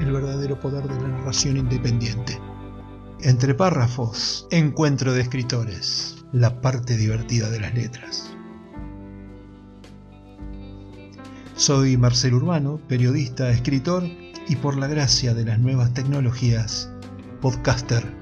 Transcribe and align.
el 0.00 0.12
verdadero 0.12 0.58
poder 0.60 0.88
de 0.88 1.00
la 1.00 1.08
narración 1.08 1.56
independiente. 1.56 2.40
Entre 3.20 3.54
párrafos, 3.54 4.46
encuentro 4.50 5.12
de 5.12 5.22
escritores, 5.22 6.24
la 6.32 6.60
parte 6.60 6.96
divertida 6.96 7.50
de 7.50 7.60
las 7.60 7.74
letras. 7.74 8.36
Soy 11.54 11.96
Marcel 11.96 12.34
Urbano, 12.34 12.80
periodista, 12.86 13.50
escritor 13.50 14.04
y 14.48 14.56
por 14.56 14.76
la 14.76 14.86
gracia 14.86 15.34
de 15.34 15.44
las 15.44 15.58
nuevas 15.58 15.94
tecnologías, 15.94 16.90
podcaster. 17.40 18.15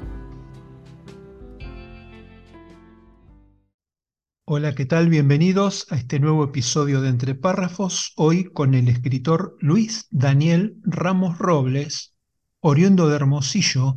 Hola, 4.47 4.75
¿qué 4.75 4.85
tal? 4.85 5.09
Bienvenidos 5.09 5.87
a 5.91 5.97
este 5.97 6.21
nuevo 6.21 6.45
episodio 6.45 7.01
de 7.01 7.09
Entre 7.09 7.35
Párrafos, 7.35 8.13
hoy 8.15 8.45
con 8.45 8.75
el 8.75 8.91
escritor 8.91 9.57
Luis 9.59 10.07
Daniel 10.11 10.77
Ramos 10.83 11.39
Robles, 11.39 12.15
oriundo 12.61 13.09
de 13.09 13.17
Hermosillo, 13.17 13.97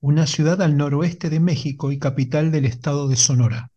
una 0.00 0.26
ciudad 0.26 0.62
al 0.62 0.78
noroeste 0.78 1.28
de 1.28 1.40
México 1.40 1.92
y 1.92 1.98
capital 1.98 2.50
del 2.50 2.64
estado 2.64 3.06
de 3.06 3.16
Sonora. 3.16 3.70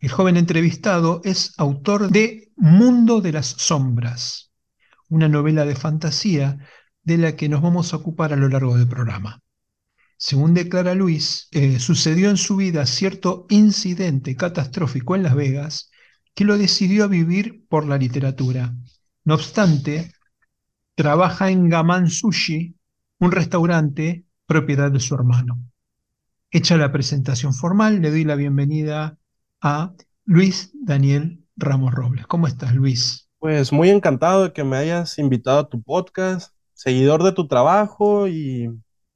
El 0.00 0.08
joven 0.08 0.38
entrevistado 0.38 1.20
es 1.22 1.52
autor 1.58 2.08
de 2.10 2.50
Mundo 2.56 3.20
de 3.20 3.32
las 3.32 3.46
Sombras, 3.46 4.52
una 5.10 5.28
novela 5.28 5.66
de 5.66 5.74
fantasía 5.74 6.66
de 7.02 7.18
la 7.18 7.36
que 7.36 7.50
nos 7.50 7.60
vamos 7.60 7.92
a 7.92 7.98
ocupar 7.98 8.32
a 8.32 8.36
lo 8.36 8.48
largo 8.48 8.78
del 8.78 8.88
programa. 8.88 9.42
Según 10.20 10.52
declara 10.52 10.96
Luis, 10.96 11.46
eh, 11.52 11.78
sucedió 11.78 12.28
en 12.28 12.36
su 12.36 12.56
vida 12.56 12.84
cierto 12.86 13.46
incidente 13.50 14.34
catastrófico 14.34 15.14
en 15.14 15.22
Las 15.22 15.36
Vegas 15.36 15.90
que 16.34 16.44
lo 16.44 16.58
decidió 16.58 17.04
a 17.04 17.06
vivir 17.06 17.64
por 17.68 17.86
la 17.86 17.98
literatura. 17.98 18.74
No 19.24 19.34
obstante, 19.34 20.12
trabaja 20.96 21.50
en 21.50 21.68
Gaman 21.68 22.10
Sushi, 22.10 22.74
un 23.20 23.30
restaurante 23.30 24.24
propiedad 24.44 24.90
de 24.90 24.98
su 24.98 25.14
hermano. 25.14 25.60
Hecha 26.50 26.76
la 26.76 26.90
presentación 26.90 27.54
formal, 27.54 28.02
le 28.02 28.10
doy 28.10 28.24
la 28.24 28.34
bienvenida 28.34 29.18
a 29.60 29.92
Luis 30.24 30.72
Daniel 30.74 31.44
Ramos 31.56 31.94
Robles. 31.94 32.26
¿Cómo 32.26 32.48
estás, 32.48 32.74
Luis? 32.74 33.28
Pues 33.38 33.72
muy 33.72 33.90
encantado 33.90 34.44
de 34.44 34.52
que 34.52 34.64
me 34.64 34.78
hayas 34.78 35.16
invitado 35.18 35.60
a 35.60 35.68
tu 35.68 35.80
podcast, 35.80 36.56
seguidor 36.74 37.22
de 37.22 37.30
tu 37.30 37.46
trabajo 37.46 38.26
y 38.26 38.68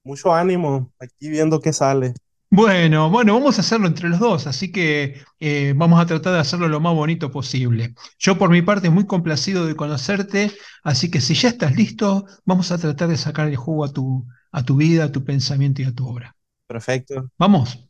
mucho 0.04 0.34
ánimo 0.34 0.92
aquí 0.98 1.28
viendo 1.28 1.60
qué 1.60 1.72
sale. 1.72 2.14
Bueno, 2.50 3.08
bueno, 3.08 3.32
vamos 3.32 3.56
a 3.56 3.62
hacerlo 3.62 3.86
entre 3.86 4.10
los 4.10 4.18
dos, 4.18 4.46
así 4.46 4.70
que 4.70 5.22
eh, 5.40 5.72
vamos 5.74 5.98
a 5.98 6.04
tratar 6.04 6.34
de 6.34 6.40
hacerlo 6.40 6.68
lo 6.68 6.80
más 6.80 6.94
bonito 6.94 7.30
posible. 7.30 7.94
Yo 8.18 8.36
por 8.36 8.50
mi 8.50 8.60
parte 8.60 8.90
muy 8.90 9.06
complacido 9.06 9.64
de 9.64 9.74
conocerte, 9.74 10.52
así 10.82 11.10
que 11.10 11.22
si 11.22 11.32
ya 11.32 11.48
estás 11.48 11.74
listo, 11.74 12.26
vamos 12.44 12.70
a 12.70 12.76
tratar 12.76 13.08
de 13.08 13.16
sacar 13.16 13.48
el 13.48 13.56
jugo 13.56 13.86
a 13.86 13.92
tu, 13.92 14.26
a 14.50 14.62
tu 14.64 14.76
vida, 14.76 15.04
a 15.04 15.12
tu 15.12 15.24
pensamiento 15.24 15.80
y 15.80 15.86
a 15.86 15.94
tu 15.94 16.06
obra. 16.06 16.36
Perfecto. 16.66 17.30
Vamos. 17.38 17.88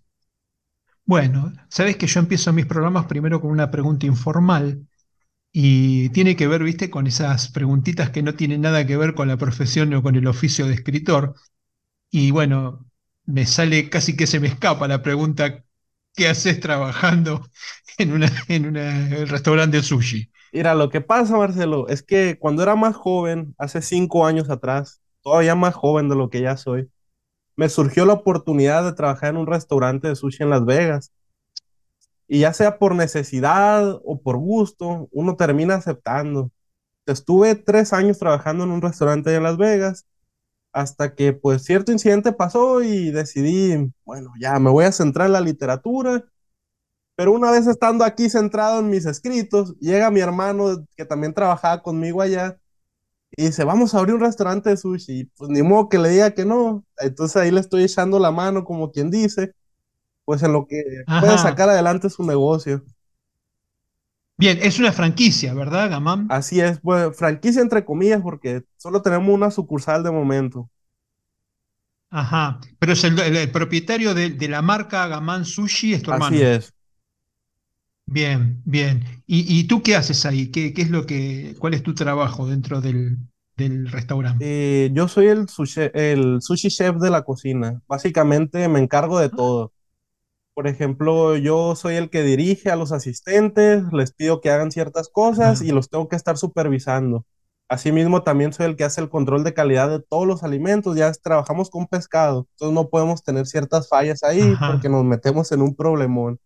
Bueno, 1.04 1.52
sabes 1.68 1.96
que 1.96 2.06
yo 2.06 2.20
empiezo 2.20 2.52
mis 2.52 2.66
programas 2.66 3.06
primero 3.06 3.40
con 3.40 3.50
una 3.50 3.70
pregunta 3.70 4.06
informal 4.06 4.86
y 5.52 6.08
tiene 6.10 6.36
que 6.36 6.46
ver, 6.46 6.62
viste, 6.62 6.88
con 6.88 7.06
esas 7.06 7.50
preguntitas 7.50 8.10
que 8.10 8.22
no 8.22 8.34
tienen 8.34 8.60
nada 8.60 8.86
que 8.86 8.96
ver 8.96 9.14
con 9.14 9.28
la 9.28 9.36
profesión 9.36 9.92
o 9.94 10.02
con 10.02 10.16
el 10.16 10.26
oficio 10.26 10.66
de 10.66 10.74
escritor. 10.74 11.34
Y 12.14 12.30
bueno, 12.30 12.84
me 13.24 13.46
sale 13.46 13.88
casi 13.88 14.14
que 14.14 14.26
se 14.26 14.38
me 14.38 14.46
escapa 14.46 14.86
la 14.86 15.02
pregunta, 15.02 15.64
¿qué 16.14 16.28
haces 16.28 16.60
trabajando 16.60 17.48
en, 17.98 18.12
una, 18.12 18.30
en 18.48 18.66
un 18.66 18.74
restaurante 19.26 19.78
de 19.78 19.82
sushi? 19.82 20.30
Mira, 20.52 20.74
lo 20.74 20.90
que 20.90 21.00
pasa, 21.00 21.38
Marcelo, 21.38 21.88
es 21.88 22.02
que 22.02 22.38
cuando 22.38 22.62
era 22.62 22.76
más 22.76 22.94
joven, 22.94 23.54
hace 23.56 23.80
cinco 23.80 24.26
años 24.26 24.50
atrás, 24.50 25.00
todavía 25.22 25.54
más 25.54 25.74
joven 25.74 26.10
de 26.10 26.16
lo 26.16 26.28
que 26.28 26.42
ya 26.42 26.58
soy, 26.58 26.90
me 27.56 27.70
surgió 27.70 28.04
la 28.04 28.12
oportunidad 28.12 28.84
de 28.84 28.92
trabajar 28.92 29.30
en 29.30 29.38
un 29.38 29.46
restaurante 29.46 30.08
de 30.08 30.16
sushi 30.16 30.42
en 30.42 30.50
Las 30.50 30.66
Vegas. 30.66 31.12
Y 32.28 32.40
ya 32.40 32.52
sea 32.52 32.78
por 32.78 32.94
necesidad 32.94 34.00
o 34.04 34.20
por 34.20 34.36
gusto, 34.36 35.08
uno 35.12 35.36
termina 35.36 35.76
aceptando. 35.76 36.50
Estuve 37.06 37.54
tres 37.54 37.94
años 37.94 38.18
trabajando 38.18 38.64
en 38.64 38.70
un 38.70 38.82
restaurante 38.82 39.34
en 39.34 39.42
Las 39.44 39.56
Vegas 39.56 40.06
hasta 40.72 41.14
que 41.14 41.32
pues 41.32 41.64
cierto 41.64 41.92
incidente 41.92 42.32
pasó 42.32 42.82
y 42.82 43.10
decidí, 43.10 43.92
bueno, 44.04 44.32
ya 44.40 44.58
me 44.58 44.70
voy 44.70 44.84
a 44.84 44.92
centrar 44.92 45.26
en 45.26 45.34
la 45.34 45.40
literatura. 45.40 46.24
Pero 47.14 47.32
una 47.32 47.50
vez 47.50 47.66
estando 47.66 48.04
aquí 48.04 48.30
centrado 48.30 48.80
en 48.80 48.90
mis 48.90 49.06
escritos, 49.06 49.76
llega 49.80 50.10
mi 50.10 50.20
hermano 50.20 50.86
que 50.96 51.04
también 51.04 51.34
trabajaba 51.34 51.82
conmigo 51.82 52.22
allá 52.22 52.58
y 53.36 53.46
dice, 53.46 53.64
vamos 53.64 53.94
a 53.94 53.98
abrir 53.98 54.14
un 54.14 54.20
restaurante 54.22 54.70
de 54.70 54.76
sushi. 54.76 55.24
Pues 55.36 55.50
ni 55.50 55.62
modo 55.62 55.88
que 55.88 55.98
le 55.98 56.10
diga 56.10 56.32
que 56.32 56.44
no. 56.44 56.84
Entonces 56.98 57.36
ahí 57.36 57.50
le 57.50 57.60
estoy 57.60 57.84
echando 57.84 58.18
la 58.18 58.30
mano, 58.30 58.64
como 58.64 58.90
quien 58.92 59.10
dice, 59.10 59.54
pues 60.24 60.42
en 60.42 60.52
lo 60.52 60.66
que 60.66 60.82
puede 61.20 61.38
sacar 61.38 61.68
adelante 61.68 62.10
su 62.10 62.24
negocio. 62.24 62.84
Bien, 64.36 64.58
es 64.62 64.78
una 64.78 64.92
franquicia, 64.92 65.54
¿verdad, 65.54 65.90
Gamam? 65.90 66.26
Así 66.30 66.60
es, 66.60 66.80
pues 66.80 67.16
franquicia 67.16 67.62
entre 67.62 67.84
comillas, 67.84 68.22
porque 68.22 68.64
solo 68.76 69.02
tenemos 69.02 69.32
una 69.32 69.50
sucursal 69.50 70.02
de 70.02 70.10
momento. 70.10 70.70
Ajá, 72.10 72.60
pero 72.78 72.92
es 72.92 73.04
el, 73.04 73.50
propietario 73.50 74.14
de, 74.14 74.48
la 74.48 74.60
marca 74.60 75.06
Gamam 75.06 75.44
Sushi, 75.44 75.94
es 75.94 76.02
tu 76.02 76.12
hermano. 76.12 76.36
Así 76.36 76.44
es. 76.44 76.74
Bien, 78.04 78.60
bien. 78.64 79.04
¿Y, 79.26 79.64
tú 79.64 79.82
qué 79.82 79.96
haces 79.96 80.26
ahí? 80.26 80.50
¿Qué, 80.50 80.74
es 80.76 80.90
lo 80.90 81.06
que, 81.06 81.54
cuál 81.58 81.72
es 81.72 81.82
tu 81.82 81.94
trabajo 81.94 82.46
dentro 82.46 82.82
del, 82.82 83.18
restaurante? 83.56 84.44
Eh, 84.44 84.90
yo 84.92 85.08
soy 85.08 85.28
el 85.28 85.48
sushi, 85.48 85.80
el 85.94 86.42
sushi 86.42 86.68
chef 86.68 86.96
de 86.96 87.10
la 87.10 87.22
cocina. 87.22 87.80
Básicamente 87.88 88.68
me 88.68 88.80
encargo 88.80 89.18
de 89.18 89.26
ah. 89.26 89.30
todo. 89.34 89.72
Por 90.54 90.66
ejemplo, 90.66 91.36
yo 91.36 91.74
soy 91.76 91.94
el 91.94 92.10
que 92.10 92.22
dirige 92.22 92.70
a 92.70 92.76
los 92.76 92.92
asistentes, 92.92 93.84
les 93.92 94.12
pido 94.12 94.40
que 94.40 94.50
hagan 94.50 94.70
ciertas 94.70 95.08
cosas 95.08 95.62
y 95.62 95.72
los 95.72 95.88
tengo 95.88 96.08
que 96.08 96.16
estar 96.16 96.36
supervisando. 96.36 97.24
Asimismo, 97.68 98.22
también 98.22 98.52
soy 98.52 98.66
el 98.66 98.76
que 98.76 98.84
hace 98.84 99.00
el 99.00 99.08
control 99.08 99.44
de 99.44 99.54
calidad 99.54 99.88
de 99.88 100.00
todos 100.00 100.26
los 100.26 100.42
alimentos. 100.42 100.94
Ya 100.94 101.10
trabajamos 101.12 101.70
con 101.70 101.86
pescado, 101.86 102.46
entonces 102.52 102.74
no 102.74 102.90
podemos 102.90 103.24
tener 103.24 103.46
ciertas 103.46 103.88
fallas 103.88 104.22
ahí 104.24 104.54
porque 104.66 104.90
nos 104.90 105.04
metemos 105.04 105.52
en 105.52 105.62
un 105.62 105.74
problemón. 105.74 106.38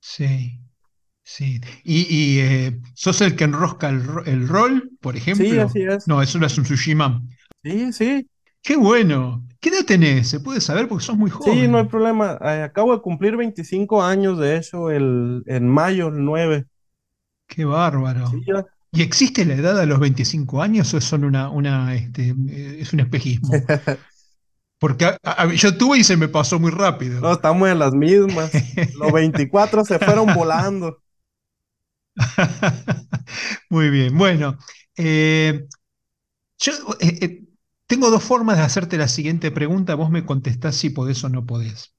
Sí, 0.00 0.60
sí. 1.24 1.60
¿Y, 1.82 2.38
eh, 2.40 2.80
sos 2.94 3.20
el 3.22 3.34
que 3.34 3.44
enrosca 3.44 3.88
el, 3.88 4.46
rol, 4.48 4.90
por 5.00 5.16
ejemplo? 5.16 5.44
Sí, 5.44 5.58
así 5.58 5.82
es. 5.82 6.06
No, 6.06 6.22
eso 6.22 6.38
no 6.38 6.46
es 6.46 6.56
un 6.56 6.64
sushima. 6.64 7.20
Sí, 7.64 7.92
sí. 7.92 8.28
Qué 8.62 8.76
bueno. 8.76 9.44
¿Qué 9.60 9.68
edad 9.68 9.84
tenés? 9.84 10.28
¿Se 10.28 10.40
puede 10.40 10.60
saber? 10.60 10.88
Porque 10.88 11.04
sos 11.04 11.16
muy 11.16 11.30
joven. 11.30 11.54
Sí, 11.54 11.68
no 11.68 11.78
hay 11.78 11.86
problema. 11.86 12.38
Eh, 12.40 12.62
acabo 12.62 12.94
de 12.94 13.02
cumplir 13.02 13.36
25 13.36 14.02
años, 14.02 14.38
de 14.38 14.56
hecho, 14.56 14.90
el, 14.90 15.42
en 15.46 15.68
mayo, 15.68 16.08
el 16.08 16.24
9. 16.24 16.66
Qué 17.46 17.64
bárbaro. 17.64 18.30
¿Y 18.92 19.02
existe 19.02 19.44
la 19.44 19.54
edad 19.54 19.78
a 19.78 19.86
los 19.86 19.98
25 20.00 20.62
años 20.62 20.92
o 20.92 20.98
es 20.98 21.04
solo 21.04 21.26
una, 21.26 21.48
una 21.48 21.94
este, 21.94 22.34
es 22.78 22.92
un 22.92 23.00
espejismo? 23.00 23.50
Porque 24.78 25.16
yo 25.54 25.76
tuve 25.76 25.98
y 25.98 26.04
se 26.04 26.16
me 26.16 26.26
pasó 26.26 26.58
muy 26.58 26.72
rápido. 26.72 27.20
No, 27.20 27.32
estamos 27.32 27.68
en 27.68 27.78
las 27.78 27.92
mismas. 27.94 28.50
Los 28.98 29.12
24 29.12 29.84
se 29.84 30.00
fueron 30.00 30.34
volando. 30.34 31.00
muy 33.70 33.90
bien. 33.90 34.18
Bueno, 34.18 34.58
eh, 34.96 35.68
yo 36.58 36.72
eh, 36.98 37.44
tengo 37.92 38.10
dos 38.10 38.24
formas 38.24 38.56
de 38.56 38.62
hacerte 38.62 38.96
la 38.96 39.06
siguiente 39.06 39.50
pregunta. 39.50 39.94
Vos 39.94 40.08
me 40.08 40.24
contestás 40.24 40.76
si 40.76 40.88
podés 40.88 41.22
o 41.24 41.28
no 41.28 41.44
podés. 41.44 41.94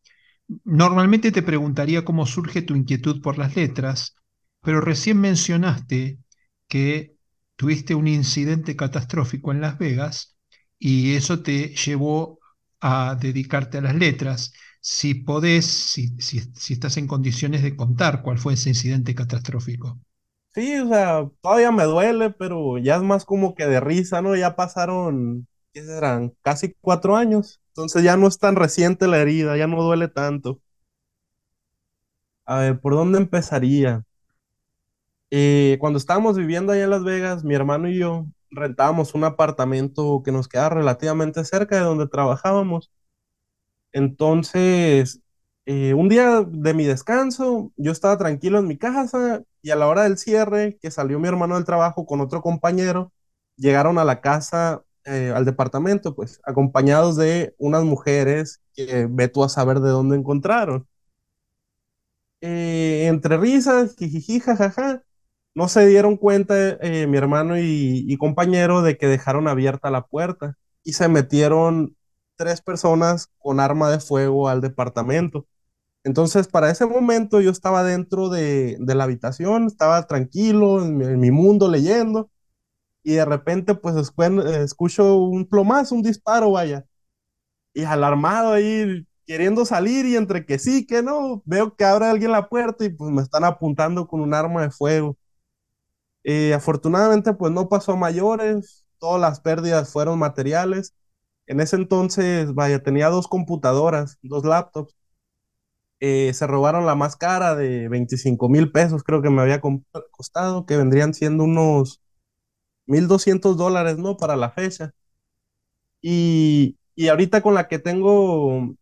Normalmente 0.63 1.31
te 1.31 1.43
preguntaría 1.43 2.03
cómo 2.03 2.25
surge 2.25 2.63
tu 2.63 2.75
inquietud 2.75 3.21
por 3.21 3.37
las 3.37 3.55
letras, 3.55 4.15
pero 4.61 4.81
recién 4.81 5.21
mencionaste 5.21 6.17
que 6.67 7.15
tuviste 7.55 7.93
un 7.93 8.07
incidente 8.07 8.75
catastrófico 8.75 9.51
en 9.51 9.61
Las 9.61 9.77
Vegas 9.77 10.35
y 10.79 11.13
eso 11.13 11.43
te 11.43 11.75
llevó 11.75 12.39
a 12.81 13.15
dedicarte 13.21 13.77
a 13.77 13.81
las 13.81 13.95
letras. 13.95 14.51
Si 14.81 15.13
podés, 15.13 15.67
si, 15.67 16.19
si, 16.19 16.73
estás 16.73 16.97
en 16.97 17.05
condiciones 17.05 17.61
de 17.61 17.75
contar 17.75 18.23
cuál 18.23 18.39
fue 18.39 18.53
ese 18.55 18.69
incidente 18.69 19.13
catastrófico. 19.13 19.99
Sí, 20.55 20.75
o 20.79 20.87
sea, 20.87 21.29
todavía 21.41 21.71
me 21.71 21.83
duele, 21.83 22.31
pero 22.31 22.79
ya 22.79 22.95
es 22.95 23.03
más 23.03 23.25
como 23.25 23.53
que 23.53 23.67
de 23.67 23.79
risa, 23.79 24.23
¿no? 24.23 24.35
Ya 24.35 24.55
pasaron, 24.55 25.47
¿qué 25.73 25.83
serán? 25.83 26.33
Casi 26.41 26.73
cuatro 26.81 27.15
años. 27.15 27.61
Entonces 27.69 28.03
ya 28.03 28.17
no 28.17 28.27
es 28.27 28.37
tan 28.39 28.55
reciente 28.55 29.07
la 29.07 29.19
herida, 29.19 29.57
ya 29.57 29.67
no 29.67 29.81
duele 29.83 30.07
tanto. 30.07 30.59
A 32.45 32.59
ver, 32.59 32.79
¿por 32.79 32.93
dónde 32.93 33.17
empezaría? 33.17 34.05
Eh, 35.31 35.77
cuando 35.79 35.97
estábamos 35.97 36.37
viviendo 36.37 36.71
allá 36.73 36.83
en 36.83 36.89
Las 36.91 37.03
Vegas, 37.03 37.43
mi 37.43 37.55
hermano 37.55 37.89
y 37.89 37.97
yo 37.97 38.27
rentábamos 38.51 39.15
un 39.15 39.23
apartamento 39.23 40.21
que 40.23 40.31
nos 40.31 40.47
queda 40.47 40.69
relativamente 40.69 41.43
cerca 41.43 41.75
de 41.77 41.81
donde 41.83 42.07
trabajábamos. 42.07 42.91
Entonces, 43.91 45.21
eh, 45.65 45.93
un 45.93 46.09
día 46.09 46.41
de 46.47 46.73
mi 46.73 46.85
descanso, 46.85 47.71
yo 47.77 47.91
estaba 47.91 48.17
tranquilo 48.17 48.59
en 48.59 48.67
mi 48.67 48.77
casa 48.77 49.43
y 49.61 49.69
a 49.71 49.75
la 49.75 49.87
hora 49.87 50.03
del 50.03 50.17
cierre, 50.17 50.77
que 50.81 50.91
salió 50.91 51.19
mi 51.19 51.27
hermano 51.27 51.55
del 51.55 51.65
trabajo 51.65 52.05
con 52.05 52.19
otro 52.21 52.41
compañero, 52.41 53.13
llegaron 53.55 53.99
a 53.99 54.05
la 54.05 54.19
casa, 54.21 54.83
eh, 55.05 55.33
al 55.35 55.45
departamento, 55.45 56.15
pues 56.15 56.39
acompañados 56.45 57.17
de 57.17 57.55
unas 57.57 57.83
mujeres 57.83 58.61
que 58.73 59.07
ve 59.09 59.31
a 59.43 59.49
saber 59.49 59.79
de 59.81 59.89
dónde 59.89 60.15
encontraron. 60.17 60.87
Eh, 62.41 63.07
entre 63.07 63.37
risas, 63.37 63.95
jijiji, 63.97 64.39
jajaja, 64.39 65.03
no 65.55 65.67
se 65.69 65.85
dieron 65.87 66.17
cuenta 66.17 66.55
eh, 66.81 67.07
mi 67.07 67.17
hermano 67.17 67.57
y, 67.59 68.17
compañero 68.17 68.81
de 68.81 68.97
que 68.97 69.07
dejaron 69.07 69.47
abierta 69.47 69.91
la 69.91 70.07
puerta 70.07 70.57
y 70.83 70.93
se 70.93 71.07
metieron 71.09 71.95
tres 72.35 72.61
personas 72.61 73.29
con 73.39 73.59
arma 73.59 73.89
de 73.91 73.99
fuego 73.99 74.49
al 74.49 74.61
departamento. 74.61 75.47
Entonces, 76.03 76.47
para 76.47 76.71
ese 76.71 76.85
momento 76.85 77.41
yo 77.41 77.51
estaba 77.51 77.83
dentro 77.83 78.29
de, 78.29 78.77
la 78.79 79.05
habitación, 79.05 79.67
estaba 79.67 80.07
tranquilo 80.07 80.83
en 80.83 81.19
mi 81.19 81.31
mundo 81.31 81.69
leyendo 81.69 82.29
y 83.03 83.13
de 83.15 83.25
repente 83.25 83.75
pues 83.75 83.95
escu- 83.95 84.45
escucho 84.63 85.17
un 85.17 85.47
plomazo, 85.47 85.95
un 85.95 86.03
disparo, 86.03 86.51
vaya, 86.51 86.85
y 87.73 87.83
alarmado 87.85 88.53
ahí 88.53 89.05
queriendo 89.27 89.65
salir 89.65 90.05
y 90.05 90.15
entre 90.17 90.45
que 90.45 90.59
sí, 90.59 90.85
que 90.87 91.03
no, 91.03 91.41
veo 91.45 91.75
que 91.75 91.85
abre 91.85 92.07
alguien 92.07 92.31
la 92.31 92.49
puerta 92.49 92.85
y 92.85 92.89
pues 92.89 93.11
me 93.11 93.21
están 93.21 93.43
apuntando 93.45 94.07
con 94.07 94.21
un 94.21 94.33
arma 94.33 94.63
de 94.63 94.71
fuego. 94.71 95.17
Afortunadamente 96.55 97.33
pues 97.33 97.51
no 97.51 97.69
pasó 97.69 97.93
a 97.93 97.95
mayores, 97.95 98.85
todas 98.99 99.19
las 99.21 99.39
pérdidas 99.41 99.91
fueron 99.91 100.19
materiales. 100.19 100.93
En 101.47 101.59
ese 101.61 101.75
entonces, 101.75 102.53
vaya, 102.53 102.81
tenía 102.83 103.09
dos 103.09 103.27
computadoras, 103.27 104.17
dos 104.21 104.45
laptops. 104.45 104.95
Eh, 105.99 106.33
se 106.33 106.47
robaron 106.47 106.85
la 106.85 106.95
más 106.95 107.15
cara 107.15 107.55
de 107.55 107.87
veinticinco 107.87 108.49
mil 108.49 108.71
pesos, 108.71 109.03
creo 109.03 109.21
que 109.21 109.29
me 109.29 109.41
había 109.41 109.61
costado, 110.11 110.65
que 110.65 110.75
vendrían 110.77 111.13
siendo 111.13 111.45
unos 111.45 112.01
1.200 112.85 113.57
dólares, 113.57 113.97
¿no? 113.97 114.17
Para 114.17 114.35
la 114.35 114.51
fecha. 114.51 114.93
Y, 116.01 116.77
y 116.95 117.07
ahorita 117.07 117.41
con 117.41 117.53
la 117.55 117.67
que 117.67 117.79
tengo, 117.79 118.75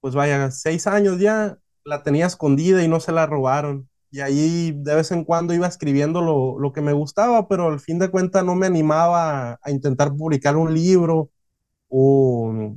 pues 0.00 0.14
vaya, 0.14 0.50
seis 0.50 0.86
años 0.86 1.20
ya, 1.20 1.58
la 1.84 2.02
tenía 2.02 2.26
escondida 2.26 2.84
y 2.84 2.88
no 2.88 3.00
se 3.00 3.12
la 3.12 3.26
robaron. 3.26 3.88
Y 4.10 4.20
ahí 4.20 4.72
de 4.76 4.94
vez 4.96 5.10
en 5.12 5.24
cuando 5.24 5.54
iba 5.54 5.66
escribiendo 5.66 6.22
lo, 6.22 6.58
lo 6.58 6.72
que 6.72 6.82
me 6.82 6.92
gustaba, 6.92 7.48
pero 7.48 7.68
al 7.68 7.80
fin 7.80 7.98
de 7.98 8.10
cuentas 8.10 8.44
no 8.44 8.54
me 8.54 8.66
animaba 8.66 9.58
a, 9.62 9.70
intentar 9.70 10.14
publicar 10.16 10.56
un 10.56 10.74
libro 10.74 11.30
o, 11.88 12.76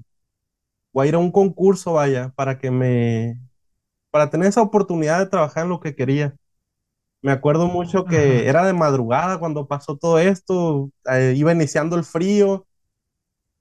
o 0.93 1.01
a 1.01 1.07
ir 1.07 1.15
a 1.15 1.17
un 1.19 1.31
concurso, 1.31 1.93
vaya, 1.93 2.31
para 2.35 2.57
que 2.59 2.71
me, 2.71 3.39
para 4.11 4.29
tener 4.29 4.49
esa 4.49 4.61
oportunidad 4.61 5.19
de 5.19 5.27
trabajar 5.27 5.65
en 5.65 5.69
lo 5.69 5.79
que 5.79 5.95
quería. 5.95 6.35
Me 7.25 7.31
acuerdo 7.31 7.67
mucho 7.67 8.05
que 8.05 8.17
Ajá. 8.17 8.49
era 8.49 8.65
de 8.65 8.73
madrugada 8.73 9.39
cuando 9.39 9.67
pasó 9.67 9.97
todo 9.97 10.19
esto, 10.19 10.91
eh, 11.11 11.33
iba 11.35 11.51
iniciando 11.51 11.95
el 11.95 12.03
frío 12.03 12.65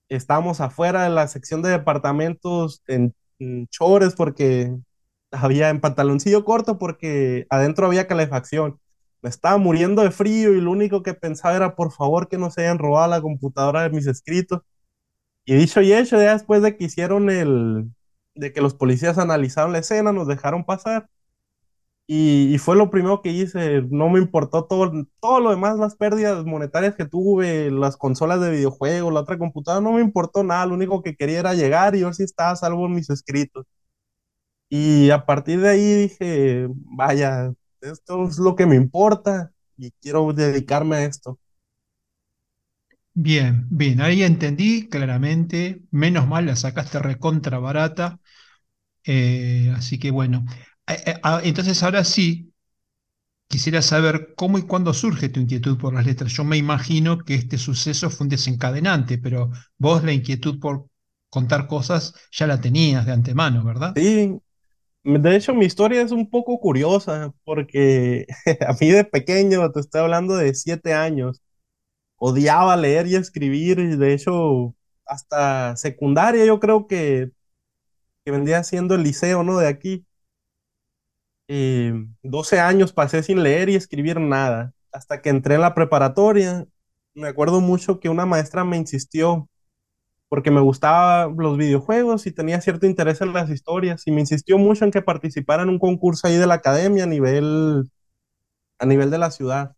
estábamos 0.09 0.61
afuera 0.61 1.05
de 1.05 1.11
la 1.11 1.27
sección 1.29 1.63
de 1.63 1.71
departamentos 1.71 2.83
en, 2.87 3.15
en 3.39 3.67
chores 3.69 4.15
porque 4.15 4.75
había 5.31 5.71
en 5.71 5.81
pantaloncillo 5.81 6.45
corto 6.45 6.79
porque 6.79 7.47
adentro 7.51 7.87
había 7.87 8.07
calefacción. 8.07 8.79
Me 9.23 9.31
estaba 9.31 9.57
muriendo 9.59 10.03
de 10.03 10.11
frío 10.11 10.55
y 10.55 10.61
lo 10.61 10.71
único 10.71 11.03
que 11.03 11.15
pensaba 11.15 11.57
era 11.57 11.75
por 11.77 11.93
favor 11.93 12.29
que 12.29 12.39
no 12.39 12.51
se 12.51 12.63
hayan 12.63 12.79
robado 12.79 13.09
la 13.11 13.23
computadora 13.23 13.83
de 13.83 13.91
mis 13.91 14.07
escritos. 14.07 14.61
Y 15.47 15.55
dicho 15.57 15.83
y 15.83 15.93
hecho, 15.93 16.17
ya 16.19 16.33
después 16.35 16.63
de 16.63 16.77
que 16.77 16.85
hicieron 16.85 17.31
el, 17.31 17.91
de 18.35 18.53
que 18.53 18.61
los 18.63 18.75
policías 18.75 19.19
analizaron 19.19 19.73
la 19.73 19.79
escena, 19.81 20.13
nos 20.13 20.29
dejaron 20.29 20.65
pasar. 20.65 21.09
Y, 22.07 22.55
y 22.55 22.59
fue 22.59 22.77
lo 22.77 22.91
primero 22.91 23.23
que 23.23 23.31
hice, 23.31 23.83
no 23.91 24.11
me 24.11 24.19
importó 24.21 24.67
todo, 24.67 24.93
todo 25.21 25.41
lo 25.41 25.51
demás, 25.51 25.79
las 25.79 25.97
pérdidas 25.97 26.45
monetarias 26.45 26.95
que 26.97 27.07
tuve, 27.07 27.71
las 27.71 27.97
consolas 27.97 28.41
de 28.43 28.51
videojuegos, 28.51 29.13
la 29.13 29.21
otra 29.21 29.39
computadora, 29.39 29.83
no 29.83 29.93
me 29.93 30.03
importó 30.03 30.45
nada, 30.45 30.67
lo 30.67 30.75
único 30.75 31.03
que 31.03 31.17
quería 31.17 31.41
era 31.41 31.55
llegar 31.55 31.97
y 31.97 32.03
ver 32.05 32.15
si 32.15 32.25
estaba 32.25 32.51
a 32.51 32.57
salvo 32.57 32.85
en 32.87 32.95
mis 32.95 33.09
escritos. 33.11 33.65
Y 34.69 35.11
a 35.11 35.25
partir 35.27 35.61
de 35.61 35.69
ahí 35.71 35.95
dije, 35.95 36.67
vaya, 36.71 37.53
esto 37.81 38.25
es 38.29 38.39
lo 38.39 38.57
que 38.57 38.67
me 38.67 38.77
importa 38.77 39.53
y 39.77 39.91
quiero 40.01 40.33
dedicarme 40.33 40.97
a 40.97 41.05
esto. 41.05 41.39
Bien, 43.17 43.67
bien, 43.71 44.01
ahí 44.01 44.23
entendí 44.25 44.89
claramente. 44.89 45.83
Menos 45.91 46.27
mal 46.27 46.47
la 46.47 46.57
sacaste 46.57 46.99
recontra 46.99 47.59
barata. 47.59 48.21
eh, 49.05 49.73
así 49.77 49.99
que 50.01 50.11
bueno. 50.13 50.47
Eh, 50.87 51.03
eh, 51.07 51.15
ah, 51.23 51.41
entonces 51.45 51.83
ahora 51.83 52.05
sí, 52.05 52.53
quisiera 53.49 53.83
saber 53.83 54.35
cómo 54.37 54.59
y 54.59 54.63
cuándo 54.63 54.95
surge 54.95 55.29
tu 55.31 55.41
inquietud 55.41 55.79
por 55.79 55.95
las 55.95 56.07
letras. 56.07 56.33
Yo 56.33 56.45
me 56.45 56.57
imagino 56.59 57.19
que 57.19 57.35
este 57.35 57.59
suceso 57.59 58.11
fue 58.11 58.27
un 58.27 58.31
desencadenante, 58.31 59.19
pero 59.19 59.51
vos 59.79 60.05
la 60.05 60.13
inquietud 60.13 60.61
por 60.61 60.89
contar 61.31 61.67
cosas 61.69 62.15
ya 62.33 62.47
la 62.47 62.61
tenías 62.61 63.07
de 63.07 63.13
antemano, 63.13 63.65
¿verdad? 63.65 63.97
Sí, 63.97 64.41
de 65.05 65.37
hecho 65.37 65.55
mi 65.55 65.67
historia 65.67 66.03
es 66.03 66.13
un 66.13 66.31
poco 66.31 66.61
curiosa 66.61 67.33
porque 67.45 68.27
a 68.69 68.75
mí 68.81 68.91
de 68.91 69.05
pequeño, 69.05 69.71
te 69.73 69.81
estoy 69.81 70.03
hablando 70.03 70.37
de 70.37 70.55
siete 70.55 70.95
años, 70.95 71.43
odiaba 72.17 72.77
leer 72.77 73.07
y 73.09 73.17
escribir, 73.17 73.79
y 73.81 73.97
de 73.97 74.15
hecho, 74.15 74.75
hasta 75.07 75.77
secundaria 75.77 76.45
yo 76.47 76.61
creo 76.61 76.87
que, 76.89 77.31
que 78.25 78.31
vendría 78.33 78.65
siendo 78.65 78.95
el 78.95 79.03
liceo, 79.05 79.43
¿no? 79.45 79.59
De 79.59 79.69
aquí. 79.69 80.07
Eh, 81.49 81.93
12 82.23 82.59
años 82.61 82.93
pasé 82.93 83.23
sin 83.23 83.43
leer 83.43 83.69
y 83.69 83.75
escribir 83.77 84.19
nada, 84.21 84.73
hasta 84.93 85.21
que 85.21 85.29
entré 85.31 85.57
en 85.57 85.61
la 85.63 85.75
preparatoria. 85.75 86.67
Me 87.15 87.29
acuerdo 87.29 87.61
mucho 87.61 88.01
que 88.01 88.09
una 88.09 88.27
maestra 88.27 88.65
me 88.65 88.77
insistió, 88.77 89.49
porque 90.29 90.51
me 90.51 90.61
gustaban 90.61 91.37
los 91.39 91.59
videojuegos 91.59 92.27
y 92.27 92.33
tenía 92.33 92.61
cierto 92.61 92.87
interés 92.87 93.21
en 93.21 93.33
las 93.33 93.51
historias, 93.51 94.07
y 94.07 94.13
me 94.13 94.21
insistió 94.21 94.59
mucho 94.59 94.85
en 94.85 94.91
que 94.93 95.03
participara 95.03 95.63
en 95.65 95.71
un 95.71 95.79
concurso 95.79 96.27
ahí 96.29 96.37
de 96.37 96.47
la 96.47 96.55
academia 96.55 97.05
a 97.05 97.07
nivel, 97.07 97.91
a 98.79 98.87
nivel 98.87 99.11
de 99.11 99.19
la 99.19 99.31
ciudad. 99.31 99.77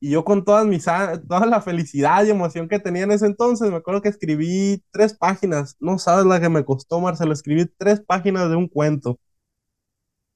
Y 0.00 0.10
yo 0.12 0.24
con 0.24 0.44
todas 0.44 0.66
mis, 0.66 0.84
toda 0.86 1.46
la 1.46 1.62
felicidad 1.62 2.24
y 2.24 2.30
emoción 2.30 2.68
que 2.68 2.80
tenía 2.80 3.04
en 3.04 3.12
ese 3.12 3.26
entonces, 3.26 3.70
me 3.70 3.76
acuerdo 3.78 4.02
que 4.02 4.08
escribí 4.10 4.82
tres 4.92 5.14
páginas. 5.14 5.76
No 5.80 5.98
sabes 5.98 6.26
la 6.26 6.40
que 6.40 6.48
me 6.48 6.64
costó, 6.64 7.00
Marcelo, 7.00 7.32
escribí 7.34 7.66
tres 7.78 8.00
páginas 8.00 8.50
de 8.50 8.56
un 8.56 8.68
cuento. 8.68 9.18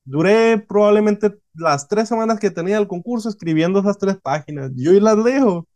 Duré 0.04 0.58
probablemente 0.58 1.34
las 1.54 1.88
tres 1.88 2.08
semanas 2.08 2.38
que 2.38 2.50
tenía 2.50 2.78
el 2.78 2.88
concurso 2.88 3.28
escribiendo 3.28 3.80
esas 3.80 3.98
tres 3.98 4.16
páginas. 4.22 4.70
Yo 4.74 4.92
y 4.92 5.00
las 5.00 5.16
leo. 5.18 5.66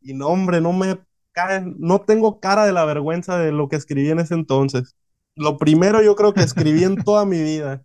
Y 0.00 0.14
no, 0.14 0.28
hombre, 0.28 0.60
no 0.60 0.72
me 0.72 0.98
cae, 1.32 1.62
no 1.78 2.00
tengo 2.02 2.40
cara 2.40 2.66
de 2.66 2.72
la 2.72 2.84
vergüenza 2.84 3.38
de 3.38 3.52
lo 3.52 3.68
que 3.68 3.76
escribí 3.76 4.10
en 4.10 4.20
ese 4.20 4.34
entonces. 4.34 4.94
Lo 5.34 5.56
primero 5.56 6.02
yo 6.02 6.16
creo 6.16 6.34
que 6.34 6.42
escribí 6.42 6.84
en 6.84 6.96
toda 6.96 7.24
mi 7.24 7.42
vida. 7.42 7.82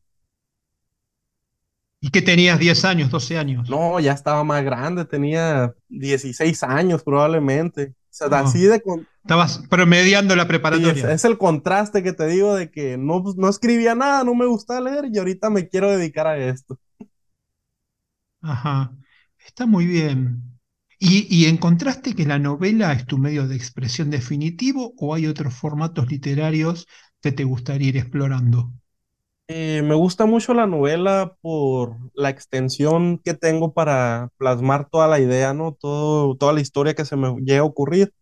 ¿Y 2.01 2.09
que 2.09 2.21
tenías 2.21 2.59
10 2.59 2.83
años, 2.83 3.09
12 3.09 3.37
años? 3.37 3.69
No, 3.69 3.97
ya 3.99 4.11
estaba 4.11 4.43
más 4.43 4.61
grande, 4.63 5.05
tenía 5.05 5.73
16 5.87 6.61
años 6.63 7.01
probablemente. 7.01 7.93
O 7.93 7.93
sea, 8.09 8.27
así 8.39 8.63
de, 8.63 8.81
con- 8.81 9.07
estabas 9.23 9.59
promediando 9.69 10.35
la 10.35 10.47
Sí, 10.69 10.87
es, 10.89 11.03
preparatoria. 11.03 11.05
es 11.05 11.23
el 11.25 11.37
contraste 11.37 12.01
que 12.03 12.13
te 12.13 12.25
digo 12.27 12.55
de 12.55 12.71
que 12.71 12.97
no, 12.97 13.23
no 13.37 13.49
escribía 13.49 13.93
nada, 13.95 14.23
no 14.23 14.33
me 14.33 14.45
gustaba 14.47 14.81
leer 14.81 15.05
y 15.13 15.17
ahorita 15.19 15.49
me 15.49 15.67
quiero 15.69 15.91
dedicar 15.91 16.25
a 16.27 16.37
esto. 16.37 16.79
Ajá, 18.41 18.95
está 19.45 19.65
muy 19.65 19.85
bien. 19.87 20.43
¿Y, 20.99 21.27
y 21.35 21.45
encontraste 21.47 22.13
que 22.15 22.25
la 22.25 22.37
novela 22.39 22.93
es 22.93 23.05
tu 23.07 23.17
medio 23.17 23.47
de 23.47 23.55
expresión 23.55 24.09
definitivo 24.11 24.93
o 24.97 25.13
hay 25.15 25.25
otros 25.27 25.53
formatos 25.55 26.09
literarios 26.11 26.87
que 27.21 27.31
te 27.31 27.43
gustaría 27.43 27.89
ir 27.89 27.97
explorando? 27.97 28.71
Eh, 29.47 29.81
me 29.83 29.93
gusta 29.95 30.25
mucho 30.25 30.53
la 30.53 30.65
novela 30.67 31.35
por 31.41 31.97
la 32.13 32.29
extensión 32.29 33.19
que 33.19 33.33
tengo 33.33 33.73
para 33.73 34.29
plasmar 34.37 34.89
toda 34.89 35.07
la 35.07 35.19
idea, 35.19 35.53
¿no? 35.53 35.73
Todo, 35.79 36.35
toda 36.37 36.53
la 36.53 36.61
historia 36.61 36.93
que 36.95 37.05
se 37.05 37.17
me 37.17 37.35
llega 37.41 37.59
a 37.61 37.63
ocurrir. 37.65 38.13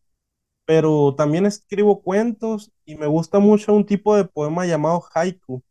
Pero 0.72 1.16
también 1.18 1.46
escribo 1.48 2.02
cuentos 2.04 2.72
y 2.86 2.96
me 2.96 3.08
gusta 3.08 3.40
mucho 3.40 3.74
un 3.74 3.86
tipo 3.86 4.16
de 4.16 4.26
poema 4.26 4.66
llamado 4.66 5.04
haiku, 5.14 5.64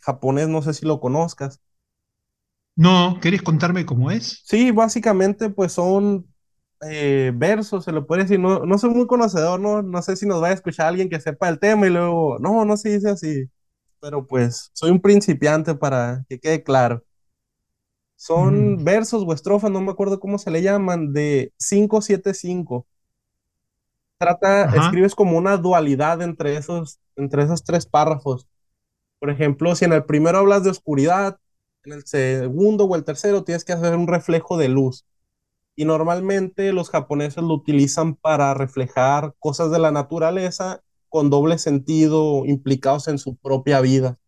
japonés, 0.00 0.48
no 0.48 0.62
sé 0.62 0.74
si 0.74 0.86
lo 0.86 1.00
conozcas. 1.00 1.60
No, 2.76 3.18
¿querés 3.20 3.42
contarme 3.42 3.84
cómo 3.84 4.10
es? 4.10 4.42
Sí, 4.42 4.70
básicamente 4.70 5.50
pues 5.50 5.72
son 5.72 6.26
eh, 6.82 7.32
versos, 7.34 7.84
se 7.84 7.92
lo 7.92 8.06
puede 8.06 8.22
decir, 8.22 8.40
no, 8.40 8.64
no 8.64 8.78
soy 8.78 8.90
muy 8.90 9.06
conocedor, 9.06 9.60
no, 9.60 9.82
no 9.82 10.00
sé 10.02 10.16
si 10.16 10.26
nos 10.26 10.42
va 10.42 10.48
a 10.48 10.52
escuchar 10.52 10.86
alguien 10.88 11.10
que 11.10 11.20
sepa 11.20 11.48
el 11.50 11.58
tema 11.58 11.86
y 11.86 11.90
luego, 11.90 12.38
no, 12.40 12.64
no 12.64 12.76
se 12.78 12.90
dice 12.90 13.10
así, 13.10 13.44
pero 14.00 14.26
pues 14.26 14.70
soy 14.74 14.90
un 14.92 15.00
principiante 15.02 15.74
para 15.74 16.24
que 16.28 16.40
quede 16.40 16.62
claro. 16.64 17.04
Son 18.16 18.52
Mm, 18.54 18.84
versos 18.84 19.22
o 19.26 19.32
estrofas, 19.32 19.70
no 19.70 19.80
me 19.80 19.90
acuerdo 19.92 20.18
cómo 20.20 20.38
se 20.38 20.50
le 20.50 20.62
llaman, 20.62 21.12
de 21.12 21.52
575. 21.58 22.86
Trata, 24.18 24.64
Ajá. 24.64 24.86
escribes 24.86 25.14
como 25.14 25.38
una 25.38 25.56
dualidad 25.56 26.22
entre 26.22 26.56
esos, 26.56 26.98
entre 27.16 27.44
esos 27.44 27.64
tres 27.64 27.86
párrafos. 27.86 28.46
Por 29.20 29.30
ejemplo, 29.30 29.74
si 29.74 29.84
en 29.84 29.92
el 29.92 30.04
primero 30.04 30.38
hablas 30.38 30.64
de 30.64 30.70
oscuridad, 30.70 31.38
en 31.84 31.92
el 31.92 32.04
segundo 32.06 32.84
o 32.84 32.96
el 32.96 33.04
tercero 33.04 33.44
tienes 33.44 33.64
que 33.64 33.72
hacer 33.72 33.96
un 33.96 34.08
reflejo 34.08 34.58
de 34.58 34.68
luz. 34.68 35.04
Y 35.76 35.84
normalmente 35.84 36.72
los 36.72 36.90
japoneses 36.90 37.42
lo 37.44 37.54
utilizan 37.54 38.16
para 38.16 38.54
reflejar 38.54 39.34
cosas 39.38 39.70
de 39.70 39.78
la 39.78 39.92
naturaleza 39.92 40.82
con 41.08 41.30
doble 41.30 41.58
sentido 41.58 42.44
implicados 42.46 43.08
en 43.08 43.18
su 43.18 43.36
propia 43.36 43.80
vida. 43.80 44.18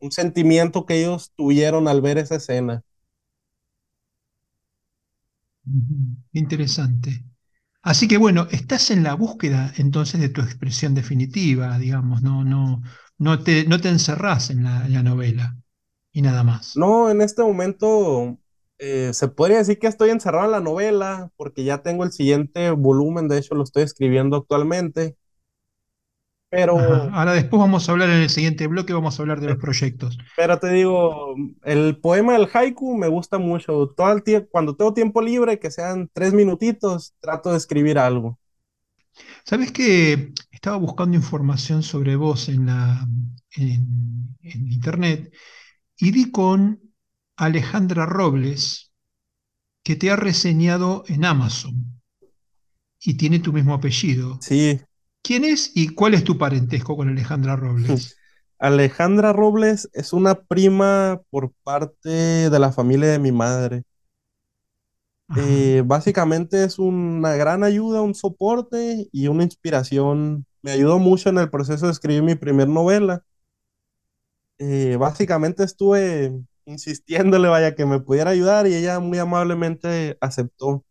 Un 0.00 0.12
sentimiento 0.12 0.86
que 0.86 1.00
ellos 1.00 1.32
tuvieron 1.36 1.88
al 1.88 2.00
ver 2.00 2.18
esa 2.18 2.36
escena. 2.36 2.84
Interesante. 6.32 7.24
Así 7.82 8.08
que 8.08 8.18
bueno, 8.18 8.46
estás 8.50 8.90
en 8.90 9.02
la 9.02 9.14
búsqueda 9.14 9.72
entonces 9.78 10.20
de 10.20 10.28
tu 10.28 10.42
expresión 10.42 10.94
definitiva, 10.94 11.78
digamos, 11.78 12.22
no, 12.22 12.44
no, 12.44 12.82
no 13.18 13.42
te, 13.42 13.64
no 13.66 13.80
te 13.80 13.88
encerrás 13.88 14.50
en 14.50 14.64
la, 14.64 15.02
novela 15.02 15.56
y 16.12 16.22
nada 16.22 16.44
más. 16.44 16.76
No, 16.76 17.10
en 17.10 17.22
este 17.22 17.42
momento 17.42 18.38
eh, 18.78 19.12
se 19.14 19.28
podría 19.28 19.58
decir 19.58 19.78
que 19.78 19.86
estoy 19.86 20.10
encerrado 20.10 20.44
en 20.46 20.52
la 20.52 20.60
novela 20.60 21.30
porque 21.36 21.64
ya 21.64 21.82
tengo 21.82 22.04
el 22.04 22.12
siguiente 22.12 22.70
volumen, 22.70 23.28
de 23.28 23.38
hecho 23.38 23.54
lo 23.54 23.64
estoy 23.64 23.84
escribiendo 23.84 24.36
actualmente, 24.36 25.16
Ajá. 26.74 27.08
pero, 27.08 27.12
Ahora 27.12 27.32
después 27.34 27.60
vamos 27.60 27.88
a 27.88 27.92
hablar 27.92 28.10
en 28.10 28.22
el 28.22 28.30
siguiente 28.30 28.66
bloque, 28.66 28.92
vamos 28.92 29.18
a 29.18 29.22
hablar 29.22 29.40
de 29.40 29.48
los 29.48 29.58
proyectos. 29.58 30.18
pero 30.34 30.58
te 30.58 30.68
digo, 30.70 31.34
el 31.64 31.98
poema 32.00 32.32
del 32.34 32.48
haiku 32.52 32.96
me 32.96 33.08
gusta 33.08 33.38
mucho. 33.38 33.88
Todo 33.96 34.12
el 34.12 34.22
tiempo, 34.22 34.48
cuando 34.50 34.76
tengo 34.76 34.94
tiempo 34.94 35.20
libre, 35.22 35.58
que 35.58 35.70
sean 35.70 36.08
tres 36.12 36.32
minutitos, 36.32 37.14
trato 37.20 37.50
de 37.50 37.58
escribir 37.58 37.98
algo. 37.98 38.38
¿Sabés 39.44 39.72
que 39.72 40.32
estaba 40.50 40.76
buscando 40.76 41.16
información 41.16 41.82
sobre 41.82 42.16
vos 42.16 42.48
en 42.48 42.66
la, 42.66 43.06
en, 43.56 44.36
en 44.42 44.72
internet 44.72 45.32
y 45.98 46.10
di 46.12 46.30
con 46.30 46.80
Alejandra 47.36 48.06
Robles, 48.06 48.92
que 49.84 49.96
te 49.96 50.10
ha 50.10 50.16
reseñado 50.16 51.04
en 51.08 51.24
Amazon 51.26 52.00
y 53.02 53.14
tiene 53.14 53.40
tu 53.40 53.52
mismo 53.52 53.74
apellido. 53.74 54.38
Sí, 54.38 54.80
¿Quién 55.22 55.44
es 55.44 55.72
y 55.74 55.94
cuál 55.94 56.14
es 56.14 56.24
tu 56.24 56.38
parentesco 56.38 56.96
con 56.96 57.08
Alejandra 57.08 57.56
Robles? 57.56 58.16
Alejandra 58.58 59.32
Robles 59.32 59.88
es 59.92 60.12
una 60.12 60.42
prima 60.42 61.22
por 61.30 61.52
parte 61.62 62.10
de 62.50 62.58
la 62.58 62.72
familia 62.72 63.08
de 63.10 63.18
mi 63.18 63.32
madre. 63.32 63.84
Eh, 65.36 65.82
básicamente 65.86 66.64
es 66.64 66.78
una 66.78 67.34
gran 67.36 67.62
ayuda, 67.62 68.02
un 68.02 68.14
soporte 68.14 69.08
y 69.12 69.28
una 69.28 69.44
inspiración. 69.44 70.44
Me 70.62 70.72
ayudó 70.72 70.98
mucho 70.98 71.28
en 71.28 71.38
el 71.38 71.50
proceso 71.50 71.86
de 71.86 71.92
escribir 71.92 72.22
mi 72.22 72.34
primer 72.34 72.68
novela. 72.68 73.22
Eh, 74.58 74.96
básicamente 74.98 75.64
estuve 75.64 76.32
insistiéndole, 76.66 77.48
vaya, 77.48 77.74
que 77.74 77.86
me 77.86 78.00
pudiera 78.00 78.30
ayudar 78.30 78.66
y 78.66 78.74
ella 78.74 79.00
muy 79.00 79.18
amablemente 79.18 80.18
aceptó. 80.20 80.84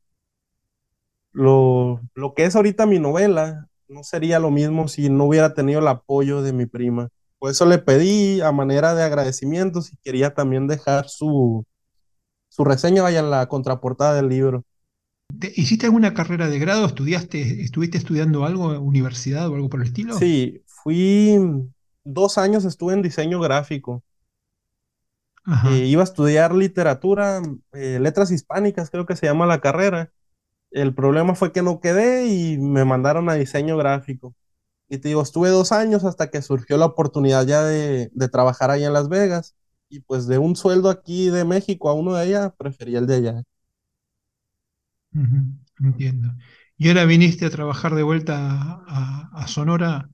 Lo, 1.31 2.01
lo 2.15 2.33
que 2.33 2.45
es 2.45 2.55
ahorita 2.55 2.85
mi 2.85 2.99
novela 2.99 3.68
no 3.89 4.03
sería 4.03 4.39
lo 4.39 4.51
mismo 4.51 4.87
si 4.87 5.09
no 5.09 5.25
hubiera 5.25 5.53
tenido 5.53 5.79
el 5.81 5.87
apoyo 5.87 6.41
de 6.41 6.53
mi 6.53 6.65
prima. 6.65 7.09
Por 7.39 7.51
eso 7.51 7.65
le 7.65 7.79
pedí 7.79 8.41
a 8.41 8.51
manera 8.51 8.95
de 8.95 9.03
agradecimiento 9.03 9.81
si 9.81 9.97
quería 9.97 10.33
también 10.33 10.67
dejar 10.67 11.09
su, 11.09 11.65
su 12.49 12.65
reseña, 12.65 13.03
vaya, 13.03 13.19
en 13.21 13.31
la 13.31 13.47
contraportada 13.49 14.15
del 14.15 14.29
libro. 14.29 14.65
¿Te- 15.39 15.51
¿Hiciste 15.55 15.85
alguna 15.87 16.13
carrera 16.13 16.49
de 16.49 16.59
grado? 16.59 16.85
¿Estudiaste, 16.85 17.61
estuviste 17.63 17.97
estudiando 17.97 18.45
algo, 18.45 18.79
universidad 18.79 19.49
o 19.49 19.55
algo 19.55 19.69
por 19.69 19.81
el 19.81 19.87
estilo? 19.87 20.29
Sí, 20.29 20.63
fui 20.67 21.37
dos 22.03 22.37
años, 22.37 22.65
estuve 22.65 22.93
en 22.93 23.01
diseño 23.01 23.39
gráfico. 23.39 24.03
Eh, 25.61 25.85
iba 25.87 26.01
a 26.01 26.05
estudiar 26.05 26.53
literatura, 26.55 27.41
eh, 27.73 27.99
letras 27.99 28.31
hispánicas, 28.31 28.89
creo 28.89 29.05
que 29.05 29.15
se 29.17 29.25
llama 29.25 29.45
la 29.45 29.59
carrera. 29.61 30.11
El 30.71 30.93
problema 30.93 31.35
fue 31.35 31.51
que 31.51 31.61
no 31.63 31.79
quedé 31.81 32.27
y 32.27 32.57
me 32.57 32.85
mandaron 32.85 33.29
a 33.29 33.33
diseño 33.35 33.77
gráfico. 33.77 34.35
Y 34.89 34.99
te 34.99 35.09
digo, 35.09 35.21
estuve 35.23 35.49
dos 35.49 35.71
años 35.73 36.05
hasta 36.05 36.29
que 36.31 36.41
surgió 36.43 36.77
la 36.77 36.85
oportunidad 36.87 37.47
ya 37.47 37.63
de, 37.63 38.11
de 38.13 38.29
trabajar 38.29 38.71
ahí 38.71 38.85
en 38.85 38.93
Las 38.93 39.09
Vegas. 39.09 39.55
Y 39.89 40.01
pues 40.01 40.27
de 40.27 40.39
un 40.39 40.55
sueldo 40.55 40.89
aquí 40.89 41.29
de 41.31 41.45
México 41.45 41.89
a 41.89 41.93
uno 41.93 42.13
de 42.15 42.21
allá, 42.23 42.51
preferí 42.57 42.95
el 42.97 43.07
de 43.07 43.15
allá. 43.17 43.43
Entiendo. 45.79 46.29
¿Y 46.77 46.87
ahora 46.89 47.05
viniste 47.05 47.45
a 47.45 47.49
trabajar 47.49 47.95
de 47.95 48.03
vuelta 48.03 48.83
a 49.33 49.47
Sonora 49.47 50.09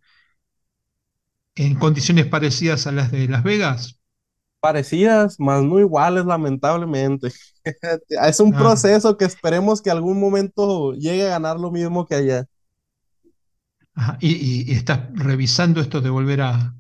en 1.56 1.76
condiciones 1.76 2.28
parecidas 2.28 2.88
a 2.88 2.94
las 2.94 3.12
de 3.12 3.28
Las 3.28 3.44
Vegas? 3.44 4.00
Parecidas, 4.66 5.40
más 5.40 5.64
no 5.64 5.80
iguales, 5.80 6.26
lamentablemente. 6.26 7.30
Es 8.10 8.40
un 8.40 8.52
Ah, 8.52 8.56
proceso 8.56 9.18
que 9.18 9.26
esperemos 9.26 9.82
que 9.82 9.92
algún 9.92 10.20
momento 10.20 10.94
llegue 10.94 11.26
a 11.28 11.30
ganar 11.32 11.60
lo 11.60 11.72
mismo 11.72 12.06
que 12.06 12.16
allá. 12.16 12.46
ajá. 13.96 14.18
¿Y, 14.22 14.30
y- 14.36 14.72
y 14.72 14.76
estás 14.76 15.02
revisando 15.14 15.82
esto 15.82 16.00
de 16.02 16.10
volver 16.10 16.42
a, 16.42 16.76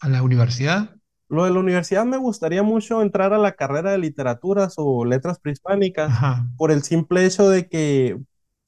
a 0.00 0.08
la 0.10 0.22
universidad? 0.24 0.96
Lo 1.28 1.44
de 1.44 1.50
la 1.50 1.60
universidad 1.60 2.04
me 2.04 2.18
gustaría 2.18 2.62
mucho 2.62 3.00
entrar 3.02 3.32
a 3.32 3.38
la 3.38 3.52
carrera 3.52 3.92
de 3.92 3.98
literaturas 3.98 4.74
o 4.76 5.04
letras 5.04 5.38
prehispánicas 5.40 6.12
Ajá. 6.12 6.46
por 6.56 6.70
el 6.70 6.82
simple 6.82 7.24
hecho 7.24 7.48
de 7.48 7.68
que 7.68 8.18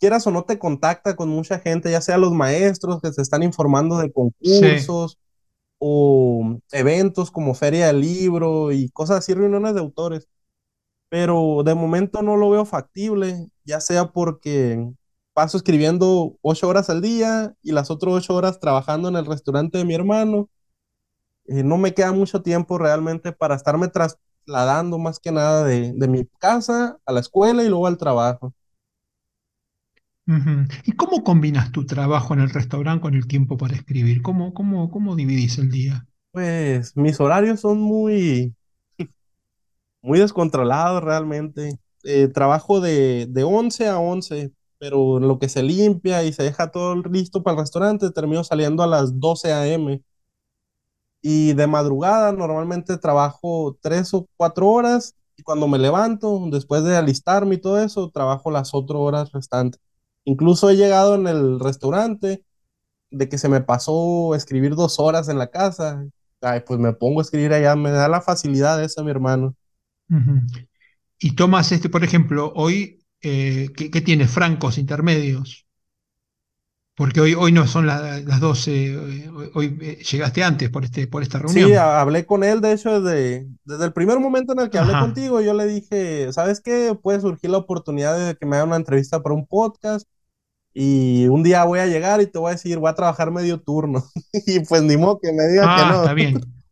quieras 0.00 0.26
o 0.26 0.30
no 0.30 0.44
te 0.44 0.58
contacta 0.58 1.14
con 1.16 1.28
mucha 1.28 1.58
gente, 1.58 1.90
ya 1.90 2.00
sea 2.00 2.16
los 2.18 2.32
maestros 2.32 3.00
que 3.02 3.12
se 3.12 3.20
están 3.22 3.42
informando 3.42 3.98
de 3.98 4.12
Sí. 4.42 4.94
O 5.86 6.58
eventos 6.72 7.30
como 7.30 7.54
Feria 7.54 7.88
del 7.88 8.00
Libro 8.00 8.72
y 8.72 8.88
cosas 8.90 9.18
así, 9.18 9.34
reuniones 9.34 9.74
de 9.74 9.80
autores. 9.80 10.28
Pero 11.10 11.62
de 11.64 11.74
momento 11.74 12.22
no 12.22 12.36
lo 12.36 12.50
veo 12.50 12.64
factible, 12.66 13.48
ya 13.64 13.80
sea 13.80 14.12
porque 14.12 14.90
paso 15.34 15.56
escribiendo 15.58 16.36
ocho 16.42 16.68
horas 16.68 16.90
al 16.90 17.02
día 17.02 17.54
y 17.62 17.72
las 17.72 17.90
otras 17.90 18.14
ocho 18.14 18.34
horas 18.36 18.60
trabajando 18.60 19.08
en 19.08 19.16
el 19.16 19.26
restaurante 19.26 19.78
de 19.78 19.84
mi 19.84 19.94
hermano 19.94 20.48
eh, 21.46 21.62
no 21.62 21.76
me 21.78 21.94
queda 21.94 22.12
mucho 22.12 22.42
tiempo 22.42 22.78
realmente 22.78 23.32
para 23.32 23.54
estarme 23.54 23.88
trasladando 23.88 24.98
más 24.98 25.18
que 25.18 25.32
nada 25.32 25.64
de 25.64 26.08
mi 26.08 26.26
casa 26.38 26.98
a 27.06 27.12
la 27.12 27.20
escuela 27.20 27.62
y 27.64 27.68
luego 27.68 27.86
al 27.86 27.98
trabajo. 27.98 28.54
¿Y 30.84 30.92
cómo 30.92 31.22
combinas 31.24 31.70
tu 31.72 31.84
trabajo 31.86 32.34
en 32.34 32.40
el 32.40 32.50
restaurante 32.50 33.02
con 33.02 33.14
el 33.14 33.26
tiempo 33.26 33.56
para 33.56 33.74
escribir? 33.76 34.22
¿Cómo, 34.22 34.54
cómo, 34.54 34.90
cómo 34.90 35.16
dividís 35.16 35.58
el 35.58 35.70
día? 35.70 36.06
Pues 36.32 36.96
mis 36.96 37.20
horarios 37.20 37.60
son 37.60 37.80
muy, 37.80 38.54
muy 40.02 40.18
descontrolados 40.20 41.02
realmente. 41.02 41.78
Eh, 42.04 42.28
trabajo 42.28 42.80
de, 42.80 43.26
de 43.28 43.44
11 43.44 43.88
a 43.88 43.98
11, 43.98 44.52
pero 44.78 45.18
lo 45.20 45.38
que 45.38 45.48
se 45.48 45.62
limpia 45.62 46.22
y 46.24 46.32
se 46.32 46.42
deja 46.42 46.70
todo 46.70 46.94
listo 46.96 47.42
para 47.42 47.54
el 47.56 47.60
restaurante, 47.60 48.10
termino 48.10 48.44
saliendo 48.44 48.82
a 48.82 48.86
las 48.86 49.18
12 49.18 49.52
a.m. 49.52 50.02
Y 51.22 51.54
de 51.54 51.66
madrugada 51.66 52.32
normalmente 52.32 52.98
trabajo 52.98 53.78
tres 53.82 54.14
o 54.14 54.28
cuatro 54.36 54.68
horas 54.70 55.14
y 55.36 55.42
cuando 55.42 55.68
me 55.68 55.78
levanto, 55.78 56.40
después 56.52 56.84
de 56.84 56.96
alistarme 56.96 57.56
y 57.56 57.60
todo 57.60 57.82
eso, 57.82 58.10
trabajo 58.10 58.50
las 58.50 58.74
otras 58.74 58.98
horas 59.00 59.32
restantes. 59.32 59.80
Incluso 60.24 60.70
he 60.70 60.76
llegado 60.76 61.14
en 61.16 61.26
el 61.26 61.60
restaurante 61.60 62.44
de 63.10 63.28
que 63.28 63.38
se 63.38 63.48
me 63.48 63.60
pasó 63.62 64.34
escribir 64.34 64.74
dos 64.76 65.00
horas 65.00 65.28
en 65.28 65.38
la 65.38 65.48
casa. 65.50 66.06
Ay, 66.42 66.62
pues 66.66 66.80
me 66.80 66.92
pongo 66.94 67.20
a 67.20 67.22
escribir 67.24 67.52
allá, 67.54 67.76
me 67.76 67.90
da 67.92 68.08
la 68.08 68.22
facilidad 68.22 68.82
esa 68.84 69.02
mi 69.04 69.10
hermano. 69.12 69.56
Y 71.18 71.34
tomas 71.34 71.72
este, 71.72 71.88
por 71.88 72.04
ejemplo, 72.04 72.52
hoy, 72.54 73.04
eh, 73.22 73.70
¿qué, 73.76 73.90
qué 73.90 74.00
tienes? 74.00 74.30
Francos 74.30 74.78
intermedios. 74.78 75.66
Porque 76.96 77.20
hoy, 77.20 77.34
hoy 77.34 77.52
no 77.52 77.66
son 77.68 77.86
la- 77.86 78.20
las 78.20 78.40
12, 78.40 78.86
eh, 78.94 79.28
hoy, 79.30 79.50
hoy, 79.54 79.78
eh, 79.80 79.98
llegaste 80.10 80.42
antes 80.44 80.70
por, 80.70 80.84
este, 80.84 81.06
por 81.06 81.22
esta 81.22 81.38
Sí, 81.46 81.72
reunión. 81.72 81.74
a- 81.74 82.00
hablé 82.00 82.24
con 82.26 82.42
él, 82.42 82.60
de 82.62 82.72
hecho, 82.72 83.00
desde, 83.00 83.46
desde 83.64 83.84
el 83.84 83.92
primer 83.92 84.18
momento 84.18 84.52
en 84.54 84.60
el 84.60 84.70
que 84.70 84.78
hablé 84.78 84.92
Ajá. 84.92 84.98
contigo, 84.98 85.40
yo 85.42 85.52
le 85.52 85.66
dije, 85.66 86.32
¿sabes 86.32 86.60
qué? 86.60 86.96
Puede 87.00 87.20
surgir 87.20 87.50
la 87.50 87.58
oportunidad 87.58 88.16
de 88.28 88.34
que 88.36 88.46
me 88.46 88.56
haga 88.56 88.64
una 88.64 88.76
entrevista 88.76 89.22
para 89.22 89.34
un 89.34 89.46
podcast 89.46 90.08
Y 90.74 91.26
un 91.28 91.42
día 91.44 91.64
voy 91.64 91.78
a 91.80 91.86
llegar 91.86 92.20
y 92.20 92.26
te 92.26 92.38
voy 92.38 92.50
a 92.50 92.52
decir, 92.54 92.78
voy 92.78 92.90
a 92.90 92.94
trabajar 92.94 93.30
medio 93.30 93.60
turno. 93.60 94.04
Y 94.46 94.60
pues 94.60 94.82
ni 94.82 94.96
modo 94.96 95.20
que 95.20 95.32
me 95.32 95.46
diga 95.48 95.68
que 95.68 95.70
Ah, 95.70 95.90
no. 95.92 96.02
está 96.02 96.14
bien. 96.14 96.40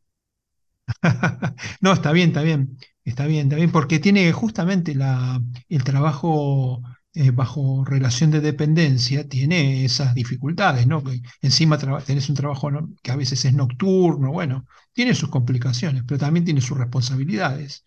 no, 1.80 1.92
está 1.92 2.12
bien, 2.12 2.28
está 2.30 2.42
bien, 2.42 2.78
está 3.04 3.26
bien, 3.26 3.42
está 3.46 3.56
bien, 3.56 3.70
porque 3.72 3.98
tiene 3.98 4.30
justamente 4.32 4.94
la, 4.94 5.40
el 5.68 5.84
trabajo 5.84 6.82
eh, 7.14 7.30
bajo 7.30 7.84
relación 7.84 8.30
de 8.30 8.40
dependencia, 8.40 9.28
tiene 9.28 9.84
esas 9.84 10.14
dificultades, 10.14 10.86
¿no? 10.86 11.02
Que 11.02 11.20
encima 11.40 11.78
tenés 12.04 12.28
un 12.28 12.36
trabajo 12.36 12.70
que 13.02 13.10
a 13.10 13.16
veces 13.16 13.44
es 13.44 13.54
nocturno, 13.54 14.32
bueno, 14.32 14.66
tiene 14.92 15.14
sus 15.14 15.28
complicaciones, 15.30 16.04
pero 16.06 16.18
también 16.18 16.44
tiene 16.44 16.60
sus 16.60 16.78
responsabilidades. 16.78 17.84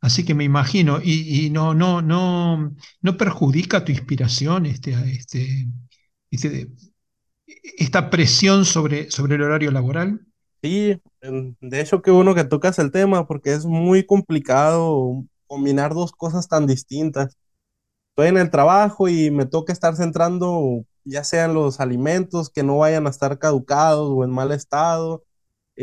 Así 0.00 0.24
que 0.24 0.34
me 0.34 0.44
imagino, 0.44 1.00
y, 1.02 1.50
no, 1.50 1.74
no, 1.74 2.02
no, 2.02 2.74
no 3.00 3.16
perjudica 3.16 3.84
tu 3.84 3.90
inspiración 3.90 4.66
este, 4.66 4.92
este, 5.10 5.66
este, 6.30 6.68
esta 7.76 8.08
presión 8.10 8.64
sobre, 8.64 9.10
sobre 9.10 9.34
el 9.34 9.42
horario 9.42 9.70
laboral. 9.70 10.20
Sí, 10.62 11.00
de 11.20 11.80
hecho 11.80 12.02
qué 12.02 12.10
bueno 12.10 12.34
que 12.34 12.44
tocas 12.44 12.78
el 12.78 12.90
tema 12.92 13.26
porque 13.26 13.52
es 13.52 13.64
muy 13.64 14.04
complicado 14.04 15.24
combinar 15.46 15.94
dos 15.94 16.12
cosas 16.12 16.48
tan 16.48 16.66
distintas. 16.66 17.36
Estoy 18.10 18.28
en 18.28 18.38
el 18.38 18.50
trabajo 18.50 19.08
y 19.08 19.30
me 19.30 19.46
toca 19.46 19.72
estar 19.72 19.96
centrando 19.96 20.84
ya 21.04 21.24
sean 21.24 21.54
los 21.54 21.80
alimentos 21.80 22.50
que 22.50 22.62
no 22.62 22.78
vayan 22.78 23.06
a 23.06 23.10
estar 23.10 23.38
caducados 23.38 24.10
o 24.10 24.24
en 24.24 24.30
mal 24.30 24.52
estado. 24.52 25.24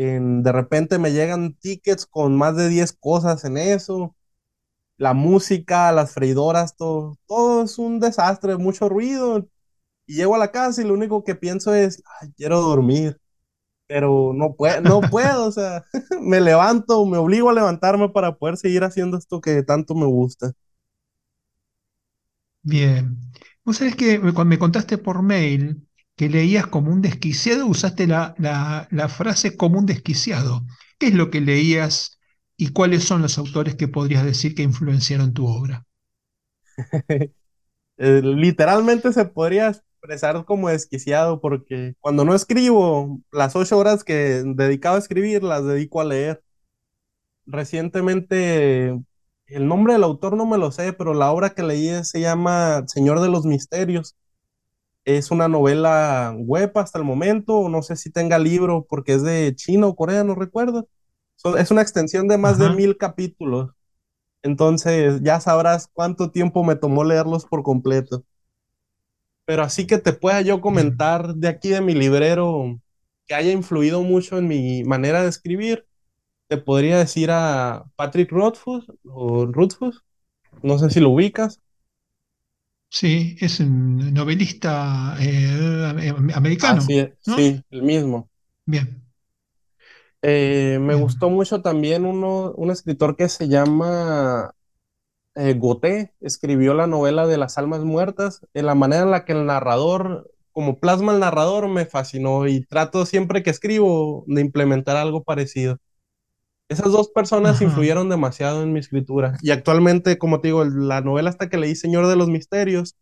De 0.02 0.52
repente 0.52 0.98
me 0.98 1.12
llegan 1.12 1.54
tickets 1.54 2.06
con 2.06 2.36
más 2.36 2.56
de 2.56 2.68
10 2.68 2.92
cosas 2.92 3.44
en 3.44 3.56
eso. 3.58 4.14
La 4.98 5.14
música, 5.14 5.92
las 5.92 6.12
freidoras, 6.12 6.76
todo, 6.76 7.18
todo 7.26 7.64
es 7.64 7.78
un 7.78 8.00
desastre, 8.00 8.56
mucho 8.58 8.88
ruido. 8.88 9.48
Y 10.06 10.16
llego 10.16 10.34
a 10.36 10.38
la 10.38 10.52
casa 10.52 10.82
y 10.82 10.86
lo 10.86 10.94
único 10.94 11.24
que 11.24 11.34
pienso 11.36 11.74
es, 11.74 12.02
quiero 12.36 12.60
dormir 12.62 13.18
pero 13.86 14.32
no 14.34 14.54
puedo, 14.54 14.80
no 14.80 15.00
puedo, 15.10 15.46
o 15.46 15.52
sea, 15.52 15.84
me 16.20 16.40
levanto, 16.40 17.04
me 17.06 17.18
obligo 17.18 17.50
a 17.50 17.54
levantarme 17.54 18.08
para 18.08 18.36
poder 18.36 18.56
seguir 18.56 18.84
haciendo 18.84 19.16
esto 19.18 19.40
que 19.40 19.62
tanto 19.62 19.94
me 19.94 20.06
gusta. 20.06 20.52
Bien. 22.62 23.16
Vos 23.64 23.78
sabés 23.78 23.96
que 23.96 24.20
cuando 24.20 24.44
me 24.46 24.58
contaste 24.58 24.98
por 24.98 25.22
mail 25.22 25.85
que 26.16 26.28
leías 26.30 26.66
como 26.66 26.90
un 26.90 27.02
desquiciado, 27.02 27.66
usaste 27.66 28.06
la, 28.06 28.34
la, 28.38 29.08
frase 29.08 29.56
como 29.56 29.78
un 29.78 29.86
desquiciado. 29.86 30.62
¿Qué 30.98 31.08
es 31.08 31.14
lo 31.14 31.30
que 31.30 31.42
leías 31.42 32.18
y 32.56 32.72
cuáles 32.72 33.04
son 33.04 33.22
los 33.22 33.36
autores 33.38 33.74
que 33.76 33.86
podrías 33.88 34.24
decir 34.24 34.54
que 34.54 34.62
influenciaron 34.62 35.34
tu 35.34 35.46
obra? 35.46 35.84
Eh, 37.98 38.20
literalmente 38.22 39.10
se 39.10 39.24
podría 39.24 39.68
expresar 39.68 40.44
como 40.44 40.68
desquiciado 40.68 41.40
porque 41.40 41.94
cuando 42.00 42.26
no 42.26 42.34
escribo, 42.34 43.22
las 43.32 43.56
ocho 43.56 43.78
horas 43.78 44.04
que 44.04 44.42
dedicaba 44.44 44.96
a 44.96 44.98
escribir 44.98 45.42
las 45.42 45.64
dedico 45.64 46.02
a 46.02 46.04
leer. 46.04 46.42
Recientemente, 47.46 48.88
el 49.46 49.68
nombre 49.68 49.94
del 49.94 50.04
autor 50.04 50.36
no 50.36 50.46
me 50.46 50.58
lo 50.58 50.72
sé, 50.72 50.92
pero 50.92 51.14
la 51.14 51.30
obra 51.30 51.54
que 51.54 51.62
leí 51.62 52.04
se 52.04 52.20
llama 52.20 52.84
Señor 52.86 53.20
de 53.20 53.28
los 53.30 53.46
Misterios. 53.46 54.16
Es 55.06 55.30
una 55.30 55.48
novela 55.48 56.34
web 56.36 56.72
hasta 56.76 56.98
el 56.98 57.04
momento, 57.04 57.68
no 57.70 57.82
sé 57.82 57.96
si 57.96 58.10
tenga 58.10 58.38
libro 58.38 58.86
porque 58.88 59.14
es 59.14 59.22
de 59.22 59.54
chino 59.56 59.88
o 59.88 59.96
corea, 59.96 60.24
no 60.24 60.34
recuerdo. 60.34 60.88
es 61.58 61.70
una 61.70 61.82
extensión 61.82 62.28
de 62.28 62.36
más 62.36 62.58
de 62.58 62.70
mil 62.70 62.98
capítulos. 62.98 63.70
Entonces 64.42 65.22
ya 65.22 65.40
sabrás 65.40 65.88
cuánto 65.92 66.30
tiempo 66.30 66.64
me 66.64 66.76
tomó 66.76 67.04
leerlos 67.04 67.46
por 67.46 67.62
completo. 67.62 68.24
Pero 69.44 69.62
así 69.62 69.86
que 69.86 69.98
te 69.98 70.12
pueda 70.12 70.40
yo 70.42 70.60
comentar 70.60 71.34
de 71.34 71.48
aquí 71.48 71.70
de 71.70 71.80
mi 71.80 71.94
librero 71.94 72.80
que 73.26 73.34
haya 73.34 73.52
influido 73.52 74.02
mucho 74.02 74.38
en 74.38 74.48
mi 74.48 74.84
manera 74.84 75.22
de 75.22 75.28
escribir, 75.28 75.86
te 76.48 76.58
podría 76.58 76.98
decir 76.98 77.30
a 77.30 77.84
Patrick 77.96 78.30
Rothfuss 78.30 78.86
o 79.04 79.46
Rothfuss, 79.46 80.04
no 80.62 80.78
sé 80.78 80.90
si 80.90 81.00
lo 81.00 81.10
ubicas. 81.10 81.60
Sí, 82.88 83.36
es 83.40 83.60
un 83.60 84.14
novelista 84.14 85.16
eh, 85.20 86.14
americano. 86.34 86.80
Sí, 86.80 87.08
sí, 87.20 87.62
el 87.70 87.82
mismo. 87.82 88.28
Bien. 88.64 89.02
Eh, 90.22 90.78
me 90.80 90.94
gustó 90.94 91.28
mucho 91.30 91.62
también 91.62 92.04
uno, 92.04 92.52
un 92.52 92.70
escritor 92.70 93.16
que 93.16 93.28
se 93.28 93.48
llama 93.48 94.52
eh, 95.34 95.60
escribió 96.20 96.74
la 96.74 96.86
novela 96.86 97.26
de 97.26 97.36
las 97.36 97.58
almas 97.58 97.80
muertas, 97.80 98.40
en 98.54 98.66
la 98.66 98.74
manera 98.74 99.02
en 99.02 99.10
la 99.10 99.24
que 99.24 99.32
el 99.32 99.46
narrador, 99.46 100.32
como 100.52 100.80
plasma 100.80 101.12
el 101.12 101.20
narrador, 101.20 101.68
me 101.68 101.84
fascinó 101.84 102.48
y 102.48 102.64
trato 102.64 103.04
siempre 103.04 103.42
que 103.42 103.50
escribo 103.50 104.24
de 104.26 104.40
implementar 104.40 104.96
algo 104.96 105.22
parecido. 105.22 105.78
Esas 106.68 106.90
dos 106.90 107.10
personas 107.10 107.62
influyeron 107.62 108.08
demasiado 108.08 108.62
en 108.62 108.72
mi 108.72 108.80
escritura. 108.80 109.38
Y 109.40 109.50
actualmente, 109.50 110.18
como 110.18 110.40
te 110.40 110.48
digo, 110.48 110.64
la 110.64 111.00
novela 111.00 111.30
hasta 111.30 111.48
que 111.48 111.58
leí 111.58 111.76
Señor 111.76 112.08
de 112.08 112.16
los 112.16 112.28
Misterios 112.28 112.96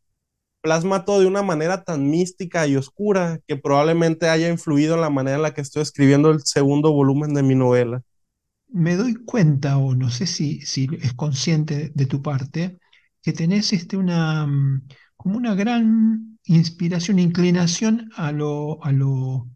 plasma 0.65 1.05
todo 1.05 1.21
de 1.21 1.27
una 1.27 1.43
manera 1.43 1.85
tan 1.85 2.09
mística 2.09 2.67
y 2.67 2.77
oscura 2.77 3.39
que 3.47 3.57
probablemente 3.57 4.31
haya 4.31 4.49
influido 4.49 4.95
en 4.95 5.03
la 5.03 5.11
manera 5.11 5.37
en 5.37 5.43
la 5.43 5.53
que 5.53 5.61
estoy 5.61 5.83
escribiendo 5.83 6.31
el 6.31 6.41
segundo 6.43 6.91
volumen 6.91 7.35
de 7.35 7.43
mi 7.43 7.55
novela. 7.55 8.03
Me 8.69 8.97
doy 8.97 9.15
cuenta, 9.15 9.77
o 9.77 9.95
no 9.95 10.09
sé 10.09 10.27
si, 10.27 10.63
si 10.63 10.89
es 11.03 11.13
consciente 11.13 11.93
de 11.95 12.07
tu 12.07 12.23
parte, 12.23 12.79
que 13.23 13.35
tenés 13.35 13.75
este, 13.75 13.99
una, 13.99 14.47
mm, 14.47 14.89
como 15.17 15.37
una 15.37 15.55
gran 15.55 16.39
inspiración, 16.45 17.19
inclinación 17.19 18.11
a 18.17 18.33
lo, 18.33 18.83
a 18.83 18.91
lo 18.91 19.47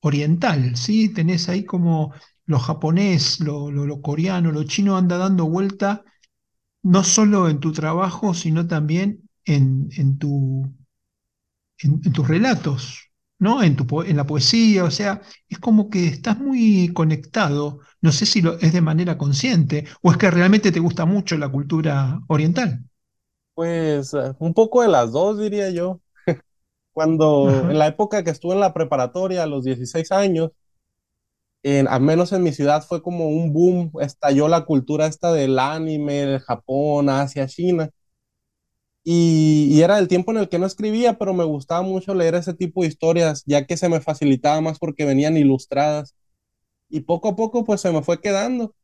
oriental, 0.00 0.76
¿sí? 0.76 1.08
Tenés 1.12 1.48
ahí 1.48 1.64
como 1.64 2.12
lo 2.46 2.58
japonés, 2.58 3.40
lo, 3.40 3.70
lo, 3.70 4.02
coreano, 4.02 4.52
lo 4.52 4.64
chino 4.64 4.96
anda 4.96 5.18
dando 5.18 5.46
vuelta, 5.46 6.04
no 6.82 7.04
solo 7.04 7.48
en 7.48 7.60
tu 7.60 7.72
trabajo, 7.72 8.34
sino 8.34 8.66
también 8.66 9.28
en, 9.44 9.88
en, 9.96 10.18
tu, 10.18 10.72
en 11.78 12.12
tus 12.12 12.28
relatos. 12.28 13.06
¿no? 13.38 13.62
En, 13.62 13.76
tu, 13.76 14.02
en 14.02 14.16
la 14.16 14.24
poesía, 14.24 14.84
o 14.84 14.90
sea, 14.90 15.20
es 15.48 15.58
como 15.58 15.90
que 15.90 16.06
estás 16.06 16.38
muy 16.38 16.92
conectado, 16.94 17.80
no 18.00 18.12
sé 18.12 18.26
si 18.26 18.42
lo, 18.42 18.58
es 18.60 18.72
de 18.72 18.80
manera 18.80 19.18
consciente 19.18 19.86
o 20.02 20.10
es 20.10 20.16
que 20.16 20.30
realmente 20.30 20.72
te 20.72 20.80
gusta 20.80 21.04
mucho 21.04 21.36
la 21.36 21.48
cultura 21.48 22.20
oriental. 22.28 22.84
Pues 23.54 24.12
eh, 24.14 24.34
un 24.38 24.54
poco 24.54 24.82
de 24.82 24.88
las 24.88 25.12
dos, 25.12 25.38
diría 25.38 25.70
yo. 25.70 26.00
Cuando 26.92 27.50
en 27.70 27.78
la 27.78 27.86
época 27.88 28.24
que 28.24 28.30
estuve 28.30 28.54
en 28.54 28.60
la 28.60 28.74
preparatoria, 28.74 29.42
a 29.42 29.46
los 29.46 29.64
16 29.64 30.12
años, 30.12 30.50
en, 31.66 31.88
al 31.88 32.00
menos 32.00 32.32
en 32.32 32.44
mi 32.44 32.52
ciudad 32.52 32.84
fue 32.86 33.02
como 33.02 33.28
un 33.28 33.52
boom, 33.52 33.90
estalló 34.00 34.46
la 34.48 34.64
cultura 34.64 35.06
esta 35.06 35.32
del 35.32 35.58
anime, 35.58 36.14
de 36.26 36.38
Japón, 36.40 37.08
Asia, 37.08 37.48
China. 37.48 37.90
Y, 39.04 39.80
era 39.82 39.98
el 39.98 40.08
tiempo 40.08 40.32
en 40.32 40.38
el 40.38 40.48
que 40.48 40.58
no 40.58 40.66
escribía, 40.66 41.16
pero 41.18 41.32
me 41.32 41.44
gustaba 41.44 41.82
mucho 41.82 42.14
leer 42.14 42.34
ese 42.34 42.54
tipo 42.54 42.82
de 42.82 42.88
historias, 42.88 43.42
ya 43.46 43.64
que 43.66 43.76
se 43.76 43.88
me 43.88 44.00
facilitaba 44.00 44.60
más 44.60 44.78
porque 44.78 45.04
venían 45.04 45.36
ilustradas. 45.36 46.14
Y 46.90 47.02
poco 47.02 47.28
a 47.30 47.36
poco 47.36 47.64
pues 47.64 47.80
se 47.82 47.92
me 47.92 48.02
fue 48.02 48.20
quedando. 48.20 48.74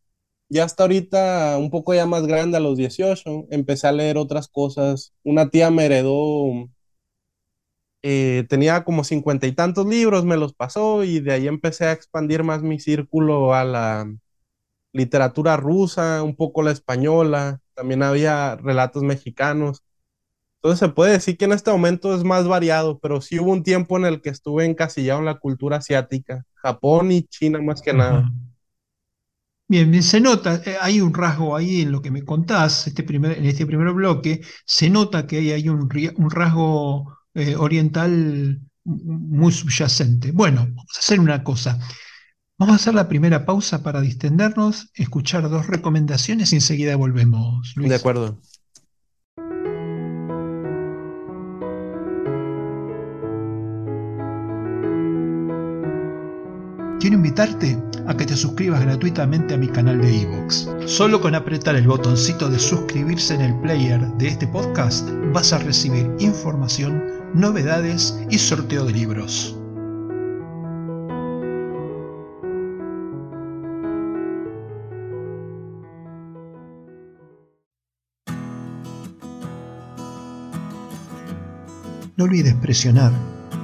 Ya 0.48 0.64
hasta 0.64 0.84
ahorita, 0.84 1.58
un 1.58 1.70
poco 1.70 1.94
ya 1.94 2.06
más 2.06 2.26
grande, 2.26 2.58
a 2.58 2.60
los 2.60 2.78
18, 2.78 3.46
empecé 3.50 3.88
a 3.88 3.92
leer 3.92 4.18
otras 4.18 4.48
cosas. 4.48 5.14
Una 5.24 5.50
tía 5.50 5.70
me 5.70 5.86
heredó, 5.86 6.70
eh, 8.02 8.44
tenía 8.48 8.84
como 8.84 9.04
cincuenta 9.04 9.46
y 9.46 9.52
tantos 9.52 9.86
libros, 9.86 10.24
me 10.24 10.36
los 10.36 10.54
pasó 10.54 11.04
y 11.04 11.20
de 11.20 11.32
ahí 11.32 11.48
empecé 11.48 11.86
a 11.86 11.92
expandir 11.92 12.42
más 12.44 12.62
mi 12.62 12.80
círculo 12.80 13.54
a 13.54 13.64
la 13.64 14.12
literatura 14.92 15.56
rusa, 15.56 16.22
un 16.22 16.36
poco 16.36 16.62
la 16.62 16.72
española, 16.72 17.60
también 17.74 18.02
había 18.02 18.56
relatos 18.56 19.02
mexicanos. 19.02 19.82
Entonces 20.56 20.80
se 20.80 20.94
puede 20.94 21.12
decir 21.12 21.36
que 21.36 21.46
en 21.46 21.52
este 21.52 21.70
momento 21.72 22.14
es 22.14 22.24
más 22.24 22.46
variado, 22.46 22.98
pero 23.00 23.20
sí 23.20 23.38
hubo 23.40 23.52
un 23.52 23.62
tiempo 23.64 23.96
en 23.98 24.04
el 24.04 24.20
que 24.20 24.30
estuve 24.30 24.64
encasillado 24.64 25.20
en 25.20 25.26
la 25.26 25.38
cultura 25.38 25.78
asiática, 25.78 26.44
Japón 26.54 27.10
y 27.12 27.24
China 27.24 27.60
más 27.60 27.82
que 27.82 27.92
nada. 27.92 28.30
Bien, 29.68 29.90
bien, 29.90 30.02
se 30.02 30.20
nota, 30.20 30.60
eh, 30.66 30.76
hay 30.80 31.00
un 31.00 31.14
rasgo 31.14 31.56
ahí 31.56 31.80
en 31.80 31.92
lo 31.92 32.02
que 32.02 32.10
me 32.10 32.24
contás, 32.24 32.86
este 32.86 33.02
primer, 33.02 33.38
en 33.38 33.46
este 33.46 33.64
primer 33.64 33.92
bloque, 33.92 34.42
se 34.66 34.90
nota 34.90 35.26
que 35.26 35.38
hay, 35.38 35.52
hay 35.52 35.68
un, 35.68 35.88
un, 36.16 36.30
rasgo 36.30 37.16
eh, 37.34 37.56
oriental 37.56 38.60
muy 38.84 39.52
subyacente. 39.52 40.32
Bueno, 40.32 40.66
vamos 40.66 40.96
a 40.96 40.98
hacer 40.98 41.20
una 41.20 41.44
cosa. 41.44 41.78
Vamos 42.58 42.74
a 42.74 42.76
hacer 42.76 42.94
la 42.94 43.08
primera 43.08 43.44
pausa 43.44 43.82
para 43.82 44.00
distendernos, 44.00 44.90
escuchar 44.94 45.48
dos 45.48 45.66
recomendaciones 45.66 46.52
y 46.52 46.56
enseguida 46.56 46.96
volvemos. 46.96 47.74
De 47.76 47.94
acuerdo. 47.94 48.40
quiero 57.02 57.16
invitarte 57.16 57.76
a 58.06 58.16
que 58.16 58.24
te 58.24 58.36
suscribas 58.36 58.80
gratuitamente 58.80 59.54
a 59.54 59.56
mi 59.56 59.66
canal 59.66 60.00
de 60.00 60.18
iVoox. 60.18 60.68
Solo 60.86 61.20
con 61.20 61.34
apretar 61.34 61.74
el 61.74 61.88
botoncito 61.88 62.48
de 62.48 62.60
suscribirse 62.60 63.34
en 63.34 63.40
el 63.40 63.60
player 63.60 64.06
de 64.18 64.28
este 64.28 64.46
podcast 64.46 65.08
vas 65.32 65.52
a 65.52 65.58
recibir 65.58 66.08
información, 66.20 67.02
novedades 67.34 68.16
y 68.30 68.38
sorteo 68.38 68.84
de 68.84 68.92
libros. 68.92 69.58
No 82.16 82.24
olvides 82.24 82.54
presionar 82.54 83.10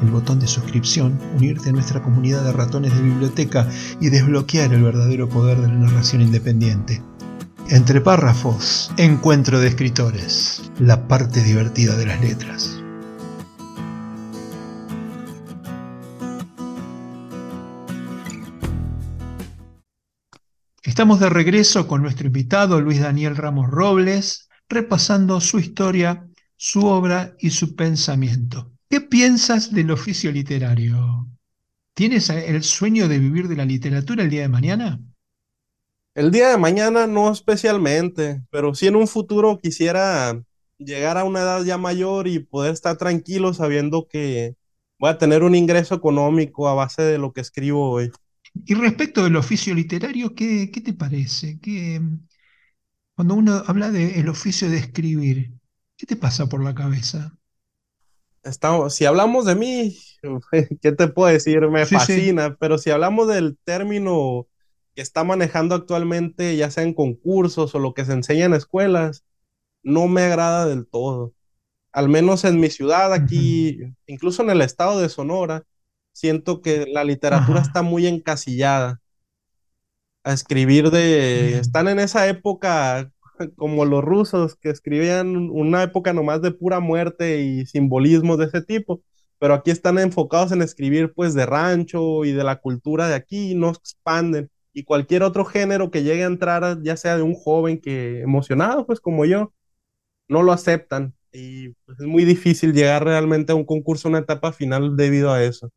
el 0.03 0.11
botón 0.11 0.41
de 0.41 0.47
suscripción, 0.47 1.19
unirte 1.37 1.71
a 1.71 1.73
nuestra 1.73 2.03
comunidad 2.03 2.45
de 2.45 2.53
ratones 2.53 2.95
de 2.95 3.03
biblioteca 3.03 3.69
y 4.01 4.11
desbloquear 4.11 4.73
el 4.73 4.83
verdadero 4.83 5.29
poder 5.29 5.61
de 5.61 5.69
la 5.69 5.75
narración 5.75 6.23
independiente. 6.23 7.03
Entre 7.69 8.01
párrafos, 8.01 8.91
encuentro 8.97 9.61
de 9.61 9.69
escritores, 9.69 10.71
la 10.79 11.07
parte 11.07 11.43
divertida 11.43 11.97
de 11.97 12.07
las 12.07 12.21
letras. 12.21 12.83
Estamos 20.83 21.21
de 21.21 21.29
regreso 21.29 21.87
con 21.87 22.03
nuestro 22.03 22.27
invitado 22.27 22.81
Luis 22.81 23.01
Daniel 23.01 23.37
Ramos 23.37 23.71
Robles, 23.71 24.49
repasando 24.69 25.41
su 25.41 25.59
historia, 25.59 26.27
su 26.57 26.87
obra 26.87 27.35
y 27.39 27.51
su 27.51 27.77
pensamiento. 27.77 28.73
¿Qué 28.90 29.03
piensas 29.03 29.74
del 29.74 29.90
oficio 29.90 30.33
literario? 30.33 31.29
¿Tienes 31.92 32.31
el 32.31 32.62
sueño 32.62 33.07
de 33.07 33.18
vivir 33.18 33.46
de 33.46 33.57
la 33.57 33.66
literatura 33.66 34.22
el 34.22 34.31
día 34.31 34.42
de 34.42 34.48
mañana? 34.48 34.98
El 36.14 36.31
día 36.31 36.48
de 36.48 36.57
mañana 36.57 37.07
no 37.07 37.31
especialmente, 37.31 38.42
pero 38.51 38.74
sí 38.74 38.87
en 38.87 38.96
un 38.96 39.07
futuro 39.07 39.59
quisiera 39.62 40.42
llegar 40.79 41.18
a 41.18 41.24
una 41.24 41.40
edad 41.40 41.62
ya 41.64 41.77
mayor 41.77 42.29
y 42.29 42.38
poder 42.38 42.72
estar 42.72 42.96
tranquilo 42.96 43.53
sabiendo 43.53 44.09
que 44.09 44.57
voy 44.98 45.11
a 45.11 45.18
tener 45.18 45.42
un 45.42 45.55
ingreso 45.55 45.94
económico 45.94 46.66
a 46.66 46.74
base 46.74 47.03
de 47.03 47.18
lo 47.18 47.33
que 47.33 47.42
escribo 47.42 47.90
hoy. 47.90 48.11
Y 48.64 48.74
respecto 48.74 49.22
del 49.22 49.37
oficio 49.37 49.74
literario, 49.74 50.35
¿qué, 50.35 50.66
te 50.83 50.94
parece? 50.94 51.61
cuando 53.14 53.35
uno 53.35 53.62
habla 53.66 53.90
del 53.90 54.29
oficio 54.29 54.70
de 54.70 54.79
escribir, 54.79 55.53
¿qué 55.96 56.07
te 56.07 56.16
pasa 56.16 56.48
por 56.48 56.64
la 56.64 56.74
cabeza? 56.74 57.38
Si 58.91 59.05
hablamos 59.05 59.45
de 59.47 59.55
mí, 59.55 59.99
¿qué 60.83 60.93
te 60.93 61.09
puedo 61.09 61.33
decir? 61.33 61.61
Me 61.69 61.87
fascina, 61.87 62.57
pero 62.59 62.79
si 62.79 62.91
hablamos 62.91 63.29
del 63.29 63.59
término 63.65 64.47
que 64.95 65.03
está 65.03 65.25
manejando 65.25 65.75
actualmente, 65.75 66.57
ya 66.57 66.71
sea 66.71 66.83
en 66.83 66.95
concursos 66.95 67.75
o 67.75 67.79
lo 67.79 67.95
que 67.95 68.05
se 68.05 68.13
enseña 68.13 68.47
en 68.47 68.55
escuelas, 68.55 69.25
no 69.83 70.09
me 70.09 70.23
agrada 70.23 70.67
del 70.67 70.87
todo. 70.87 71.35
Al 71.93 72.09
menos 72.09 72.45
en 72.45 72.61
mi 72.61 72.71
ciudad, 72.71 73.13
aquí, 73.13 73.79
incluso 74.07 74.43
en 74.43 74.51
el 74.51 74.61
estado 74.61 75.01
de 75.01 75.09
Sonora, 75.09 75.65
siento 76.13 76.63
que 76.63 76.87
la 76.87 77.05
literatura 77.05 77.61
está 77.61 77.83
muy 77.83 78.07
encasillada. 78.07 79.01
A 80.25 80.33
escribir 80.33 80.91
de... 80.91 81.59
Están 81.59 81.89
en 81.89 82.01
esa 82.01 82.29
época 82.29 83.11
como 83.57 83.85
los 83.85 84.05
rusos 84.05 84.57
que 84.57 84.70
escribían 84.70 85.51
una 85.51 85.83
época 85.83 86.12
nomás 86.12 86.42
de 86.42 86.53
pura 86.53 86.81
muerte 86.81 87.40
y 87.40 87.66
simbolismos 87.66 88.38
de 88.38 88.46
ese 88.46 88.62
tipo, 88.62 89.03
pero 89.38 89.55
aquí 89.55 89.70
están 89.70 89.98
enfocados 89.98 90.53
en 90.53 90.62
escribir 90.62 91.12
pues 91.14 91.35
de 91.35 91.46
rancho 91.46 92.24
y 92.24 92.33
de 92.33 92.44
la 92.44 92.61
cultura 92.61 93.09
de 93.09 93.14
aquí, 93.14 93.55
no 93.55 93.70
expanden. 93.70 94.51
Y 94.72 94.85
cualquier 94.85 95.22
otro 95.22 95.44
género 95.44 95.90
que 95.90 96.03
llegue 96.03 96.24
a 96.24 96.29
entrar, 96.29 96.83
ya 96.83 96.96
sea 96.96 97.16
de 97.16 97.22
un 97.22 97.35
joven 97.35 97.81
que 97.81 98.20
emocionado, 98.20 98.87
pues 98.87 99.01
como 99.01 99.24
yo, 99.24 99.53
no 100.29 100.42
lo 100.42 100.53
aceptan. 100.53 101.14
Y 101.33 101.70
pues, 101.85 102.01
es 102.01 102.07
muy 102.07 102.24
difícil 102.24 102.72
llegar 102.72 103.05
realmente 103.05 103.53
a 103.53 103.55
un 103.55 103.64
concurso, 103.64 104.09
una 104.09 104.18
etapa 104.18 104.53
final 104.53 104.96
debido 104.96 105.33
a 105.33 105.42
eso. 105.42 105.70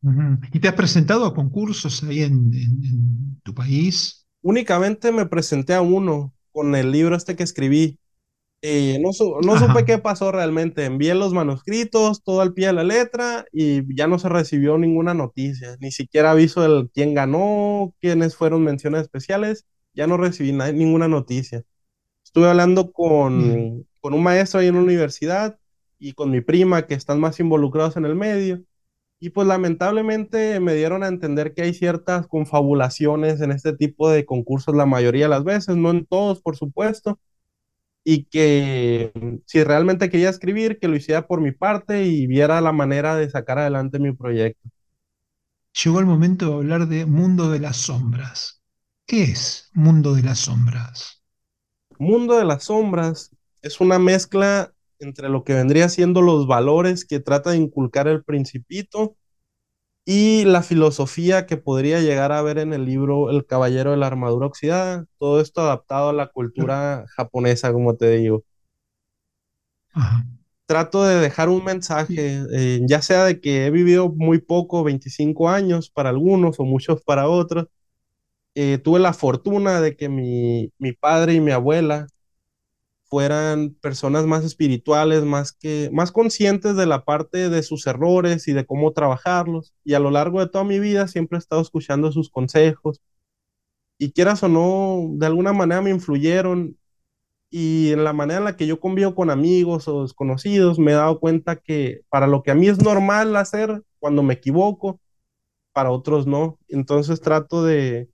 ¿Y 0.52 0.60
te 0.60 0.68
has 0.68 0.74
presentado 0.74 1.26
a 1.26 1.34
concursos 1.34 2.02
ahí 2.04 2.22
en 2.22 3.40
tu 3.42 3.54
país? 3.54 4.26
Únicamente 4.40 5.12
me 5.12 5.26
presenté 5.26 5.74
a 5.74 5.82
uno, 5.82 6.34
con 6.52 6.74
el 6.74 6.92
libro 6.92 7.16
este 7.16 7.36
que 7.36 7.42
escribí. 7.42 7.98
Eh, 8.64 8.98
no, 9.00 9.10
no 9.42 9.58
supe 9.58 9.84
qué 9.84 9.98
pasó 9.98 10.30
realmente. 10.32 10.84
Envié 10.84 11.14
los 11.14 11.32
manuscritos, 11.32 12.22
todo 12.22 12.40
al 12.40 12.54
pie 12.54 12.68
de 12.68 12.72
la 12.74 12.84
letra 12.84 13.44
y 13.52 13.82
ya 13.96 14.06
no 14.06 14.18
se 14.18 14.28
recibió 14.28 14.78
ninguna 14.78 15.14
noticia. 15.14 15.76
Ni 15.80 15.90
siquiera 15.90 16.30
aviso 16.32 16.62
del 16.62 16.90
quién 16.94 17.14
ganó, 17.14 17.94
quiénes 18.00 18.36
fueron 18.36 18.62
menciones 18.64 19.02
especiales. 19.02 19.66
Ya 19.94 20.06
no 20.06 20.16
recibí 20.16 20.52
ninguna 20.52 21.08
noticia. 21.08 21.64
Estuve 22.24 22.48
hablando 22.48 22.92
con, 22.92 23.86
con 24.00 24.14
un 24.14 24.22
maestro 24.22 24.60
ahí 24.60 24.68
en 24.68 24.76
la 24.76 24.82
universidad 24.82 25.58
y 25.98 26.12
con 26.12 26.30
mi 26.30 26.40
prima 26.40 26.86
que 26.86 26.94
están 26.94 27.20
más 27.20 27.40
involucrados 27.40 27.96
en 27.96 28.06
el 28.06 28.14
medio. 28.14 28.62
Y 29.22 29.30
pues 29.30 29.46
lamentablemente 29.46 30.58
me 30.58 30.74
dieron 30.74 31.04
a 31.04 31.06
entender 31.06 31.54
que 31.54 31.62
hay 31.62 31.74
ciertas 31.74 32.26
confabulaciones 32.26 33.40
en 33.40 33.52
este 33.52 33.72
tipo 33.72 34.10
de 34.10 34.26
concursos 34.26 34.74
la 34.74 34.84
mayoría 34.84 35.26
de 35.26 35.28
las 35.28 35.44
veces, 35.44 35.76
no 35.76 35.90
en 35.90 36.06
todos, 36.06 36.42
por 36.42 36.56
supuesto, 36.56 37.20
y 38.02 38.24
que 38.24 39.12
si 39.46 39.62
realmente 39.62 40.10
quería 40.10 40.28
escribir, 40.28 40.80
que 40.80 40.88
lo 40.88 40.96
hiciera 40.96 41.28
por 41.28 41.40
mi 41.40 41.52
parte 41.52 42.04
y 42.04 42.26
viera 42.26 42.60
la 42.60 42.72
manera 42.72 43.14
de 43.14 43.30
sacar 43.30 43.60
adelante 43.60 44.00
mi 44.00 44.10
proyecto. 44.12 44.68
Llegó 45.84 46.00
el 46.00 46.06
momento 46.06 46.48
de 46.48 46.54
hablar 46.54 46.88
de 46.88 47.06
Mundo 47.06 47.48
de 47.48 47.60
las 47.60 47.76
Sombras. 47.76 48.60
¿Qué 49.06 49.22
es 49.22 49.70
Mundo 49.72 50.14
de 50.16 50.22
las 50.24 50.40
Sombras? 50.40 51.22
Mundo 51.96 52.38
de 52.38 52.44
las 52.44 52.64
Sombras 52.64 53.30
es 53.62 53.80
una 53.80 54.00
mezcla 54.00 54.74
entre 55.04 55.28
lo 55.28 55.44
que 55.44 55.54
vendría 55.54 55.88
siendo 55.88 56.22
los 56.22 56.46
valores 56.46 57.04
que 57.04 57.20
trata 57.20 57.50
de 57.50 57.58
inculcar 57.58 58.08
el 58.08 58.24
principito 58.24 59.16
y 60.04 60.44
la 60.44 60.62
filosofía 60.62 61.46
que 61.46 61.56
podría 61.56 62.00
llegar 62.00 62.32
a 62.32 62.42
ver 62.42 62.58
en 62.58 62.72
el 62.72 62.84
libro 62.84 63.30
El 63.30 63.46
Caballero 63.46 63.92
de 63.92 63.96
la 63.98 64.08
Armadura 64.08 64.46
Oxidada, 64.46 65.06
todo 65.18 65.40
esto 65.40 65.60
adaptado 65.62 66.10
a 66.10 66.12
la 66.12 66.28
cultura 66.28 67.04
japonesa, 67.16 67.72
como 67.72 67.96
te 67.96 68.10
digo. 68.16 68.44
Trato 70.66 71.04
de 71.04 71.16
dejar 71.16 71.48
un 71.48 71.64
mensaje, 71.64 72.42
eh, 72.52 72.80
ya 72.88 73.02
sea 73.02 73.24
de 73.24 73.40
que 73.40 73.66
he 73.66 73.70
vivido 73.70 74.08
muy 74.10 74.38
poco, 74.40 74.82
25 74.84 75.50
años 75.50 75.90
para 75.90 76.08
algunos 76.10 76.58
o 76.60 76.64
muchos 76.64 77.02
para 77.02 77.28
otros. 77.28 77.66
Eh, 78.54 78.78
tuve 78.78 79.00
la 79.00 79.12
fortuna 79.14 79.80
de 79.80 79.96
que 79.96 80.08
mi, 80.08 80.72
mi 80.78 80.92
padre 80.92 81.34
y 81.34 81.40
mi 81.40 81.52
abuela 81.52 82.06
fueran 83.12 83.74
personas 83.82 84.24
más 84.24 84.42
espirituales, 84.42 85.22
más 85.22 85.52
que 85.52 85.90
más 85.92 86.10
conscientes 86.12 86.76
de 86.76 86.86
la 86.86 87.04
parte 87.04 87.50
de 87.50 87.62
sus 87.62 87.86
errores 87.86 88.48
y 88.48 88.54
de 88.54 88.64
cómo 88.64 88.94
trabajarlos. 88.94 89.74
Y 89.84 89.92
a 89.92 89.98
lo 89.98 90.10
largo 90.10 90.40
de 90.40 90.48
toda 90.48 90.64
mi 90.64 90.78
vida 90.78 91.06
siempre 91.08 91.36
he 91.36 91.40
estado 91.40 91.60
escuchando 91.60 92.10
sus 92.10 92.30
consejos. 92.30 93.02
Y 93.98 94.12
quieras 94.12 94.42
o 94.42 94.48
no, 94.48 95.10
de 95.18 95.26
alguna 95.26 95.52
manera 95.52 95.82
me 95.82 95.90
influyeron 95.90 96.78
y 97.50 97.92
en 97.92 98.02
la 98.04 98.14
manera 98.14 98.38
en 98.38 98.44
la 98.46 98.56
que 98.56 98.66
yo 98.66 98.80
convivo 98.80 99.14
con 99.14 99.28
amigos 99.28 99.88
o 99.88 100.04
desconocidos, 100.04 100.78
me 100.78 100.92
he 100.92 100.94
dado 100.94 101.20
cuenta 101.20 101.56
que 101.56 102.00
para 102.08 102.26
lo 102.26 102.42
que 102.42 102.52
a 102.52 102.54
mí 102.54 102.68
es 102.68 102.82
normal 102.82 103.36
hacer 103.36 103.82
cuando 103.98 104.22
me 104.22 104.34
equivoco, 104.34 105.00
para 105.74 105.90
otros 105.90 106.26
no. 106.26 106.58
Entonces 106.68 107.20
trato 107.20 107.62
de, 107.62 108.08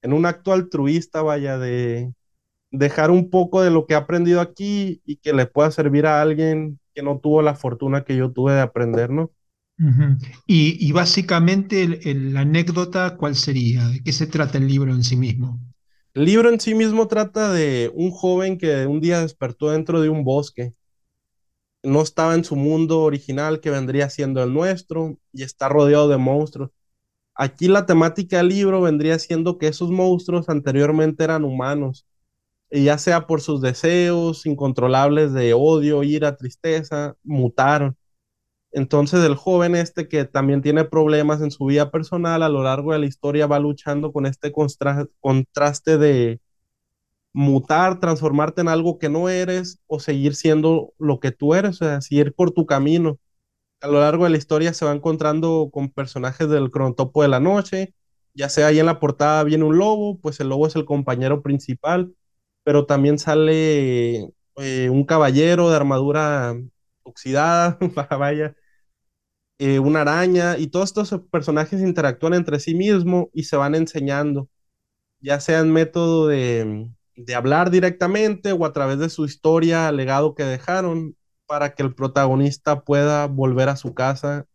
en 0.00 0.14
un 0.14 0.24
acto 0.24 0.54
altruista, 0.54 1.20
vaya, 1.20 1.58
de 1.58 2.14
dejar 2.72 3.10
un 3.10 3.30
poco 3.30 3.62
de 3.62 3.70
lo 3.70 3.86
que 3.86 3.92
he 3.94 3.96
aprendido 3.96 4.40
aquí 4.40 5.02
y 5.04 5.16
que 5.16 5.32
le 5.32 5.46
pueda 5.46 5.70
servir 5.70 6.06
a 6.06 6.20
alguien 6.20 6.80
que 6.94 7.02
no 7.02 7.20
tuvo 7.20 7.42
la 7.42 7.54
fortuna 7.54 8.04
que 8.04 8.16
yo 8.16 8.32
tuve 8.32 8.54
de 8.54 8.60
aprender, 8.60 9.10
¿no? 9.10 9.30
y, 10.46 10.92
básicamente 10.92 11.86
la 12.14 12.40
anécdota, 12.40 13.16
¿cuál 13.16 13.34
sería? 13.34 13.88
¿De 13.88 14.02
qué 14.02 14.12
se 14.12 14.28
trata 14.28 14.58
el 14.58 14.68
libro 14.68 14.92
en 14.92 15.02
sí 15.02 15.16
mismo? 15.16 15.60
El 16.14 16.24
libro 16.26 16.50
en 16.50 16.60
sí 16.60 16.74
mismo 16.74 17.08
trata 17.08 17.52
de 17.52 17.90
un 17.94 18.10
joven 18.10 18.58
que 18.58 18.86
un 18.86 19.00
día 19.00 19.20
despertó 19.20 19.70
dentro 19.70 20.00
de 20.00 20.08
un 20.08 20.24
bosque. 20.24 20.74
No 21.82 22.02
estaba 22.02 22.34
en 22.34 22.44
su 22.44 22.54
mundo 22.54 23.00
original 23.00 23.60
que 23.60 23.70
vendría 23.70 24.08
siendo 24.08 24.42
el 24.42 24.52
nuestro 24.52 25.18
y 25.32 25.42
está 25.42 25.68
rodeado 25.68 26.08
de 26.08 26.18
monstruos. 26.18 26.70
Aquí 27.34 27.66
la 27.66 27.86
temática 27.86 28.36
del 28.36 28.48
libro 28.48 28.82
vendría 28.82 29.18
siendo 29.18 29.58
que 29.58 29.66
esos 29.66 29.90
monstruos 29.90 30.48
anteriormente 30.48 31.24
eran 31.24 31.44
humanos 31.44 32.06
ya 32.72 32.98
sea 32.98 33.26
por 33.26 33.40
sus 33.42 33.60
deseos 33.60 34.46
incontrolables 34.46 35.32
de 35.32 35.54
odio, 35.54 36.02
ira, 36.02 36.36
tristeza, 36.36 37.16
mutaron. 37.22 37.96
Entonces 38.72 39.24
el 39.24 39.36
joven 39.36 39.76
este 39.76 40.08
que 40.08 40.24
también 40.24 40.62
tiene 40.62 40.84
problemas 40.84 41.42
en 41.42 41.50
su 41.50 41.66
vida 41.66 41.90
personal 41.90 42.42
a 42.42 42.48
lo 42.48 42.62
largo 42.62 42.92
de 42.92 43.00
la 43.00 43.06
historia 43.06 43.46
va 43.46 43.58
luchando 43.60 44.12
con 44.12 44.26
este 44.26 44.52
contraste 45.20 45.98
de 45.98 46.40
mutar, 47.32 48.00
transformarte 48.00 48.60
en 48.62 48.68
algo 48.68 48.98
que 48.98 49.08
no 49.08 49.28
eres 49.28 49.80
o 49.86 50.00
seguir 50.00 50.34
siendo 50.34 50.92
lo 50.98 51.20
que 51.20 51.32
tú 51.32 51.54
eres, 51.54 51.82
o 51.82 51.84
sea, 51.84 52.00
seguir 52.00 52.34
por 52.34 52.52
tu 52.52 52.66
camino. 52.66 53.18
A 53.82 53.88
lo 53.88 54.00
largo 54.00 54.24
de 54.24 54.30
la 54.30 54.38
historia 54.38 54.74
se 54.74 54.84
va 54.86 54.92
encontrando 54.92 55.70
con 55.72 55.90
personajes 55.90 56.48
del 56.48 56.70
cronotopo 56.70 57.22
de 57.22 57.28
la 57.28 57.40
noche, 57.40 57.94
ya 58.34 58.48
sea 58.48 58.68
ahí 58.68 58.78
en 58.80 58.86
la 58.86 59.00
portada 59.00 59.44
viene 59.44 59.64
un 59.64 59.78
lobo, 59.78 60.18
pues 60.20 60.40
el 60.40 60.48
lobo 60.48 60.66
es 60.66 60.76
el 60.76 60.84
compañero 60.86 61.42
principal 61.42 62.14
pero 62.64 62.86
también 62.86 63.18
sale 63.18 64.28
eh, 64.56 64.88
un 64.90 65.04
caballero 65.06 65.70
de 65.70 65.76
armadura 65.76 66.54
oxidada, 67.04 67.78
vaya, 68.18 68.54
eh, 69.58 69.78
una 69.78 70.02
araña, 70.02 70.58
y 70.58 70.68
todos 70.68 70.90
estos 70.90 71.20
personajes 71.30 71.80
interactúan 71.80 72.34
entre 72.34 72.58
sí 72.60 72.74
mismos 72.74 73.26
y 73.32 73.44
se 73.44 73.56
van 73.56 73.74
enseñando, 73.74 74.48
ya 75.20 75.40
sea 75.40 75.60
en 75.60 75.72
método 75.72 76.28
de, 76.28 76.88
de 77.16 77.36
hablar 77.36 77.70
directamente 77.70 78.52
o 78.52 78.66
a 78.66 78.72
través 78.74 78.98
de 79.00 79.10
su 79.10 79.26
historia, 79.26 79.92
legado 79.92 80.34
que 80.34 80.44
dejaron, 80.44 81.16
para 81.46 81.74
que 81.74 81.82
el 81.84 81.94
protagonista 81.94 82.82
pueda 82.84 83.26
volver 83.28 83.68
a 83.70 83.76
su 83.76 83.94
casa 83.94 84.46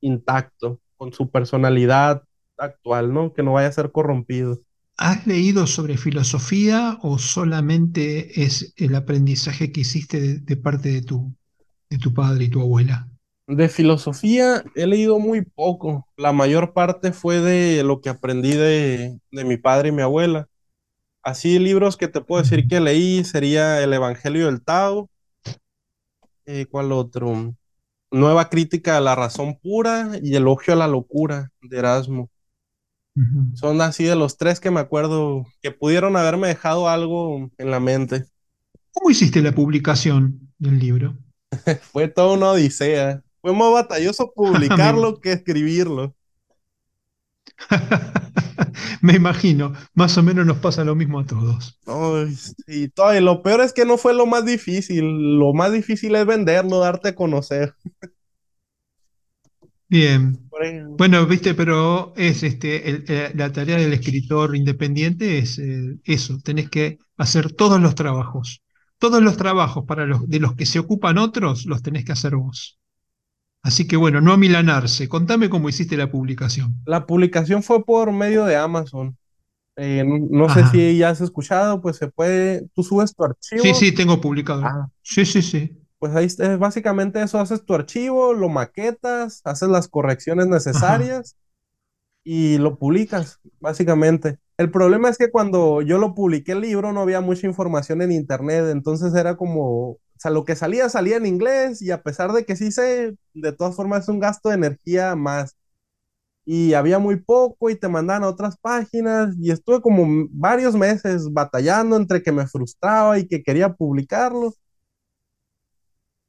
intacto, 0.00 0.80
con 0.98 1.12
su 1.12 1.30
personalidad 1.30 2.24
actual, 2.58 3.12
¿no? 3.14 3.32
Que 3.34 3.42
no 3.42 3.54
vaya 3.54 3.68
a 3.68 3.72
ser 3.72 3.92
corrompido. 3.92 4.60
¿Has 5.04 5.26
leído 5.26 5.66
sobre 5.66 5.96
filosofía 5.96 6.96
o 7.02 7.18
solamente 7.18 8.40
es 8.44 8.72
el 8.76 8.94
aprendizaje 8.94 9.72
que 9.72 9.80
hiciste 9.80 10.20
de, 10.20 10.38
de 10.38 10.56
parte 10.56 10.90
de 10.90 11.02
tu, 11.02 11.34
de 11.90 11.98
tu 11.98 12.14
padre 12.14 12.44
y 12.44 12.48
tu 12.50 12.60
abuela? 12.60 13.08
De 13.48 13.68
filosofía 13.68 14.62
he 14.76 14.86
leído 14.86 15.18
muy 15.18 15.42
poco. 15.42 16.06
La 16.16 16.32
mayor 16.32 16.72
parte 16.72 17.10
fue 17.10 17.40
de 17.40 17.82
lo 17.82 18.00
que 18.00 18.10
aprendí 18.10 18.52
de, 18.52 19.18
de 19.32 19.44
mi 19.44 19.56
padre 19.56 19.88
y 19.88 19.92
mi 19.92 20.02
abuela. 20.02 20.46
Así 21.24 21.58
libros 21.58 21.96
que 21.96 22.06
te 22.06 22.20
puedo 22.20 22.40
decir 22.44 22.68
que 22.68 22.78
leí 22.78 23.24
sería 23.24 23.82
El 23.82 23.94
Evangelio 23.94 24.46
del 24.46 24.62
Tao. 24.62 25.10
Eh, 26.46 26.66
¿cuál 26.70 26.92
otro? 26.92 27.56
Nueva 28.12 28.48
crítica 28.50 28.98
a 28.98 29.00
la 29.00 29.16
razón 29.16 29.58
pura 29.60 30.12
y 30.22 30.36
Elogio 30.36 30.74
a 30.74 30.76
la 30.76 30.86
locura 30.86 31.50
de 31.60 31.78
Erasmo. 31.80 32.30
Son 33.54 33.80
así 33.82 34.04
de 34.04 34.16
los 34.16 34.38
tres 34.38 34.58
que 34.58 34.70
me 34.70 34.80
acuerdo 34.80 35.46
que 35.60 35.70
pudieron 35.70 36.16
haberme 36.16 36.48
dejado 36.48 36.88
algo 36.88 37.50
en 37.58 37.70
la 37.70 37.78
mente. 37.78 38.24
¿Cómo 38.92 39.10
hiciste 39.10 39.42
la 39.42 39.52
publicación 39.52 40.52
del 40.58 40.78
libro? 40.78 41.18
Fue 41.92 42.08
toda 42.08 42.34
una 42.34 42.50
odisea. 42.52 43.22
Fue 43.40 43.52
más 43.52 43.72
batalloso 43.72 44.32
publicarlo 44.36 45.20
que 45.20 45.32
escribirlo. 45.32 46.14
Me 49.02 49.14
imagino, 49.14 49.72
más 49.94 50.16
o 50.16 50.22
menos 50.22 50.46
nos 50.46 50.58
pasa 50.58 50.84
lo 50.84 50.94
mismo 50.94 51.20
a 51.20 51.26
todos. 51.26 51.78
Ay, 51.86 52.36
y 52.66 52.88
todo, 52.88 53.14
y 53.14 53.20
lo 53.20 53.42
peor 53.42 53.60
es 53.60 53.72
que 53.72 53.84
no 53.84 53.98
fue 53.98 54.14
lo 54.14 54.26
más 54.26 54.44
difícil. 54.44 55.38
Lo 55.38 55.52
más 55.52 55.72
difícil 55.72 56.14
es 56.14 56.24
venderlo, 56.24 56.78
darte 56.78 57.10
a 57.10 57.14
conocer. 57.14 57.74
Bien. 59.92 60.38
Bueno, 60.96 61.26
viste, 61.26 61.52
pero 61.54 62.14
es 62.16 62.42
este 62.42 62.88
el- 62.88 63.04
eh, 63.08 63.32
la 63.34 63.52
tarea 63.52 63.76
del 63.76 63.92
escritor 63.92 64.56
independiente 64.56 65.38
es 65.38 65.58
eh, 65.58 65.98
eso, 66.04 66.38
tenés 66.42 66.70
que 66.70 66.98
hacer 67.18 67.52
todos 67.52 67.78
los 67.80 67.94
trabajos. 67.94 68.62
Todos 68.98 69.22
los 69.22 69.36
trabajos 69.36 69.84
para 69.86 70.06
los 70.06 70.26
de 70.28 70.40
los 70.40 70.54
que 70.54 70.64
se 70.64 70.78
ocupan 70.78 71.18
otros 71.18 71.66
los 71.66 71.82
tenés 71.82 72.04
que 72.06 72.12
hacer 72.12 72.36
vos. 72.36 72.78
Así 73.62 73.86
que 73.86 73.96
bueno, 73.96 74.20
no 74.20 74.32
amilanarse. 74.32 75.08
Contame 75.08 75.50
cómo 75.50 75.68
hiciste 75.68 75.96
la 75.96 76.10
publicación. 76.10 76.74
La 76.86 77.06
publicación 77.06 77.62
fue 77.62 77.84
por 77.84 78.12
medio 78.12 78.44
de 78.46 78.56
Amazon. 78.56 79.16
Eh, 79.76 80.04
no, 80.06 80.48
sé 80.48 80.66
si 80.66 80.98
ya 80.98 81.10
has 81.10 81.20
escuchado, 81.20 81.80
pues 81.80 81.96
se 81.96 82.08
puede, 82.08 82.68
tú 82.74 82.82
subes 82.82 83.14
tu 83.14 83.24
archivo. 83.24 83.62
Sí, 83.62 83.74
sí, 83.74 83.92
tengo 83.92 84.20
publicado. 84.20 84.62
Ah, 84.64 84.88
Sí, 85.02 85.24
sí, 85.24 85.42
sí. 85.42 85.81
Pues 86.02 86.16
ahí 86.16 86.26
es 86.26 86.58
básicamente 86.58 87.22
eso, 87.22 87.38
haces 87.38 87.64
tu 87.64 87.74
archivo, 87.74 88.34
lo 88.34 88.48
maquetas, 88.48 89.40
haces 89.44 89.68
las 89.68 89.86
correcciones 89.86 90.48
necesarias 90.48 91.36
y 92.24 92.58
lo 92.58 92.76
publicas, 92.76 93.40
básicamente. 93.60 94.38
El 94.56 94.72
problema 94.72 95.10
es 95.10 95.18
que 95.18 95.30
cuando 95.30 95.80
yo 95.80 95.98
lo 95.98 96.14
publiqué 96.16 96.52
el 96.52 96.62
libro 96.62 96.92
no 96.92 97.02
había 97.02 97.20
mucha 97.20 97.46
información 97.46 98.02
en 98.02 98.10
internet, 98.10 98.64
entonces 98.72 99.14
era 99.14 99.36
como, 99.36 99.90
o 99.90 100.00
sea, 100.18 100.32
lo 100.32 100.44
que 100.44 100.56
salía 100.56 100.88
salía 100.88 101.18
en 101.18 101.26
inglés 101.26 101.80
y 101.82 101.92
a 101.92 102.02
pesar 102.02 102.32
de 102.32 102.44
que 102.44 102.56
sí 102.56 102.72
sé, 102.72 103.16
de 103.34 103.52
todas 103.52 103.76
formas 103.76 104.02
es 104.02 104.08
un 104.08 104.18
gasto 104.18 104.48
de 104.48 104.56
energía 104.56 105.14
más. 105.14 105.56
Y 106.44 106.74
había 106.74 106.98
muy 106.98 107.16
poco 107.20 107.70
y 107.70 107.76
te 107.76 107.88
mandaban 107.88 108.24
a 108.24 108.28
otras 108.28 108.56
páginas 108.58 109.36
y 109.40 109.52
estuve 109.52 109.80
como 109.82 110.26
varios 110.32 110.74
meses 110.76 111.32
batallando 111.32 111.96
entre 111.96 112.22
que 112.22 112.32
me 112.32 112.46
frustraba 112.48 113.18
y 113.18 113.28
que 113.28 113.42
quería 113.44 113.74
publicarlo. 113.74 114.54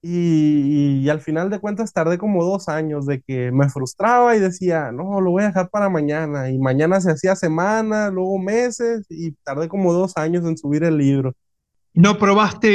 Y, 0.06 1.00
y 1.06 1.10
al 1.10 1.22
final 1.22 1.50
de 1.50 1.60
cuentas 1.60 1.94
tardé 1.94 2.18
como 2.18 2.44
dos 2.44 2.70
años 2.70 3.06
de 3.08 3.22
que 3.22 3.52
me 3.54 3.70
frustraba 3.70 4.36
y 4.36 4.40
decía, 4.42 4.92
no, 4.92 5.22
lo 5.22 5.32
voy 5.32 5.44
a 5.44 5.48
dejar 5.48 5.70
para 5.70 5.90
mañana. 5.90 6.50
Y 6.52 6.60
mañana 6.60 7.02
se 7.02 7.12
hacía 7.12 7.36
semana, 7.38 8.10
luego 8.12 8.38
meses 8.40 9.06
y 9.10 9.32
tardé 9.44 9.70
como 9.70 9.94
dos 9.94 10.14
años 10.18 10.46
en 10.46 10.58
subir 10.58 10.84
el 10.84 10.98
libro. 10.98 11.34
¿No 11.96 12.18
probaste 12.18 12.70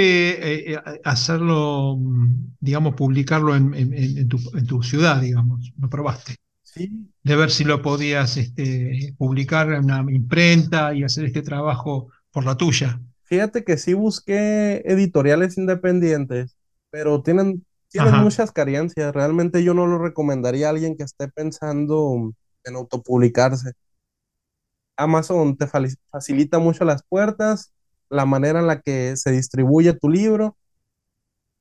eh, 0.73 0.75
eh, 0.75 1.01
hacerlo, 1.05 1.97
mm, 1.99 2.55
digamos, 2.61 2.95
publicarlo 2.95 3.57
en, 3.57 3.75
en- 3.75 3.93
en- 3.95 4.19
en 4.19 4.29
tu, 4.29 4.39
en 4.57 4.67
tu 4.67 4.83
ciudad, 4.83 5.21
digamos? 5.21 5.73
¿No 5.77 5.89
probaste? 5.91 6.37
Sí, 6.63 7.09
De 7.25 7.37
ver 7.37 7.51
si 7.51 7.65
lo 7.65 7.83
podías 7.83 8.37
este, 8.39 9.15
publicar 9.19 9.73
en 9.73 9.85
una 9.87 10.05
imprenta 10.13 10.95
y 10.95 11.05
hacer 11.05 11.27
este 11.27 11.43
trabajo 11.43 12.09
por 12.33 12.45
la 12.47 12.57
tuya. 12.57 13.01
fíjate 13.25 13.65
que 13.65 13.77
sí 13.79 13.95
busqué 13.95 14.83
editoriales 14.87 15.59
independientes, 15.59 16.57
pero 16.91 17.23
tienen, 17.23 17.65
tienen 17.89 18.15
Ajá. 18.15 18.25
muchas 18.25 18.53
carencias. 18.53 19.15
Realmente 19.15 19.63
yo 19.65 19.75
no 19.75 19.87
lo 19.87 19.99
recomendaría 19.99 20.67
a 20.69 20.71
alguien 20.71 20.97
que 20.97 21.05
esté 21.05 21.29
pensando 21.29 22.33
en 22.65 22.77
autopublicarse. 22.77 23.73
Amazon 24.97 25.57
te 25.57 25.67
facilita 26.11 26.59
mucho 26.59 26.85
las 26.85 27.03
puertas, 27.05 27.73
la 28.11 28.27
manera 28.27 28.61
en 28.61 28.67
la 28.67 28.81
que 28.81 29.17
se 29.17 29.31
distribuye 29.33 29.95
tu 29.95 30.09
libro 30.11 30.57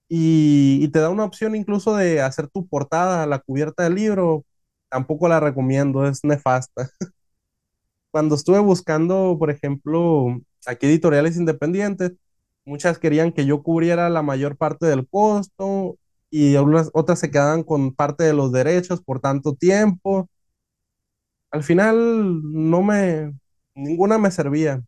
y, 0.10 0.80
y 0.84 0.88
te 0.90 1.00
da 1.00 1.10
una 1.10 1.26
opción 1.26 1.56
incluso 1.56 1.96
de 1.96 2.22
hacer 2.22 2.48
tu 2.50 2.68
portada, 2.68 3.26
la 3.28 3.40
cubierta 3.40 3.84
del 3.84 3.96
libro. 3.96 4.46
Tampoco 4.90 5.28
la 5.28 5.40
recomiendo, 5.40 6.08
es 6.08 6.24
nefasta. 6.24 6.90
Cuando 8.12 8.36
estuve 8.36 8.60
buscando, 8.60 9.36
por 9.40 9.52
ejemplo, 9.52 10.28
aquí 10.66 10.88
editoriales 10.88 11.38
independientes, 11.38 12.14
muchas 12.68 13.00
querían 13.00 13.32
que 13.34 13.46
yo 13.46 13.64
cubriera 13.64 14.10
la 14.10 14.22
mayor 14.24 14.58
parte 14.58 14.86
del 14.88 15.08
costo 15.08 15.98
y 16.30 16.56
algunas, 16.56 16.92
otras 16.94 17.20
se 17.20 17.32
quedaban 17.32 17.64
con 17.64 17.94
parte 17.96 18.26
de 18.26 18.34
los 18.34 18.52
derechos 18.52 19.02
por 19.02 19.22
tanto 19.22 19.56
tiempo. 19.56 20.30
Al 21.52 21.64
final 21.64 22.42
no 22.54 22.82
me, 22.84 23.34
ninguna 23.76 24.18
me 24.18 24.32
servía. 24.32 24.82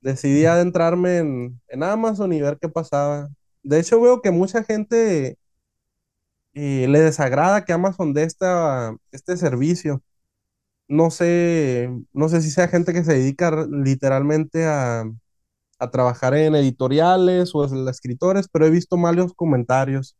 Decidí 0.00 0.44
adentrarme 0.46 1.18
en, 1.18 1.60
en 1.68 1.82
Amazon 1.82 2.32
y 2.32 2.40
ver 2.40 2.58
qué 2.60 2.68
pasaba. 2.68 3.28
De 3.62 3.78
hecho, 3.80 4.00
veo 4.00 4.20
que 4.20 4.30
mucha 4.32 4.64
gente 4.64 5.38
eh, 6.54 6.86
le 6.88 7.00
desagrada 7.00 7.64
que 7.64 7.72
Amazon 7.72 8.12
dé 8.14 8.24
esta, 8.24 8.94
este 9.12 9.36
servicio. 9.36 10.02
No 10.88 11.10
sé, 11.10 11.90
no 12.12 12.28
sé 12.28 12.42
si 12.42 12.50
sea 12.50 12.68
gente 12.68 12.92
que 12.92 13.04
se 13.04 13.14
dedica 13.14 13.66
literalmente 13.70 14.66
a, 14.66 15.04
a 15.82 15.90
trabajar 15.90 16.34
en 16.34 16.54
editoriales 16.54 17.50
o 17.54 17.66
en 17.66 17.88
escritores, 17.88 18.48
pero 18.48 18.66
he 18.66 18.70
visto 18.70 18.96
malos 18.96 19.34
comentarios. 19.34 20.16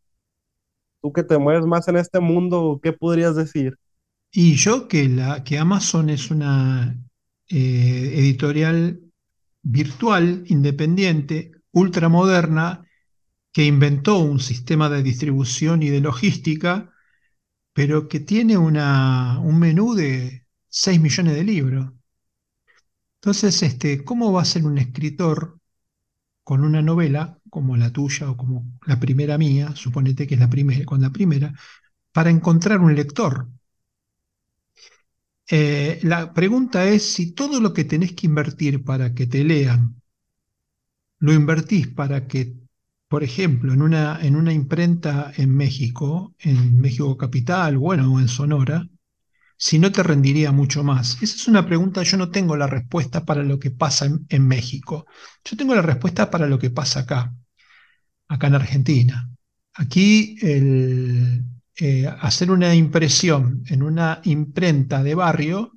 Tú 1.01 1.13
que 1.13 1.23
te 1.23 1.37
mueves 1.37 1.65
más 1.65 1.87
en 1.87 1.97
este 1.97 2.19
mundo, 2.19 2.79
¿qué 2.83 2.91
podrías 2.93 3.35
decir? 3.35 3.77
Y 4.31 4.55
yo 4.55 4.87
que, 4.87 5.07
la, 5.07 5.43
que 5.43 5.57
Amazon 5.59 6.09
es 6.09 6.31
una 6.31 6.97
eh, 7.49 8.11
editorial 8.17 8.99
virtual, 9.61 10.43
independiente, 10.47 11.51
ultramoderna, 11.71 12.85
que 13.53 13.65
inventó 13.65 14.17
un 14.19 14.39
sistema 14.39 14.89
de 14.89 15.03
distribución 15.03 15.81
y 15.83 15.89
de 15.89 16.01
logística, 16.01 16.91
pero 17.73 18.07
que 18.09 18.19
tiene 18.19 18.57
una, 18.57 19.39
un 19.39 19.59
menú 19.59 19.95
de 19.95 20.45
6 20.69 20.99
millones 20.99 21.35
de 21.35 21.43
libros. 21.43 21.93
Entonces, 23.23 23.63
este, 23.63 24.03
¿cómo 24.03 24.31
va 24.33 24.41
a 24.41 24.45
ser 24.45 24.65
un 24.65 24.77
escritor 24.77 25.57
con 26.43 26.63
una 26.63 26.81
novela 26.81 27.39
como 27.49 27.77
la 27.77 27.91
tuya 27.91 28.31
o 28.31 28.37
como 28.37 28.65
la 28.87 28.99
primera 28.99 29.37
mía, 29.37 29.75
suponete 29.75 30.27
que 30.27 30.35
es 30.35 30.41
la 30.41 30.49
primera, 30.49 30.85
con 30.85 31.01
la 31.01 31.11
primera, 31.11 31.53
para 32.13 32.29
encontrar 32.31 32.79
un 32.81 32.95
lector? 32.95 33.47
Eh, 35.49 35.99
la 36.03 36.33
pregunta 36.33 36.83
es 36.89 37.13
si 37.13 37.31
todo 37.33 37.61
lo 37.61 37.73
que 37.73 37.85
tenés 37.85 38.11
que 38.13 38.27
invertir 38.27 38.83
para 38.83 39.13
que 39.13 39.25
te 39.25 39.43
lean, 39.45 39.95
lo 41.19 41.33
invertís 41.33 41.87
para 41.87 42.27
que, 42.27 42.53
por 43.07 43.23
ejemplo, 43.23 43.73
en 43.73 43.81
una, 43.81 44.19
en 44.21 44.35
una 44.35 44.53
imprenta 44.53 45.31
en 45.37 45.49
México, 45.55 46.35
en 46.39 46.79
México 46.79 47.17
Capital, 47.17 47.77
bueno, 47.79 48.13
o 48.13 48.19
en 48.19 48.27
Sonora, 48.27 48.87
si 49.63 49.79
no 49.79 49.93
te 49.93 50.03
rendiría 50.03 50.51
mucho 50.51 50.83
más. 50.83 51.17
Esa 51.21 51.35
es 51.37 51.47
una 51.47 51.65
pregunta, 51.65 52.03
yo 52.03 52.17
no 52.17 52.29
tengo 52.29 52.57
la 52.57 52.67
respuesta 52.67 53.23
para 53.23 53.43
lo 53.43 53.59
que 53.59 53.71
pasa 53.71 54.05
en, 54.27 54.45
México. 54.45 55.05
Yo 55.45 55.55
tengo 55.55 55.73
la 55.73 55.81
respuesta 55.81 56.29
para 56.29 56.47
lo 56.47 56.59
que 56.59 56.69
pasa 56.69 56.99
acá, 56.99 57.33
acá 58.27 58.47
en 58.47 58.55
Argentina. 58.55 59.29
Aquí 59.75 60.35
el, 60.41 61.45
eh, 61.77 62.05
hacer 62.19 62.51
una 62.51 62.75
impresión 62.75 63.63
en 63.67 63.83
una 63.83 64.19
imprenta 64.25 65.01
de 65.01 65.15
barrio 65.15 65.71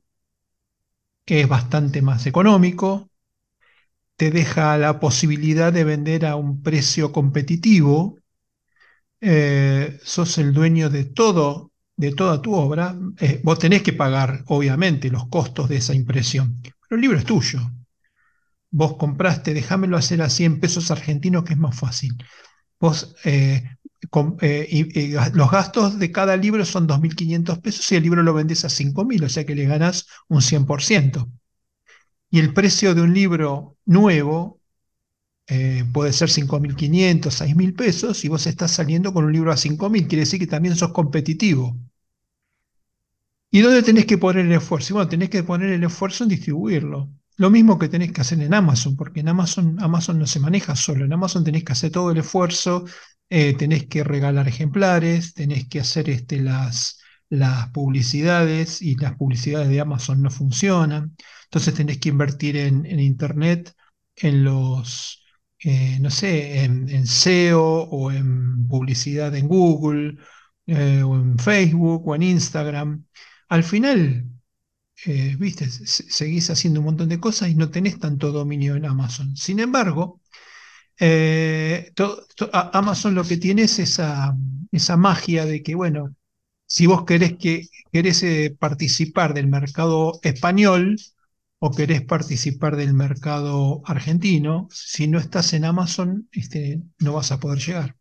es 1.25 1.47
bastante 1.47 2.03
más 2.03 2.27
económico, 2.27 3.09
te 4.17 4.33
deja 4.33 4.77
la 4.79 4.99
posibilidad 4.99 5.73
de 5.73 5.85
vender 5.85 6.27
a 6.27 6.35
un 6.35 6.61
precio 6.61 7.13
competitivo, 7.13 8.19
eh, 9.21 10.01
sos 10.03 10.39
el 10.39 10.53
dueño 10.53 10.91
de 10.91 11.05
todo, 11.05 11.71
de 11.97 12.13
toda 12.13 12.43
tu 12.43 12.55
obra, 12.55 12.97
eh, 13.21 13.41
vos 13.43 13.59
tenés 13.59 13.83
que 13.83 13.93
pagar, 13.93 14.45
obviamente, 14.47 15.11
los 15.11 15.29
costos 15.29 15.69
de 15.69 15.77
esa 15.77 15.95
impresión, 15.95 16.61
pero 16.63 16.97
el 16.97 17.01
libro 17.01 17.19
es 17.19 17.25
tuyo. 17.25 17.61
Vos 18.71 18.97
compraste, 18.97 19.55
déjamelo 19.55 19.97
hacer 19.97 20.21
a 20.23 20.29
100 20.29 20.61
pesos 20.61 20.91
argentinos, 20.91 21.45
que 21.45 21.55
es 21.55 21.59
más 21.59 21.79
fácil. 21.79 22.15
Vos, 22.79 23.17
eh, 23.25 23.65
eh, 24.43 25.17
los 25.33 25.51
gastos 25.51 25.99
de 25.99 26.13
cada 26.13 26.37
libro 26.37 26.65
son 26.65 26.87
2.500 26.87 27.61
pesos 27.61 27.91
y 27.91 27.97
el 27.97 28.03
libro 28.03 28.23
lo 28.23 28.35
vendes 28.35 28.65
a 28.65 28.69
5.000, 28.69 29.25
o 29.25 29.29
sea 29.29 29.47
que 29.47 29.55
le 29.55 29.65
ganas 29.65 30.07
un 30.29 30.43
100%. 30.43 31.31
Y 32.31 32.41
el 32.41 32.53
precio 32.53 32.95
de 32.95 33.03
un 33.03 33.15
libro 33.15 33.77
nuevo 33.87 34.56
eh, 35.49 35.85
puede 35.93 36.13
ser 36.13 36.29
5.500, 36.31 37.33
6.000 37.33 37.75
pesos 37.75 38.25
y 38.25 38.29
vos 38.29 38.47
estás 38.47 38.73
saliendo 38.73 39.13
con 39.13 39.25
un 39.25 39.33
libro 39.33 39.53
a 39.53 39.57
5.000, 39.57 40.07
quiere 40.09 40.21
decir 40.21 40.41
que 40.41 40.47
también 40.47 40.77
sos 40.77 40.93
competitivo. 40.93 41.77
¿Y 43.51 43.61
dónde 43.61 43.83
tenés 43.83 44.07
que 44.07 44.19
poner 44.19 44.47
el 44.47 44.53
esfuerzo? 44.53 44.95
bueno, 44.95 45.09
tenés 45.09 45.31
que 45.31 45.43
poner 45.43 45.71
el 45.71 45.85
esfuerzo 45.85 46.25
en 46.25 46.31
distribuirlo. 46.31 47.11
Lo 47.37 47.51
mismo 47.51 47.79
que 47.79 47.89
tenés 47.89 48.13
que 48.13 48.21
hacer 48.21 48.41
en 48.41 48.55
Amazon, 48.55 48.97
porque 48.97 49.21
en 49.21 49.29
Amazon, 49.29 49.77
Amazon 49.81 50.19
no 50.19 50.27
se 50.27 50.41
maneja 50.41 50.75
solo, 50.77 51.05
en 51.05 51.13
Amazon 51.13 51.45
tenés 51.45 51.65
que 51.65 51.73
hacer 51.73 51.91
todo 51.93 52.11
el 52.11 52.19
esfuerzo, 52.19 52.85
eh, 53.29 53.55
tenés 53.55 53.87
que 53.87 54.05
regalar 54.05 54.49
ejemplares, 54.49 55.35
tenés 55.35 55.69
que 55.69 55.81
hacer 55.81 56.09
este, 56.11 56.41
las, 56.41 57.01
las 57.29 57.71
publicidades 57.71 58.81
y 58.83 58.97
las 58.97 59.17
publicidades 59.17 59.69
de 59.69 59.81
Amazon 59.81 60.23
no 60.23 60.31
funcionan, 60.31 61.17
entonces 61.45 61.75
tenés 61.75 61.99
que 61.99 62.09
invertir 62.11 62.57
en, 62.57 63.01
Internet, 63.01 63.75
en 64.17 64.45
los, 64.45 65.25
eh, 65.69 65.99
no 66.01 66.11
sé, 66.11 66.63
en, 66.63 67.07
SEO 67.09 67.61
o 67.61 68.13
en 68.13 68.69
publicidad 68.69 69.35
en 69.35 69.49
Google 69.49 70.17
eh, 70.67 71.03
o 71.03 71.17
en 71.17 71.39
Facebook 71.41 72.07
o 72.07 72.15
en 72.15 72.23
Instagram. 72.23 73.05
Al 73.49 73.65
final 73.65 74.27
eh, 75.07 75.37
viste, 75.39 75.69
seguís 75.69 76.51
haciendo 76.51 76.81
un 76.81 76.87
montón 76.87 77.09
de 77.09 77.21
cosas 77.21 77.49
y 77.51 77.57
no 77.57 77.71
tenés 77.71 77.99
tanto 77.99 78.33
dominio 78.33 78.77
en 78.77 78.87
Amazon. 78.87 79.37
Sin 79.37 79.59
embargo, 79.61 80.21
Amazon 82.53 83.15
lo 83.15 83.25
que 83.25 83.37
tiene 83.37 83.63
es 83.63 83.79
esa, 83.81 84.37
esa 84.73 84.97
magia 84.97 85.47
de 85.47 85.63
que, 85.63 85.75
bueno, 85.75 86.15
si 86.67 86.87
vos 86.87 87.05
querés, 87.05 87.37
que, 87.39 87.69
querés 87.93 88.25
participar 88.59 89.35
del 89.35 89.49
mercado 89.49 90.21
español 90.23 90.97
o 91.59 91.71
querés 91.71 92.03
participar 92.03 92.77
del 92.77 92.95
mercado 92.95 93.83
argentino, 93.85 94.69
si 94.71 95.09
no 95.09 95.19
estás 95.19 95.53
en 95.53 95.65
Amazon, 95.65 96.29
este, 96.33 96.83
no 96.99 97.15
vas 97.15 97.33
a 97.33 97.41
poder 97.41 97.59
llegar. 97.59 97.97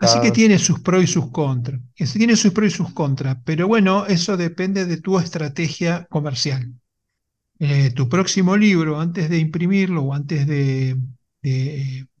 Así 0.00 0.20
que 0.20 0.32
tiene 0.32 0.58
sus 0.58 0.80
pros 0.80 1.04
y 1.04 1.06
sus 1.06 1.30
contras. 1.30 1.80
Tiene 2.12 2.36
sus 2.36 2.52
pros 2.52 2.74
y 2.74 2.76
sus 2.76 2.92
contras, 2.92 3.38
pero 3.42 3.66
bueno, 3.66 4.04
eso 4.06 4.36
depende 4.36 4.84
de 4.84 4.98
tu 4.98 5.18
estrategia 5.18 6.06
comercial. 6.10 6.74
Eh, 7.58 7.90
tu 7.92 8.06
próximo 8.06 8.54
libro, 8.54 9.00
antes 9.00 9.30
de 9.30 9.38
imprimirlo 9.38 10.02
o 10.02 10.14
antes 10.14 10.46
de, 10.46 10.96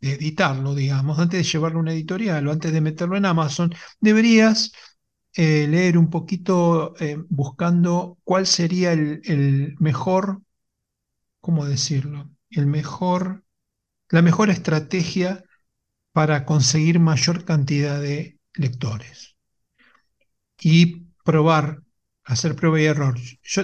editarlo, 0.00 0.74
digamos, 0.74 1.18
antes 1.18 1.40
de 1.40 1.52
llevarlo 1.52 1.78
a 1.78 1.82
una 1.82 1.92
editorial 1.92 2.46
o 2.46 2.52
antes 2.52 2.72
de 2.72 2.80
meterlo 2.80 3.16
en 3.16 3.26
Amazon, 3.26 3.74
deberías 4.00 4.72
eh, 5.36 5.66
leer 5.68 5.98
un 5.98 6.10
poquito 6.10 6.94
eh, 6.98 7.18
buscando 7.28 8.18
cuál 8.24 8.46
sería 8.46 8.92
el, 8.92 9.20
el 9.24 9.76
mejor, 9.78 10.42
¿cómo 11.40 11.66
decirlo? 11.66 12.30
El 12.50 12.66
mejor, 12.66 13.44
la 14.10 14.22
mejor 14.22 14.50
estrategia 14.50 15.44
para 16.12 16.46
conseguir 16.46 17.00
mayor 17.00 17.44
cantidad 17.44 18.00
de 18.00 18.38
lectores. 18.54 19.36
Y 20.60 21.06
probar, 21.24 21.82
hacer 22.24 22.56
prueba 22.56 22.80
y 22.80 22.86
error. 22.86 23.18
Yo 23.42 23.62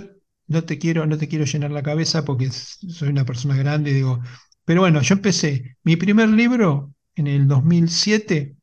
no 0.49 0.65
te 0.65 0.79
quiero, 0.79 1.07
no 1.07 1.17
te 1.19 1.29
quiero 1.29 1.45
llenar 1.47 1.71
la 1.71 1.83
cabeza 1.83 2.25
porque 2.25 2.51
soy 2.51 3.09
una 3.09 3.25
persona 3.25 3.57
grande, 3.57 3.95
digo, 3.95 4.21
pero 4.65 4.83
bueno, 4.83 5.01
yo 5.03 5.15
empecé 5.15 5.77
mi 5.83 5.97
primer 5.97 6.29
libro 6.29 6.95
en 7.15 7.27
el 7.27 7.49
2007, 7.49 8.57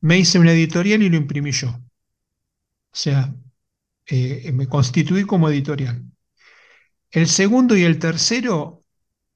me 0.00 0.18
hice 0.18 0.38
una 0.38 0.52
editorial 0.52 1.02
y 1.02 1.08
lo 1.08 1.16
imprimí 1.16 1.52
yo. 1.52 1.80
O 2.92 2.96
sea, 2.96 3.34
eh, 4.06 4.52
me 4.52 4.66
constituí 4.68 5.24
como 5.24 5.48
editorial. 5.50 6.02
El 7.10 7.28
segundo 7.28 7.76
y 7.76 7.84
el 7.84 7.98
tercero 7.98 8.84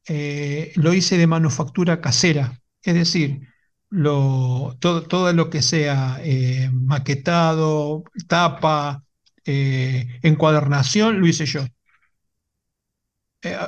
eh, 0.08 0.72
lo 0.76 0.94
hice 0.94 1.18
de 1.18 1.26
manufactura 1.26 2.00
casera, 2.00 2.60
es 2.82 2.94
decir, 2.94 3.48
todo, 3.90 5.32
lo 5.32 5.50
que 5.50 5.62
sea 5.62 6.18
eh, 6.22 6.70
maquetado, 6.72 8.04
tapa, 8.28 9.04
encuadernación, 9.44 11.20
lo 11.20 11.26
hice 11.26 11.46
yo. 11.46 11.66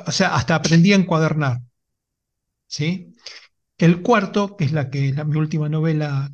O 0.07 0.11
sea, 0.11 0.35
hasta 0.35 0.55
aprendí 0.55 0.93
a 0.93 0.95
encuadernar. 0.95 1.61
¿sí? 2.67 3.13
El 3.77 4.01
cuarto, 4.01 4.57
que 4.57 4.65
es 4.65 4.71
la 4.71 4.89
que 4.89 5.13
mi 5.25 5.37
última 5.37 5.69
novela, 5.69 6.31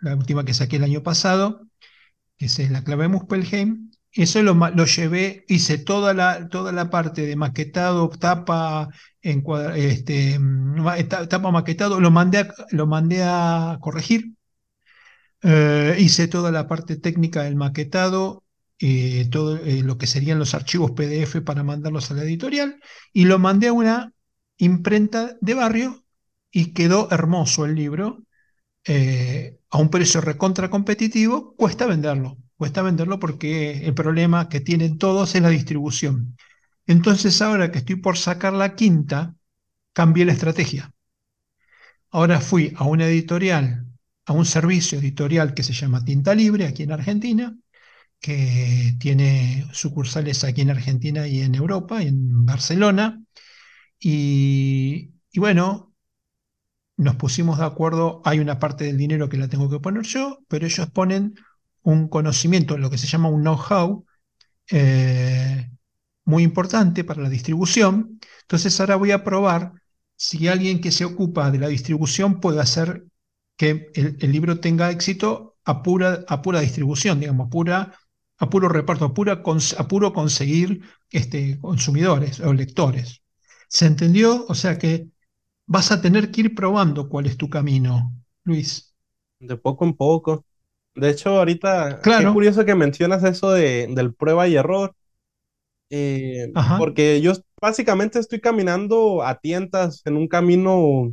la 0.00 0.16
última 0.16 0.44
que 0.44 0.54
saqué 0.54 0.76
el 0.76 0.84
año 0.84 1.02
pasado, 1.02 1.66
que 2.36 2.46
es 2.46 2.70
La 2.70 2.82
clave 2.84 3.04
de 3.04 3.08
Muspelheim, 3.08 3.90
eso 4.14 4.42
lo, 4.42 4.84
llevé, 4.86 5.44
hice 5.48 5.78
toda 5.78 6.14
la, 6.14 6.48
toda 6.48 6.70
la 6.72 6.88
parte 6.88 7.26
de 7.26 7.34
maquetado, 7.34 8.08
tapa, 8.10 8.88
este, 9.20 10.38
mm, 10.38 11.08
tapa 11.08 11.50
maquetado, 11.50 12.00
lo 12.00 12.10
mandé 12.12 12.38
a, 12.38 12.54
lo 12.70 12.86
mandé 12.86 13.22
a 13.24 13.78
corregir. 13.80 14.34
Eh, 15.42 15.96
hice 15.98 16.28
toda 16.28 16.50
la 16.52 16.66
parte 16.68 16.96
técnica 16.96 17.42
del 17.42 17.56
maquetado, 17.56 18.44
eh, 18.78 19.28
todo 19.30 19.56
eh, 19.56 19.82
lo 19.82 19.98
que 19.98 20.06
serían 20.06 20.38
los 20.38 20.54
archivos 20.54 20.92
PDF 20.92 21.42
para 21.42 21.62
mandarlos 21.64 22.10
a 22.10 22.14
la 22.14 22.22
editorial, 22.22 22.80
y 23.12 23.24
lo 23.24 23.38
mandé 23.38 23.68
a 23.68 23.72
una 23.72 24.12
imprenta 24.58 25.36
de 25.40 25.54
barrio 25.54 26.04
y 26.52 26.72
quedó 26.72 27.08
hermoso 27.10 27.64
el 27.64 27.74
libro. 27.74 28.24
A 28.86 29.78
un 29.78 29.88
precio 29.90 30.20
recontra 30.20 30.70
competitivo, 30.70 31.54
cuesta 31.56 31.86
venderlo. 31.86 32.38
Cuesta 32.56 32.82
venderlo 32.82 33.18
porque 33.18 33.84
el 33.84 33.94
problema 33.94 34.48
que 34.48 34.60
tienen 34.60 34.98
todos 34.98 35.34
es 35.34 35.42
la 35.42 35.48
distribución. 35.48 36.36
Entonces 36.86 37.40
ahora 37.42 37.70
que 37.70 37.78
estoy 37.78 37.96
por 37.96 38.16
sacar 38.16 38.52
la 38.52 38.74
quinta, 38.76 39.34
cambié 39.92 40.24
la 40.24 40.32
estrategia. 40.32 40.92
Ahora 42.10 42.40
fui 42.40 42.72
a 42.76 42.84
una 42.84 43.06
editorial, 43.06 43.86
a 44.26 44.32
un 44.32 44.46
servicio 44.46 44.98
editorial 44.98 45.54
que 45.54 45.62
se 45.62 45.72
llama 45.72 46.04
Tinta 46.04 46.34
Libre 46.34 46.66
aquí 46.66 46.84
en 46.84 46.92
Argentina, 46.92 47.56
que 48.20 48.94
tiene 49.00 49.66
sucursales 49.72 50.44
aquí 50.44 50.60
en 50.60 50.70
Argentina 50.70 51.26
y 51.26 51.40
en 51.40 51.54
Europa, 51.54 52.02
en 52.02 52.44
Barcelona. 52.44 53.22
Y 53.98 55.10
bueno, 55.34 55.93
nos 56.96 57.16
pusimos 57.16 57.58
de 57.58 57.64
acuerdo, 57.64 58.22
hay 58.24 58.38
una 58.38 58.58
parte 58.58 58.84
del 58.84 58.96
dinero 58.96 59.28
que 59.28 59.36
la 59.36 59.48
tengo 59.48 59.68
que 59.68 59.80
poner 59.80 60.02
yo, 60.02 60.38
pero 60.48 60.66
ellos 60.66 60.88
ponen 60.90 61.34
un 61.82 62.08
conocimiento, 62.08 62.78
lo 62.78 62.90
que 62.90 62.98
se 62.98 63.06
llama 63.06 63.28
un 63.28 63.42
know-how, 63.42 64.04
eh, 64.70 65.70
muy 66.24 66.42
importante 66.42 67.04
para 67.04 67.22
la 67.22 67.28
distribución. 67.28 68.20
Entonces 68.42 68.78
ahora 68.80 68.96
voy 68.96 69.10
a 69.10 69.24
probar 69.24 69.72
si 70.16 70.48
alguien 70.48 70.80
que 70.80 70.92
se 70.92 71.04
ocupa 71.04 71.50
de 71.50 71.58
la 71.58 71.68
distribución 71.68 72.40
puede 72.40 72.60
hacer 72.60 73.04
que 73.56 73.90
el, 73.94 74.32
libro 74.32 74.60
tenga 74.60 74.90
éxito 74.90 75.56
a 75.64 75.82
pura, 75.82 76.24
a 76.28 76.42
pura 76.42 76.60
distribución, 76.60 77.20
digamos, 77.20 77.48
pura, 77.50 77.92
a 78.38 78.50
puro 78.50 78.68
reparto, 78.68 79.04
a, 79.04 79.14
pura, 79.14 79.42
a 79.78 79.88
puro 79.88 80.12
conseguir 80.12 80.82
este, 81.10 81.58
consumidores 81.60 82.40
o 82.40 82.52
lectores. 82.52 83.22
¿Se 83.68 83.86
entendió? 83.86 84.46
O 84.48 84.54
sea 84.54 84.78
que 84.78 85.08
vas 85.66 85.92
a 85.92 86.00
tener 86.00 86.30
que 86.30 86.42
ir 86.42 86.54
probando 86.54 87.08
cuál 87.08 87.26
es 87.26 87.36
tu 87.36 87.48
camino, 87.48 88.12
Luis. 88.44 88.94
De 89.38 89.56
poco 89.56 89.84
en 89.84 89.94
poco. 89.94 90.44
De 90.94 91.10
hecho, 91.10 91.30
ahorita, 91.38 92.00
claro. 92.00 92.32
curioso 92.32 92.64
que 92.64 92.74
mencionas 92.74 93.24
eso 93.24 93.50
de, 93.50 93.88
del 93.90 94.14
prueba 94.14 94.46
y 94.46 94.56
error. 94.56 94.94
Eh, 95.90 96.52
porque 96.78 97.20
yo 97.20 97.32
básicamente 97.60 98.18
estoy 98.18 98.40
caminando 98.40 99.22
a 99.22 99.38
tientas 99.38 100.02
en 100.04 100.16
un 100.16 100.28
camino 100.28 101.12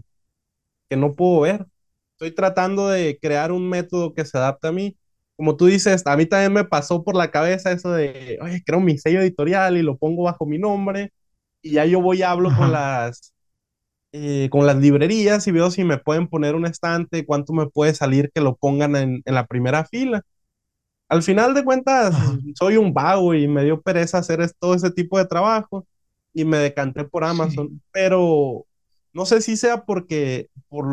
que 0.89 0.97
no 0.97 1.13
puedo 1.15 1.41
ver. 1.41 1.65
Estoy 2.13 2.31
tratando 2.35 2.89
de 2.89 3.17
crear 3.19 3.51
un 3.51 3.67
método 3.67 4.13
que 4.13 4.25
se 4.25 4.37
adapte 4.37 4.67
a 4.67 4.71
mí. 4.71 4.95
Como 5.35 5.57
tú 5.57 5.65
dices, 5.65 6.05
a 6.05 6.15
mí 6.15 6.27
también 6.27 6.53
me 6.53 6.65
pasó 6.65 7.03
por 7.03 7.15
la 7.15 7.31
cabeza 7.31 7.71
eso 7.71 7.91
de, 7.91 8.37
oye, 8.41 8.61
creo 8.63 8.79
mi 8.79 8.97
sello 8.97 9.21
editorial 9.21 9.77
y 9.77 9.81
lo 9.81 9.97
pongo 9.97 10.23
bajo 10.23 10.45
mi 10.45 10.59
nombre. 10.59 11.11
Y 11.63 11.71
ya 11.71 11.85
yo 11.85 12.01
voy 12.01 12.19
y 12.19 12.23
hablo 12.23 12.55
con 12.55 12.71
las 12.71 13.33
eh, 14.13 14.49
con 14.51 14.65
las 14.65 14.75
librerías 14.77 15.47
y 15.47 15.51
veo 15.51 15.71
si 15.71 15.83
me 15.83 15.97
pueden 15.97 16.27
poner 16.27 16.55
un 16.55 16.65
estante, 16.65 17.25
cuánto 17.25 17.53
me 17.53 17.67
puede 17.67 17.93
salir 17.93 18.29
que 18.33 18.41
lo 18.41 18.55
pongan 18.55 18.95
en, 18.95 19.21
la 19.25 19.45
primera 19.45 19.85
fila. 19.85 20.21
Al 21.07 21.23
final 21.23 21.53
de 21.53 21.63
cuentas, 21.63 22.15
soy 22.55 22.77
un 22.77 22.93
vago 22.93 23.33
y 23.33 23.47
me 23.47 23.63
dio 23.63 23.81
pereza 23.81 24.17
hacer 24.17 24.49
todo 24.59 24.75
ese 24.75 24.91
tipo 24.91 25.17
de 25.17 25.25
trabajo 25.25 25.85
y 26.33 26.45
me 26.45 26.57
decanté 26.57 27.03
por 27.05 27.23
Amazon, 27.23 27.81
pero 27.91 28.65
no 29.13 29.25
sé 29.25 29.41
si 29.41 29.57
sea 29.57 29.85
porque, 29.85 30.49
por, 30.69 30.85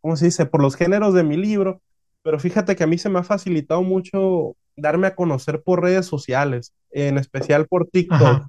¿cómo 0.00 0.16
se 0.16 0.26
dice? 0.26 0.46
Por 0.46 0.62
los 0.62 0.74
géneros 0.76 1.14
de 1.14 1.24
mi 1.24 1.36
libro, 1.36 1.80
pero 2.22 2.38
fíjate 2.38 2.74
que 2.74 2.84
a 2.84 2.88
mí 2.88 2.98
se 2.98 3.08
me 3.08 3.20
ha 3.20 3.24
facilitado 3.24 3.82
mucho 3.82 4.56
darme 4.76 5.06
a 5.06 5.14
conocer 5.14 5.62
por 5.62 5.82
redes 5.82 6.06
sociales, 6.06 6.72
en 6.90 7.18
especial 7.18 7.66
por 7.66 7.88
TikTok. 7.88 8.48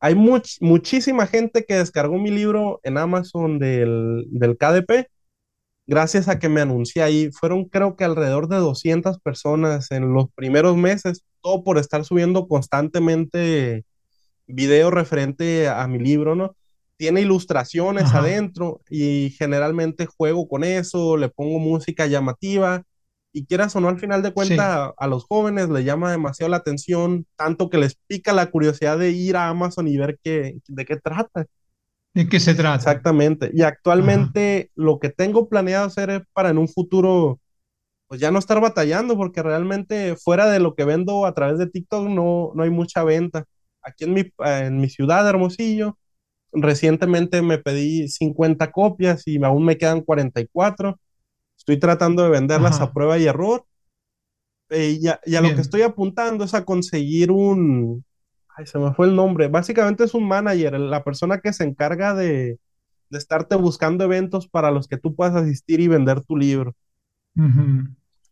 Hay 0.00 0.14
muchísima 0.14 1.26
gente 1.26 1.64
que 1.64 1.74
descargó 1.74 2.18
mi 2.18 2.30
libro 2.30 2.80
en 2.82 2.96
Amazon 2.98 3.58
del, 3.58 4.24
del 4.30 4.56
KDP 4.56 5.08
gracias 5.90 6.28
a 6.28 6.38
que 6.38 6.48
me 6.48 6.60
anuncié 6.60 7.02
ahí. 7.02 7.30
Fueron 7.32 7.64
creo 7.64 7.96
que 7.96 8.04
alrededor 8.04 8.48
de 8.48 8.56
200 8.56 9.18
personas 9.18 9.90
en 9.90 10.14
los 10.14 10.26
primeros 10.34 10.76
meses, 10.76 11.24
todo 11.42 11.64
por 11.64 11.78
estar 11.78 12.04
subiendo 12.04 12.46
constantemente 12.46 13.84
video 14.46 14.90
referente 14.90 15.68
a 15.68 15.86
mi 15.88 15.98
libro, 15.98 16.36
¿no? 16.36 16.54
Tiene 16.96 17.22
ilustraciones 17.22 18.14
adentro 18.14 18.82
y 18.88 19.34
generalmente 19.36 20.06
juego 20.06 20.48
con 20.48 20.62
eso, 20.64 21.16
le 21.16 21.28
pongo 21.28 21.58
música 21.58 22.06
llamativa 22.06 22.84
y 23.32 23.46
quieras 23.46 23.74
o 23.76 23.80
no, 23.80 23.88
al 23.88 23.98
final 23.98 24.22
de 24.22 24.32
cuentas 24.32 24.92
a, 24.96 25.06
los 25.06 25.24
jóvenes 25.24 25.68
le 25.68 25.84
llama 25.84 26.10
demasiado 26.10 26.50
la 26.50 26.56
atención, 26.56 27.26
tanto 27.36 27.70
que 27.70 27.78
les 27.78 27.96
pica 28.06 28.32
la 28.32 28.50
curiosidad 28.50 28.98
de 28.98 29.10
ir 29.10 29.36
a 29.36 29.48
Amazon 29.48 29.86
y 29.88 29.96
ver 29.96 30.18
qué, 30.22 30.58
de 30.66 30.84
qué 30.84 30.96
trata. 30.96 31.46
¿De 32.12 32.28
qué 32.28 32.40
se 32.40 32.54
trata? 32.54 32.76
Exactamente. 32.76 33.50
Y 33.54 33.62
actualmente 33.62 34.70
lo 34.74 34.98
que 34.98 35.10
tengo 35.10 35.48
planeado 35.48 35.86
hacer 35.86 36.10
es 36.10 36.22
para 36.32 36.50
en 36.50 36.58
un 36.58 36.68
futuro, 36.68 37.38
pues 38.08 38.20
ya 38.20 38.32
no 38.32 38.40
estar 38.40 38.60
batallando, 38.60 39.16
porque 39.16 39.42
realmente 39.42 40.16
fuera 40.16 40.50
de 40.50 40.58
lo 40.58 40.74
que 40.74 40.84
vendo 40.84 41.24
a 41.24 41.34
través 41.34 41.58
de 41.58 41.68
TikTok 41.68 42.08
no, 42.08 42.50
no 42.54 42.62
hay 42.64 42.70
mucha 42.70 43.04
venta. 43.04 43.44
Aquí 43.82 44.04
en 44.04 44.14
mi, 44.14 44.24
en 44.38 44.78
mi 44.78 44.88
ciudad, 44.88 45.28
Hermosillo, 45.28 45.96
recientemente 46.52 47.42
me 47.42 47.58
pedí 47.58 48.08
50 48.08 48.72
copias 48.72 49.22
y 49.26 49.42
aún 49.44 49.64
me 49.64 49.78
quedan 49.78 50.00
44 50.00 50.98
Estoy 51.60 51.78
tratando 51.78 52.22
de 52.22 52.30
venderlas 52.30 52.80
a 52.80 52.90
prueba 52.90 53.18
y 53.18 53.26
error. 53.26 53.66
Eh, 54.70 54.98
y 54.98 55.08
a, 55.08 55.40
lo 55.42 55.54
que 55.54 55.60
estoy 55.60 55.82
apuntando 55.82 56.44
es 56.44 56.54
a 56.54 56.64
conseguir 56.64 57.30
un... 57.30 58.02
Ay, 58.56 58.66
se 58.66 58.78
me 58.78 58.94
fue 58.94 59.08
el 59.08 59.14
nombre. 59.14 59.48
Básicamente 59.48 60.04
es 60.04 60.14
un 60.14 60.26
manager, 60.26 60.80
la 60.80 61.04
persona 61.04 61.38
que 61.40 61.52
se 61.52 61.64
encarga 61.64 62.14
de, 62.14 62.58
estarte 63.10 63.56
buscando 63.56 64.04
eventos 64.04 64.48
para 64.48 64.70
los 64.70 64.88
que 64.88 64.96
tú 64.96 65.14
puedas 65.14 65.34
asistir 65.34 65.80
y 65.80 65.88
vender 65.88 66.22
tu 66.22 66.34
libro. 66.34 66.74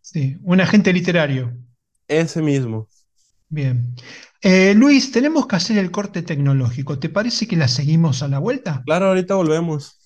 Sí, 0.01 0.39
un 0.43 0.63
agente 0.63 0.91
literario. 0.95 1.53
Ese 2.09 2.41
mismo. 2.41 2.89
Bien. 3.51 3.95
Eh, 4.41 4.73
Luis, 4.75 5.13
tenemos 5.13 5.47
que 5.47 5.57
hacer 5.57 5.77
el 5.77 5.91
corte 5.91 6.23
tecnológico. 6.23 6.99
¿Te 6.99 7.11
parece 7.11 7.47
que 7.47 7.57
la 7.57 7.69
seguimos 7.69 8.23
a 8.23 8.29
la 8.29 8.39
vuelta? 8.39 8.83
Claro, 8.87 9.09
ahorita 9.09 9.35
volvemos. 9.35 9.98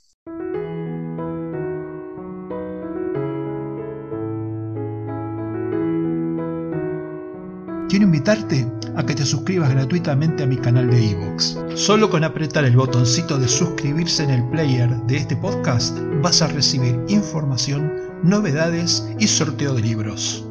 Quiero 7.92 8.06
invitarte 8.06 8.66
a 8.96 9.04
que 9.04 9.14
te 9.14 9.26
suscribas 9.26 9.68
gratuitamente 9.68 10.42
a 10.42 10.46
mi 10.46 10.56
canal 10.56 10.88
de 10.90 10.98
iVoox. 11.08 11.58
Solo 11.74 12.08
con 12.08 12.24
apretar 12.24 12.64
el 12.64 12.74
botoncito 12.74 13.38
de 13.38 13.46
suscribirse 13.46 14.24
en 14.24 14.30
el 14.30 14.48
player 14.48 14.88
de 15.02 15.18
este 15.18 15.36
podcast 15.36 15.98
vas 16.22 16.40
a 16.40 16.46
recibir 16.46 16.98
información, 17.08 17.92
novedades 18.22 19.06
y 19.18 19.28
sorteo 19.28 19.74
de 19.74 19.82
libros. 19.82 20.42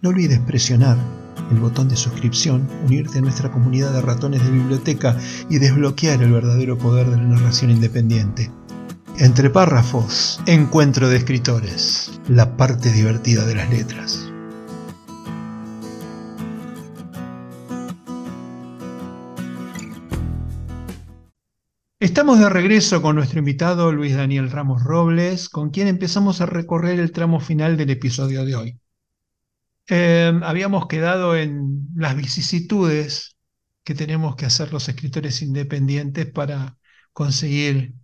No 0.00 0.08
olvides 0.08 0.38
presionar 0.38 0.96
el 1.50 1.58
botón 1.58 1.88
de 1.88 1.96
suscripción, 1.96 2.68
unirte 2.84 3.18
a 3.18 3.22
nuestra 3.22 3.50
comunidad 3.50 3.92
de 3.92 4.02
ratones 4.02 4.44
de 4.44 4.50
biblioteca 4.50 5.16
y 5.48 5.58
desbloquear 5.58 6.22
el 6.22 6.32
verdadero 6.32 6.78
poder 6.78 7.08
de 7.08 7.16
la 7.16 7.24
narración 7.24 7.70
independiente. 7.70 8.50
Entre 9.18 9.50
párrafos, 9.50 10.40
encuentro 10.46 11.08
de 11.08 11.16
escritores, 11.16 12.20
la 12.28 12.56
parte 12.56 12.92
divertida 12.92 13.44
de 13.46 13.54
las 13.54 13.70
letras. 13.70 14.30
Estamos 22.00 22.38
de 22.38 22.48
regreso 22.48 23.02
con 23.02 23.16
nuestro 23.16 23.40
invitado 23.40 23.90
Luis 23.90 24.14
Daniel 24.14 24.52
Ramos 24.52 24.84
Robles, 24.84 25.48
con 25.48 25.70
quien 25.70 25.88
empezamos 25.88 26.40
a 26.40 26.46
recorrer 26.46 27.00
el 27.00 27.10
tramo 27.10 27.40
final 27.40 27.76
del 27.76 27.90
episodio 27.90 28.44
de 28.44 28.54
hoy. 28.54 28.80
Em, 29.88 30.42
habíamos 30.44 30.86
quedado 30.86 31.34
en 31.36 31.88
las 31.94 32.14
vicisitudes 32.16 33.36
que 33.84 33.94
tenemos 33.94 34.36
que 34.36 34.46
hacer 34.46 34.72
los 34.72 34.88
escritores 34.88 35.40
independientes 35.42 36.26
para 36.26 36.76
conseguir 37.12 37.94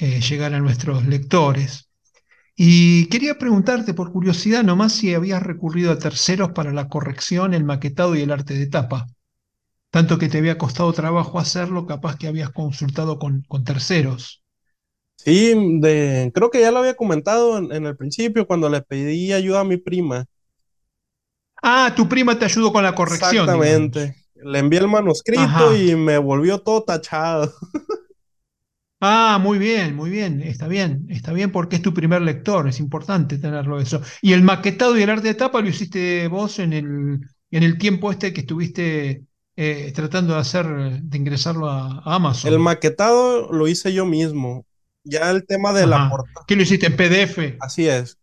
eh, 0.00 0.20
llegar 0.20 0.54
a 0.54 0.60
nuestros 0.60 1.06
lectores. 1.06 1.90
Y 2.56 3.06
quería 3.06 3.38
preguntarte 3.38 3.94
por 3.94 4.12
curiosidad 4.12 4.64
nomás 4.64 4.92
si 4.94 5.14
habías 5.14 5.42
recurrido 5.42 5.92
a 5.92 5.98
terceros 5.98 6.52
para 6.52 6.72
la 6.72 6.88
corrección, 6.88 7.54
el 7.54 7.64
maquetado 7.64 8.16
y 8.16 8.22
el 8.22 8.32
arte 8.32 8.54
de 8.54 8.66
tapa. 8.66 9.06
Tanto 9.90 10.18
que 10.18 10.28
te 10.28 10.38
había 10.38 10.58
costado 10.58 10.92
trabajo 10.92 11.38
hacerlo, 11.38 11.86
capaz 11.86 12.16
que 12.16 12.26
habías 12.28 12.50
consultado 12.50 13.18
con, 13.18 13.44
terceros. 13.64 14.42
Sí, 15.16 15.54
creo 16.34 16.50
que 16.50 16.60
ya 16.60 16.72
lo 16.72 16.78
había 16.80 16.96
comentado 16.96 17.58
en, 17.58 17.86
el 17.86 17.96
principio 17.96 18.46
cuando 18.46 18.68
le 18.68 18.82
pedí 18.82 19.32
ayuda 19.32 19.60
a 19.60 19.64
mi 19.64 19.76
prima. 19.76 20.26
Ah, 21.62 21.92
tu 21.94 22.08
prima 22.08 22.36
te 22.36 22.44
ayudó 22.44 22.72
con 22.72 22.82
la 22.82 22.94
corrección. 22.94 23.44
Exactamente. 23.44 24.16
Le 24.34 24.58
envié 24.58 24.80
el 24.80 24.88
manuscrito 24.88 25.76
y 25.76 25.94
me 25.94 26.18
volvió 26.18 26.58
todo 26.58 26.82
tachado. 26.82 27.52
Ah, 29.04 29.40
muy 29.42 29.58
bien, 29.58 29.96
muy 29.96 30.10
bien, 30.10 30.40
está 30.42 30.68
bien, 30.68 31.06
está 31.08 31.32
bien 31.32 31.50
porque 31.50 31.74
es 31.74 31.82
tu 31.82 31.92
primer 31.92 32.22
lector, 32.22 32.68
es 32.68 32.78
importante 32.78 33.36
tenerlo 33.36 33.80
eso. 33.80 34.00
Y 34.20 34.32
el 34.32 34.44
maquetado 34.44 34.96
y 34.96 35.02
el 35.02 35.10
arte 35.10 35.26
de 35.26 35.34
tapa 35.34 35.60
lo 35.60 35.68
hiciste 35.68 36.28
vos 36.28 36.60
en 36.60 36.72
el, 36.72 37.18
en 37.50 37.62
el 37.64 37.78
tiempo 37.78 38.12
este 38.12 38.32
que 38.32 38.42
estuviste 38.42 39.24
eh, 39.56 39.92
tratando 39.92 40.34
de 40.34 40.38
hacer, 40.38 41.02
de 41.02 41.18
ingresarlo 41.18 41.68
a, 41.68 42.00
Amazon. 42.04 42.52
El 42.52 42.60
maquetado 42.60 43.52
lo 43.52 43.66
hice 43.66 43.92
yo 43.92 44.06
mismo. 44.06 44.66
Ya 45.02 45.32
el 45.32 45.44
tema 45.46 45.72
de 45.72 45.88
la 45.88 46.08
portada. 46.08 46.46
¿Qué 46.46 46.54
lo 46.54 46.62
hiciste 46.62 46.86
en 46.86 46.94
PDF? 46.94 47.56
Así 47.58 47.88
es 47.88 48.21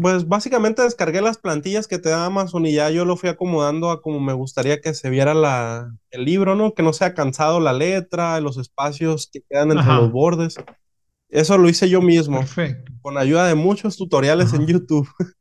pues 0.00 0.28
básicamente 0.28 0.82
descargué 0.82 1.22
las 1.22 1.38
plantillas 1.38 1.88
que 1.88 1.98
te 1.98 2.10
da 2.10 2.26
Amazon 2.26 2.66
y 2.66 2.74
ya 2.74 2.90
yo 2.90 3.04
lo 3.04 3.16
fui 3.16 3.30
acomodando 3.30 3.90
a 3.90 4.02
como 4.02 4.20
me 4.20 4.34
gustaría 4.34 4.80
que 4.80 4.92
se 4.92 5.08
viera 5.08 5.32
la, 5.32 5.94
el 6.10 6.24
libro, 6.24 6.54
¿no? 6.54 6.74
Que 6.74 6.82
no 6.82 6.92
sea 6.92 7.14
cansado 7.14 7.58
la 7.58 7.72
letra, 7.72 8.40
los 8.40 8.58
espacios 8.58 9.30
que 9.32 9.40
quedan 9.48 9.72
entre 9.72 9.86
los 9.86 10.12
bordes. 10.12 10.56
Eso 11.28 11.56
lo 11.56 11.68
hice 11.68 11.88
yo 11.88 12.02
mismo. 12.02 12.38
Perfecto. 12.38 12.92
Con 13.00 13.16
ayuda 13.16 13.46
de 13.46 13.54
muchos 13.54 13.96
tutoriales 13.96 14.52
en 14.52 14.66
YouTube. 14.66 15.08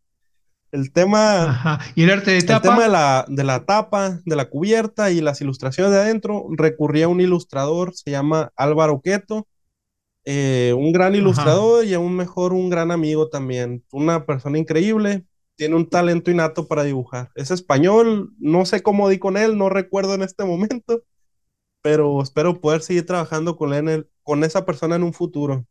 el 0.71 0.91
tema. 0.93 1.43
Ajá. 1.43 1.79
¿Y 1.95 2.03
el 2.03 2.11
arte 2.11 2.31
de 2.31 2.41
tapa? 2.41 2.55
El 2.55 2.61
tema 2.61 2.83
de 2.83 2.89
la, 2.89 3.25
de 3.27 3.43
la 3.43 3.65
tapa, 3.65 4.19
de 4.25 4.35
la 4.35 4.49
cubierta 4.49 5.11
y 5.11 5.21
las 5.21 5.41
ilustraciones 5.41 5.91
de 5.91 5.99
adentro, 5.99 6.47
recurrí 6.51 7.01
a 7.01 7.07
un 7.07 7.19
ilustrador, 7.19 7.93
se 7.95 8.11
llama 8.11 8.51
Álvaro 8.55 9.01
Queto 9.01 9.47
eh, 10.25 10.73
un 10.75 10.91
gran 10.91 11.13
ilustrador 11.15 11.85
y 11.85 11.93
aún 11.93 12.15
mejor 12.15 12.53
un 12.53 12.69
gran 12.69 12.91
amigo 12.91 13.29
también. 13.29 13.83
Una 13.91 14.25
persona 14.25 14.57
increíble, 14.57 15.25
tiene 15.55 15.75
un 15.75 15.89
talento 15.89 16.31
innato 16.31 16.67
para 16.67 16.83
dibujar. 16.83 17.31
Es 17.35 17.51
español, 17.51 18.33
no 18.39 18.65
sé 18.65 18.81
cómo 18.83 19.07
di 19.09 19.19
con 19.19 19.37
él, 19.37 19.57
no 19.57 19.69
recuerdo 19.69 20.15
en 20.15 20.23
este 20.23 20.43
momento, 20.43 21.03
pero 21.81 22.21
espero 22.21 22.59
poder 22.59 22.81
seguir 22.81 23.05
trabajando 23.05 23.55
con 23.55 23.73
él, 23.73 24.09
con 24.23 24.43
esa 24.43 24.65
persona 24.65 24.95
en 24.95 25.03
un 25.03 25.13
futuro. 25.13 25.65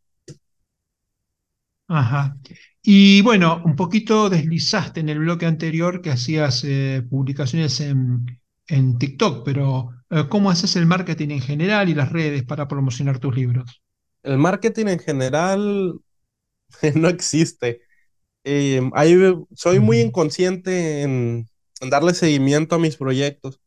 Ajá. 1.87 2.37
Y 2.81 3.21
bueno, 3.21 3.61
un 3.65 3.75
poquito 3.75 4.29
deslizaste 4.29 5.01
en 5.01 5.09
el 5.09 5.19
bloque 5.19 5.45
anterior 5.45 6.01
que 6.01 6.11
hacías 6.11 6.63
eh, 6.63 7.05
publicaciones 7.09 7.81
en, 7.81 8.25
TikTok, 8.97 9.45
pero 9.45 9.91
eh, 10.09 10.25
¿cómo 10.29 10.49
haces 10.49 10.75
el 10.75 10.87
marketing 10.87 11.29
en 11.29 11.41
general 11.41 11.89
y 11.89 11.93
las 11.93 12.11
redes 12.11 12.43
para 12.43 12.67
promocionar 12.67 13.19
tus 13.19 13.35
libros? 13.35 13.84
El 14.25 14.37
marketing 14.37 14.87
en 14.87 14.99
general 14.99 15.99
no 16.95 17.07
existe. 17.09 17.81
Eh, 18.43 18.81
soy 19.55 19.79
muy 19.79 19.99
inconsciente 19.99 21.03
en, 21.03 21.47
darle 21.89 22.13
seguimiento 22.13 22.75
a 22.75 22.79
mis 22.79 22.97
proyectos, 22.97 23.59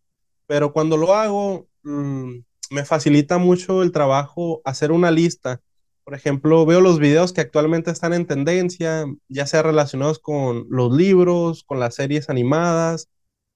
pero 0.46 0.72
cuando 0.72 0.96
lo 0.96 1.14
hago, 1.14 1.68
mm, 1.82 2.40
me 2.70 2.84
facilita 2.84 3.38
mucho 3.38 3.82
el 3.82 3.92
trabajo 3.92 4.60
hacer 4.64 4.92
una 4.92 5.10
lista. 5.10 5.62
Por 6.04 6.14
ejemplo, 6.14 6.64
veo 6.66 6.80
los 6.80 6.98
videos 6.98 7.32
que 7.32 7.40
actualmente 7.42 7.90
están 7.90 8.14
en 8.14 8.26
tendencia, 8.26 9.06
ya 9.28 9.46
sea 9.46 9.62
relacionados 9.62 10.18
con 10.18 10.66
los 10.70 10.92
libros, 10.94 11.64
con 11.64 11.80
las 11.80 11.94
series 11.96 12.30
animadas 12.30 13.08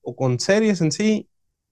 o 0.02 0.16
con 0.16 0.40
series 0.40 0.80
en 0.80 0.92
sí. 0.92 1.28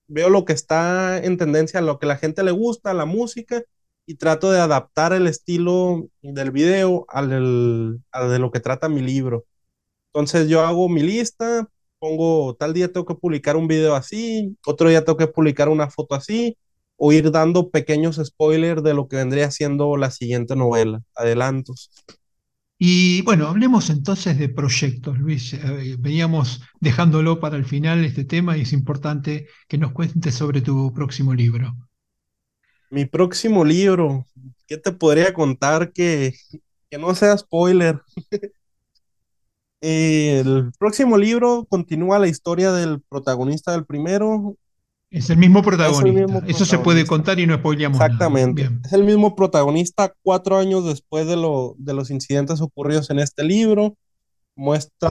Veo 0.09 0.31
lo 0.31 0.45
que 0.45 0.53
está 0.55 1.19
en 1.19 1.37
tendencia, 1.39 1.81
lo 1.81 1.99
que 1.99 2.07
la 2.07 2.17
gente 2.17 2.43
le 2.43 2.51
gusta, 2.53 2.95
la 2.95 3.05
música, 3.05 3.63
y 4.07 4.17
trato 4.17 4.51
de 4.51 4.61
adaptar 4.61 5.13
el 5.13 5.27
estilo 5.27 6.09
del 6.23 6.51
video 6.51 7.07
al, 7.09 7.31
de 7.31 8.39
lo 8.39 8.51
que 8.51 8.61
trata 8.61 8.89
mi 8.89 9.03
libro. 9.03 9.45
Entonces 10.13 10.49
yo 10.49 10.63
hago 10.63 10.89
mi 10.89 11.03
lista, 11.03 11.69
pongo 11.99 12.55
tal 12.57 12.75
día 12.75 12.93
tengo 12.93 13.07
que 13.07 13.15
publicar 13.15 13.57
un 13.57 13.69
video 13.69 13.95
así, 13.95 14.57
otro 14.67 14.89
día 14.89 15.05
tengo 15.05 15.17
que 15.19 15.29
publicar 15.29 15.69
una 15.69 15.91
foto 15.91 16.15
así, 16.15 16.57
o 16.97 17.13
ir 17.13 17.31
dando 17.31 17.71
pequeños 17.71 18.21
spoilers 18.23 18.83
de 18.83 18.95
lo 18.95 19.09
que 19.09 19.17
vendría 19.17 19.51
siendo 19.51 19.97
la 19.97 20.11
siguiente 20.11 20.57
novela, 20.57 21.03
adelantos. 21.15 21.91
Y 22.79 23.23
bueno, 23.23 23.47
hablemos 23.47 23.91
entonces 23.91 24.39
de 24.39 24.49
proyectos, 24.49 25.19
Luis. 25.19 25.53
Eh, 25.53 25.97
veníamos 25.99 26.63
dejándolo 26.81 27.39
para 27.39 27.57
el 27.57 27.65
final 27.67 28.05
este 28.05 28.25
tema 28.25 28.57
y 28.57 28.63
es 28.63 28.73
importante 28.73 29.49
que 29.69 29.79
nos 29.79 29.93
cuentes 29.93 30.35
sobre 30.35 30.63
tu 30.63 30.93
próximo 30.95 31.35
libro. 31.35 31.75
Mi 32.91 33.05
próximo 33.05 33.65
libro, 33.65 34.27
¿qué 34.67 34.77
te 34.77 34.93
podría 34.93 35.33
contar 35.33 35.93
que, 35.93 36.35
que 36.91 36.99
no 36.99 37.15
sea 37.15 37.39
spoiler? 37.39 38.01
el 39.81 40.73
próximo 40.79 41.17
libro 41.17 41.67
continúa 41.69 42.19
la 42.19 42.29
historia 42.29 42.73
del 42.73 43.01
protagonista 43.01 43.73
del 43.73 43.87
primero, 43.87 44.57
es 45.11 45.29
el 45.29 45.39
mismo 45.39 45.63
protagonista. 45.63 46.43
Eso 46.47 46.65
se 46.65 46.79
puede 46.79 47.05
contar 47.05 47.41
y 47.41 47.47
no 47.47 47.57
spoileamos 47.57 48.01
Exactamente. 48.01 48.71
Es 48.85 48.93
el 48.93 49.03
mismo 49.03 49.35
protagonista 49.35 50.15
cuatro 50.23 50.57
años 50.57 50.85
después 50.85 51.27
de, 51.27 51.37
lo, 51.37 51.75
de 51.79 51.95
los 51.95 52.11
incidentes 52.11 52.61
ocurridos 52.61 53.11
en 53.11 53.19
este 53.19 53.43
libro. 53.43 53.97
Muestra 54.55 55.11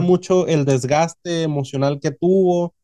mucho 0.00 0.48
el 0.48 0.64
desgaste 0.64 1.44
emocional 1.44 2.00
que 2.00 2.10
tuvo, 2.10 2.74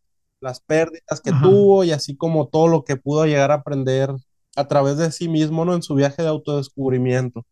las 0.47 0.61
pérdidas 0.61 1.21
que 1.23 1.33
tuvo 1.33 1.85
y 1.85 1.93
así 1.93 2.17
como 2.17 2.49
todo 2.49 2.69
lo 2.69 2.85
que 2.85 2.97
pudo 2.97 3.27
llegar 3.27 3.51
a 3.51 3.57
aprender 3.57 4.11
a 4.57 4.67
través 4.67 4.97
de 4.97 5.13
sí 5.13 5.29
mismo 5.29 5.65
¿no? 5.65 5.75
en 5.75 5.83
su 5.83 5.95
viaje 5.95 6.23
de 6.23 6.29
autodescubrimiento. 6.29 7.45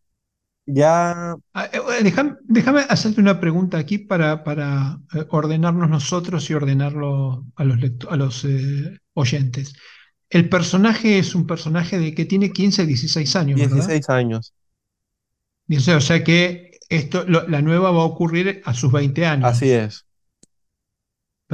Ya. 0.66 1.36
Ah, 1.52 1.68
eh, 1.72 2.12
déjame, 2.44 2.80
hacerte 2.88 3.20
una 3.20 3.38
pregunta 3.38 3.76
aquí 3.76 3.98
para, 3.98 4.44
para 4.44 4.98
eh, 5.14 5.26
ordenarnos 5.28 5.90
nosotros 5.90 6.48
y 6.48 6.54
ordenarlo 6.54 7.44
a 7.56 7.64
los, 7.64 7.78
a 8.08 8.16
los 8.16 8.44
eh, 8.46 8.98
oyentes. 9.12 9.74
El 10.30 10.48
personaje 10.48 11.18
es 11.18 11.34
un 11.34 11.46
personaje 11.46 11.98
de 11.98 12.14
que 12.14 12.24
tiene 12.24 12.50
15, 12.50 12.86
16 12.86 13.36
años. 13.36 13.56
16 13.58 14.08
años. 14.08 14.54
o 15.68 16.00
sea 16.00 16.24
que 16.24 16.78
esto, 16.88 17.24
la 17.26 17.60
nueva 17.60 17.90
va 17.90 18.00
a 18.00 18.06
ocurrir 18.06 18.62
a 18.64 18.72
sus 18.72 18.90
20 18.90 19.26
años. 19.26 19.50
Así 19.50 19.70
es. 19.70 20.06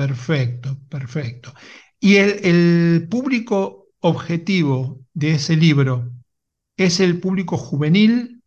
Perfecto, 0.00 0.78
perfecto. 0.88 1.52
¿Y 2.00 2.16
el, 2.16 3.06
público 3.10 3.88
objetivo 4.00 5.04
de 5.12 5.32
ese 5.32 5.56
libro 5.56 6.10
es 6.78 7.00
el 7.00 7.20
público 7.20 7.58
juvenil 7.58 8.42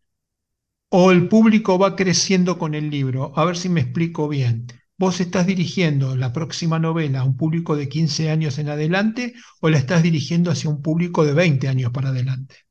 o 0.88 1.12
el 1.12 1.28
público 1.28 1.78
va 1.78 1.94
creciendo 1.94 2.58
con 2.58 2.74
el 2.74 2.90
libro. 2.90 3.32
A 3.36 3.44
ver 3.44 3.56
si 3.56 3.68
me 3.68 3.82
explico 3.82 4.28
bien. 4.28 4.66
¿Vos 4.98 5.20
estás 5.20 5.46
dirigiendo 5.46 6.16
la 6.16 6.32
próxima 6.32 6.80
novela 6.80 7.20
a 7.20 7.24
un 7.24 7.36
público 7.36 7.76
de 7.76 7.88
15 7.88 8.30
años 8.30 8.58
en 8.58 8.68
adelante 8.68 9.34
o 9.60 9.68
la 9.70 9.78
estás 9.78 10.02
dirigiendo 10.02 10.50
hacia 10.50 10.70
un 10.70 10.82
público 10.82 11.24
de 11.24 11.34
20 11.34 11.68
años 11.68 11.92
para 11.92 12.08
adelante? 12.08 12.63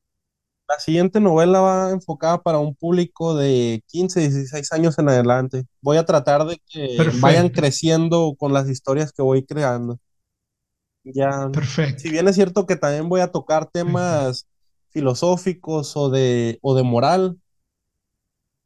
La 0.66 0.78
siguiente 0.78 1.20
novela 1.20 1.60
va 1.60 1.90
enfocada 1.90 2.42
para 2.42 2.58
un 2.58 2.74
público 2.74 3.36
de 3.36 3.82
15, 3.88 4.20
16 4.20 4.72
años 4.72 4.98
en 4.98 5.08
adelante. 5.08 5.64
Voy 5.82 5.98
a 5.98 6.04
tratar 6.04 6.44
de 6.46 6.58
que 6.66 6.96
vayan 7.20 7.50
creciendo 7.50 8.34
con 8.38 8.52
las 8.52 8.68
historias 8.68 9.12
que 9.12 9.22
voy 9.22 9.44
creando. 9.44 9.98
Ya, 11.04 11.50
Perfecto. 11.52 12.00
Si 12.00 12.10
bien 12.10 12.26
es 12.28 12.34
cierto 12.34 12.66
que 12.66 12.76
también 12.76 13.10
voy 13.10 13.20
a 13.20 13.30
tocar 13.30 13.66
temas 13.66 14.46
filosóficos 14.88 15.96
o 15.96 16.08
de, 16.08 16.58
o 16.62 16.74
de 16.74 16.82
moral, 16.82 17.38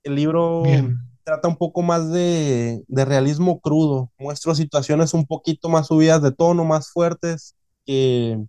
el 0.04 0.14
libro 0.14 0.62
trata 1.24 1.48
un 1.48 1.56
poco 1.56 1.82
más 1.82 2.10
de, 2.10 2.82
realismo 2.88 3.60
crudo, 3.60 4.10
muestra 4.18 4.54
situaciones 4.54 5.12
un 5.12 5.26
poquito 5.26 5.68
más 5.68 5.88
subidas 5.88 6.22
de 6.22 6.32
tono, 6.32 6.64
más 6.64 6.90
fuertes, 6.90 7.54
que, 7.84 8.42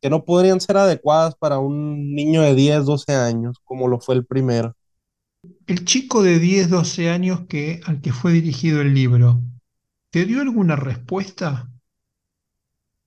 que 0.00 0.10
no 0.10 0.24
podrían 0.24 0.60
ser 0.60 0.76
adecuadas 0.76 1.34
para 1.34 1.58
un 1.58 2.14
niño 2.14 2.42
de 2.42 2.54
10, 2.54 2.84
12 2.84 3.14
años, 3.14 3.58
como 3.64 3.88
lo 3.88 4.00
fue 4.00 4.14
el 4.14 4.26
primero. 4.26 4.76
El 5.66 5.84
chico 5.84 6.22
de 6.22 6.38
10, 6.38 6.70
12 6.70 7.10
años 7.10 7.46
que, 7.48 7.80
al 7.84 8.00
que 8.00 8.12
fue 8.12 8.32
dirigido 8.32 8.80
el 8.80 8.94
libro, 8.94 9.40
¿te 10.10 10.24
dio 10.24 10.40
alguna 10.40 10.76
respuesta? 10.76 11.70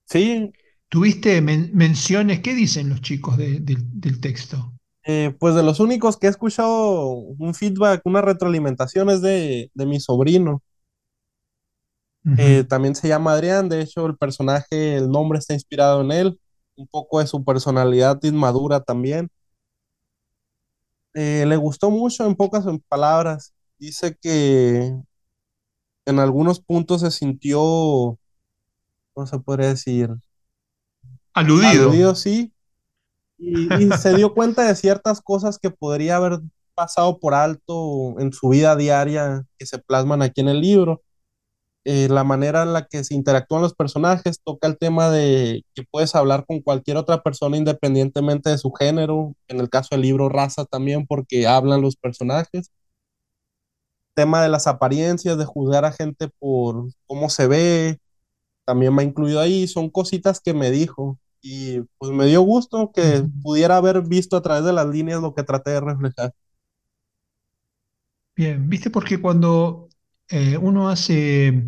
Sí. 0.06 0.52
¿Tuviste 0.88 1.40
menciones? 1.40 2.40
¿Qué 2.40 2.54
dicen 2.54 2.90
los 2.90 3.00
chicos 3.00 3.38
del 3.38 4.20
texto? 4.20 4.74
Eh, 5.04 5.34
pues 5.38 5.54
de 5.54 5.62
los 5.62 5.80
únicos 5.80 6.18
que 6.18 6.26
he 6.26 6.30
escuchado 6.30 7.12
un 7.14 7.54
feedback, 7.54 8.02
una 8.04 8.20
retroalimentación 8.20 9.08
es 9.08 9.22
de, 9.22 9.70
mi 9.74 10.00
sobrino. 10.00 10.62
Eh, 12.36 12.64
también 12.68 12.94
se 12.94 13.08
llama 13.08 13.32
Adrián, 13.32 13.70
de 13.70 13.80
hecho 13.80 14.04
el 14.06 14.18
personaje, 14.18 14.96
el 14.96 15.10
nombre 15.10 15.38
está 15.38 15.54
inspirado 15.54 16.02
en 16.02 16.12
él, 16.12 16.40
un 16.82 16.88
poco 16.88 17.20
de 17.20 17.26
su 17.26 17.44
personalidad 17.44 18.22
inmadura 18.22 18.80
también. 18.80 19.30
Eh, 21.14 21.44
le 21.46 21.56
gustó 21.56 21.90
mucho 21.90 22.26
en 22.26 22.34
pocas 22.34 22.64
palabras. 22.88 23.54
Dice 23.78 24.16
que 24.20 24.94
en 26.04 26.18
algunos 26.18 26.60
puntos 26.60 27.02
se 27.02 27.10
sintió, 27.10 28.18
¿cómo 29.12 29.26
se 29.26 29.38
podría 29.38 29.68
decir? 29.68 30.10
Aludido. 31.32 31.84
Aludido, 31.84 32.14
sí, 32.14 32.52
y, 33.38 33.90
se 33.98 34.14
dio 34.14 34.34
cuenta 34.34 34.62
de 34.62 34.76
ciertas 34.76 35.20
cosas 35.20 35.58
que 35.58 35.70
podría 35.70 36.16
haber 36.16 36.40
pasado 36.74 37.18
por 37.18 37.34
alto 37.34 38.18
en 38.18 38.32
su 38.32 38.50
vida 38.50 38.76
diaria 38.76 39.44
que 39.58 39.66
se 39.66 39.78
plasman 39.78 40.22
aquí 40.22 40.40
en 40.40 40.48
el 40.48 40.60
libro. 40.60 41.02
Eh, 41.84 42.08
la 42.08 42.22
manera 42.22 42.62
en 42.62 42.72
la 42.72 42.86
que 42.86 43.02
se 43.02 43.14
interactúan 43.14 43.62
los 43.62 43.74
personajes 43.74 44.40
toca 44.44 44.68
el 44.68 44.78
tema 44.78 45.10
de 45.10 45.64
que 45.74 45.82
puedes 45.90 46.14
hablar 46.14 46.46
con 46.46 46.60
cualquier 46.60 46.96
otra 46.96 47.22
persona 47.24 47.56
independientemente 47.56 48.50
de 48.50 48.58
su 48.58 48.70
género, 48.72 49.34
en 49.48 49.58
el 49.60 49.68
caso 49.68 49.88
del 49.92 50.02
libro 50.02 50.28
raza 50.28 50.64
también 50.64 51.06
porque 51.06 51.48
hablan 51.48 51.82
los 51.82 51.96
personajes. 51.96 52.70
Tema 54.14 54.42
de 54.42 54.48
las 54.48 54.66
apariencias, 54.66 55.38
de 55.38 55.44
juzgar 55.44 55.84
a 55.84 55.92
gente 55.92 56.28
por 56.38 56.86
cómo 57.06 57.28
se 57.30 57.46
ve, 57.48 57.98
también 58.64 58.94
me 58.94 59.02
ha 59.02 59.06
incluido 59.06 59.40
ahí, 59.40 59.66
son 59.66 59.90
cositas 59.90 60.40
que 60.40 60.54
me 60.54 60.70
dijo 60.70 61.18
y 61.40 61.80
pues 61.98 62.12
me 62.12 62.26
dio 62.26 62.42
gusto 62.42 62.92
que 62.94 63.24
pudiera 63.42 63.76
haber 63.76 64.02
visto 64.02 64.36
a 64.36 64.42
través 64.42 64.64
de 64.64 64.72
las 64.72 64.86
líneas 64.86 65.20
lo 65.22 65.34
que 65.34 65.42
traté 65.42 65.72
de 65.72 65.80
reflejar. 65.80 66.32
Bien, 68.36 68.68
viste 68.68 68.90
porque 68.90 69.20
cuando 69.20 69.88
eh, 70.32 70.56
uno 70.56 70.88
hace 70.88 71.64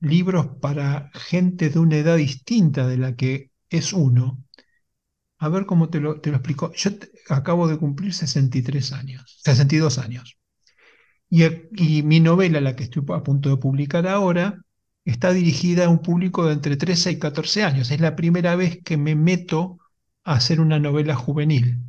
libros 0.00 0.48
para 0.60 1.10
gente 1.14 1.68
de 1.70 1.78
una 1.78 1.96
edad 1.98 2.16
distinta 2.16 2.86
de 2.88 2.96
la 2.96 3.14
que 3.14 3.50
es 3.70 3.92
uno, 3.92 4.42
a 5.38 5.48
ver 5.48 5.66
cómo 5.66 5.90
te 5.90 6.00
lo, 6.00 6.20
te 6.20 6.30
lo 6.30 6.36
explico. 6.36 6.72
Yo 6.74 6.90
acabo 7.28 7.68
de 7.68 7.78
cumplir 7.78 8.14
63 8.14 8.92
años, 8.92 9.40
62 9.44 9.98
años. 9.98 10.38
Y, 11.28 11.44
y 11.76 12.02
mi 12.02 12.20
novela, 12.20 12.60
la 12.60 12.76
que 12.76 12.84
estoy 12.84 13.04
a 13.14 13.22
punto 13.22 13.50
de 13.50 13.58
publicar 13.58 14.06
ahora, 14.06 14.62
está 15.04 15.32
dirigida 15.32 15.86
a 15.86 15.88
un 15.90 16.00
público 16.00 16.46
de 16.46 16.54
entre 16.54 16.76
13 16.76 17.12
y 17.12 17.18
14 17.18 17.64
años. 17.64 17.90
Es 17.90 18.00
la 18.00 18.16
primera 18.16 18.56
vez 18.56 18.80
que 18.84 18.96
me 18.96 19.14
meto 19.14 19.78
a 20.24 20.34
hacer 20.34 20.60
una 20.60 20.78
novela 20.80 21.14
juvenil. 21.16 21.80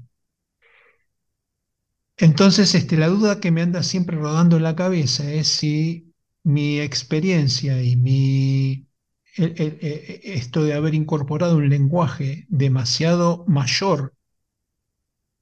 Entonces, 2.17 2.73
este, 2.75 2.97
la 2.97 3.07
duda 3.07 3.39
que 3.39 3.51
me 3.51 3.61
anda 3.61 3.83
siempre 3.83 4.17
rodando 4.17 4.57
en 4.57 4.63
la 4.63 4.75
cabeza 4.75 5.31
es 5.31 5.47
si 5.47 6.06
mi 6.47 6.79
experiencia 6.79 7.83
y 7.83 7.97
mi, 7.97 8.87
esto 9.35 10.63
de 10.63 10.73
haber 10.73 10.95
incorporado 10.95 11.57
un 11.57 11.67
lenguaje 11.69 12.45
demasiado 12.47 13.43
mayor 13.47 14.13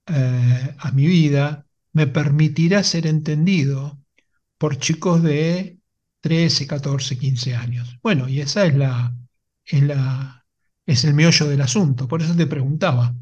eh, 0.08 0.76
a 0.80 0.92
mi 0.92 1.06
vida 1.06 1.66
me 1.94 2.08
permitirá 2.08 2.84
ser 2.84 3.06
entendido 3.06 4.00
por 4.58 4.80
chicos 4.80 5.22
de 5.22 5.78
13, 6.22 6.66
14, 6.68 7.18
15 7.20 7.56
años. 7.56 8.00
Bueno, 8.02 8.28
y 8.28 8.42
esa 8.42 8.66
es 8.66 8.76
la, 8.76 9.16
es 9.64 9.84
la, 9.84 10.46
es 10.88 11.06
el 11.06 11.14
meollo 11.14 11.48
del 11.48 11.62
asunto, 11.62 12.08
por 12.08 12.24
eso 12.24 12.36
te 12.36 12.48
preguntaba. 12.48 13.14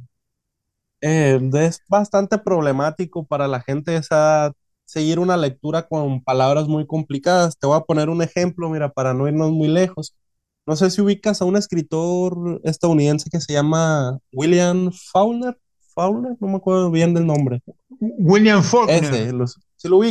Eh, 1.02 1.38
es 1.56 1.82
bastante 1.90 2.38
problemático 2.38 3.26
para 3.26 3.48
la 3.50 3.62
gente 3.62 3.98
esa 3.98 4.54
seguir 4.86 5.20
una 5.20 5.38
lectura 5.38 5.88
con 5.88 6.24
palabras 6.24 6.68
muy 6.68 6.86
complicadas. 6.86 7.58
Te 7.58 7.68
voy 7.68 7.78
a 7.78 7.82
poner 7.82 8.10
un 8.10 8.22
ejemplo, 8.22 8.70
mira, 8.70 8.92
para 8.92 9.14
no 9.14 9.28
irnos 9.28 9.52
muy 9.52 9.68
lejos. 9.68 10.16
No 10.66 10.76
sé 10.76 10.90
si 10.92 11.02
ubicas 11.02 11.42
a 11.42 11.46
un 11.46 11.58
escritor 11.58 12.62
estadounidense 12.64 13.30
que 13.30 13.42
se 13.42 13.54
llama 13.54 14.20
William 14.32 14.92
Faulkner. 15.12 15.58
Faulkner, 15.94 16.38
no 16.40 16.48
me 16.48 16.56
acuerdo 16.56 16.90
bien 16.90 17.14
del 17.14 17.26
nombre. 17.26 17.62
William 18.00 18.64
Faulkner. 18.64 19.04
Ese, 19.04 19.32
si 19.76 19.88
lo. 19.88 20.02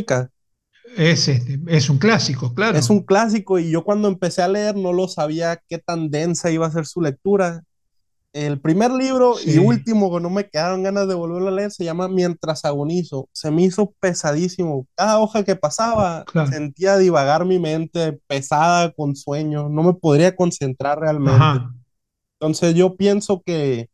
Es, 0.97 1.29
este, 1.29 1.59
es 1.69 1.89
un 1.89 1.99
clásico, 1.99 2.55
claro. 2.55 2.79
Es 2.79 2.91
un 2.91 3.03
clásico 3.03 3.59
y 3.59 3.71
yo 3.71 3.83
cuando 3.83 4.09
empecé 4.09 4.43
a 4.43 4.49
leer 4.49 4.77
no 4.77 4.93
lo 4.93 5.09
sabía 5.09 5.63
qué 5.69 5.79
tan 5.79 6.11
densa 6.11 6.51
iba 6.51 6.67
a 6.67 6.71
ser 6.71 6.87
su 6.87 7.01
lectura. 7.01 7.63
El 8.33 8.61
primer 8.61 8.91
libro 8.93 9.35
y 9.39 9.59
último 9.59 10.11
que 10.15 10.21
no 10.23 10.31
me 10.31 10.49
quedaron 10.49 10.83
ganas 10.83 11.07
de 11.07 11.15
volverlo 11.15 11.49
a 11.49 11.51
leer 11.53 11.71
se 11.71 11.85
llama 11.85 12.09
Mientras 12.09 12.65
agonizo. 12.65 13.29
Se 13.33 13.51
me 13.51 13.63
hizo 13.63 13.93
pesadísimo. 14.01 14.87
Cada 14.95 15.21
hoja 15.21 15.45
que 15.45 15.55
pasaba 15.55 16.25
sentía 16.51 16.97
divagar 16.97 17.45
mi 17.45 17.59
mente 17.59 18.19
pesada 18.27 18.91
con 18.93 19.17
sueño. 19.17 19.69
No 19.69 19.83
me 19.83 19.93
podría 19.93 20.35
concentrar 20.35 20.99
realmente. 21.01 21.39
Entonces 22.41 22.75
yo 22.75 22.97
pienso 22.97 23.43
que 23.45 23.89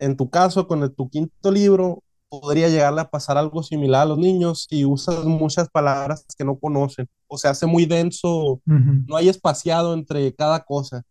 en 0.00 0.16
tu 0.16 0.28
caso, 0.28 0.66
con 0.66 0.82
el- 0.82 0.92
tu 0.94 1.08
quinto 1.08 1.50
libro, 1.52 2.02
podría 2.28 2.68
llegarle 2.68 3.00
a 3.02 3.08
pasar 3.10 3.38
algo 3.38 3.62
similar 3.62 4.02
a 4.02 4.06
los 4.06 4.18
niños 4.18 4.66
si 4.68 4.84
usas 4.84 5.24
muchas 5.24 5.68
palabras 5.70 6.24
que 6.36 6.44
no 6.44 6.56
conocen 6.58 7.08
o 7.28 7.38
se 7.38 7.46
hace 7.46 7.66
muy 7.66 7.86
denso, 7.86 8.60
no 9.06 9.16
hay 9.16 9.28
espaciado 9.28 9.94
entre 9.94 10.34
cada 10.34 10.64
cosa. 10.64 11.04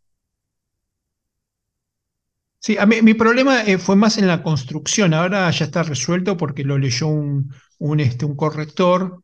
Sí, 2.65 2.77
a 2.77 2.85
mí, 2.85 3.01
mi 3.01 3.13
problema 3.13 3.63
eh, 3.63 3.77
fue 3.77 3.95
más 3.97 4.17
en 4.17 4.27
la 4.27 4.41
construcción. 4.41 5.13
Ahora 5.13 5.49
ya 5.51 5.65
está 5.65 5.83
resuelto 5.83 6.37
porque 6.37 6.63
lo 6.63 6.77
leyó 6.77 7.07
un, 7.07 7.53
un, 7.79 7.99
este, 7.99 8.25
un 8.25 8.35
corrector 8.37 9.21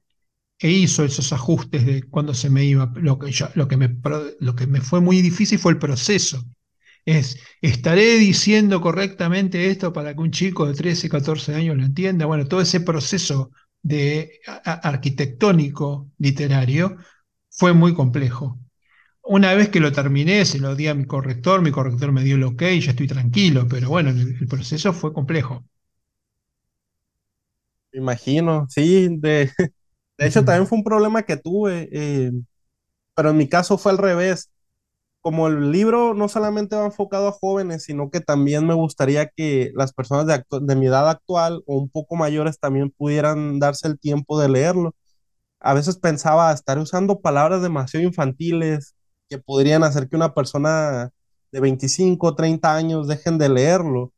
e 0.60 0.72
hizo 0.72 1.06
esos 1.06 1.34
ajustes 1.34 1.86
de 1.86 2.04
cuando 2.04 2.34
se 2.36 2.50
me 2.50 2.66
iba. 2.66 2.92
Lo 2.96 3.20
que, 3.20 3.32
lo 3.56 3.68
que 3.68 3.78
me, 3.78 3.98
lo 4.42 4.56
que 4.56 4.68
me 4.68 4.82
fue 4.82 5.02
muy 5.02 5.22
difícil 5.22 5.60
fue 5.60 5.74
el 5.74 5.80
proceso. 5.80 6.44
Es, 7.06 7.40
¿estaré 7.62 8.18
diciendo 8.18 8.82
correctamente 8.82 9.70
esto 9.70 9.94
para 9.94 10.14
que 10.16 10.22
un 10.22 10.32
chico 10.32 10.68
de 10.68 10.76
13, 10.76 11.10
14 11.10 11.56
años 11.56 11.78
lo 11.78 11.86
entienda? 11.86 12.26
Bueno, 12.28 12.48
todo 12.48 12.62
ese 12.62 12.82
proceso 12.82 13.52
de 13.84 14.40
arquitectónico 14.66 16.12
literario 16.20 16.98
fue 17.52 17.74
muy 17.74 17.94
complejo. 17.96 18.60
Una 19.30 19.54
vez 19.54 19.70
que 19.70 19.80
lo 19.80 19.94
terminé, 19.94 20.44
se 20.44 20.60
lo 20.60 20.76
di 20.76 20.88
a 20.90 20.94
mi 20.94 21.06
corrector, 21.06 21.62
mi 21.62 21.72
corrector 21.72 22.12
me 22.12 22.22
dio 22.22 22.36
el 22.36 22.44
ok, 22.44 22.64
ya 22.82 22.92
estoy 22.92 23.08
tranquilo, 23.08 23.66
pero 23.70 23.88
bueno, 23.88 24.10
el, 24.10 24.36
el 24.42 24.48
proceso 24.50 24.92
fue 24.92 25.14
complejo. 25.14 25.64
Me 27.92 28.00
imagino, 28.00 28.68
sí, 28.70 29.08
de, 29.20 29.52
de 30.18 30.28
hecho 30.28 30.46
también 30.46 30.68
fue 30.68 30.78
un 30.78 30.84
problema 30.84 31.24
que 31.24 31.38
tuve, 31.38 31.90
eh, 31.92 32.32
pero 33.16 33.32
en 33.32 33.38
mi 33.38 33.50
caso 33.50 33.78
fue 33.78 33.92
al 33.94 34.00
revés. 34.00 34.52
Como 35.22 35.48
el 35.50 35.72
libro 35.72 36.14
no 36.16 36.30
solamente 36.30 36.76
va 36.78 36.86
enfocado 36.86 37.28
a 37.30 37.34
jóvenes, 37.34 37.84
sino 37.86 38.12
que 38.12 38.22
también 38.22 38.68
me 38.68 38.74
gustaría 38.76 39.28
que 39.30 39.72
las 39.76 39.94
personas 39.94 40.28
de, 40.28 40.44
de 40.62 40.76
mi 40.78 40.88
edad 40.88 41.10
actual 41.10 41.64
o 41.68 41.78
un 41.78 41.90
poco 41.90 42.16
mayores 42.16 42.60
también 42.60 42.92
pudieran 42.92 43.60
darse 43.60 43.88
el 43.90 44.00
tiempo 44.00 44.40
de 44.40 44.50
leerlo. 44.50 44.96
A 45.60 45.74
veces 45.74 45.98
pensaba 46.00 46.52
estar 46.54 46.80
usando 46.80 47.22
palabras 47.22 47.62
demasiado 47.62 48.06
infantiles 48.06 48.96
que 49.30 49.40
podrían 49.40 49.84
hacer 49.84 50.10
que 50.10 50.16
una 50.16 50.34
persona 50.34 51.12
de 51.52 51.60
25 51.60 52.28
o 52.28 52.36
30 52.36 52.76
años 52.76 53.08
dejen 53.08 53.38
de 53.38 53.50
leerlo. 53.50 54.14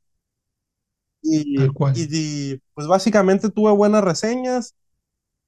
Y, 1.23 1.65
y, 1.93 2.07
y, 2.53 2.61
pues 2.73 2.87
básicamente 2.87 3.49
tuve 3.51 3.71
buenas 3.71 4.03
reseñas, 4.03 4.75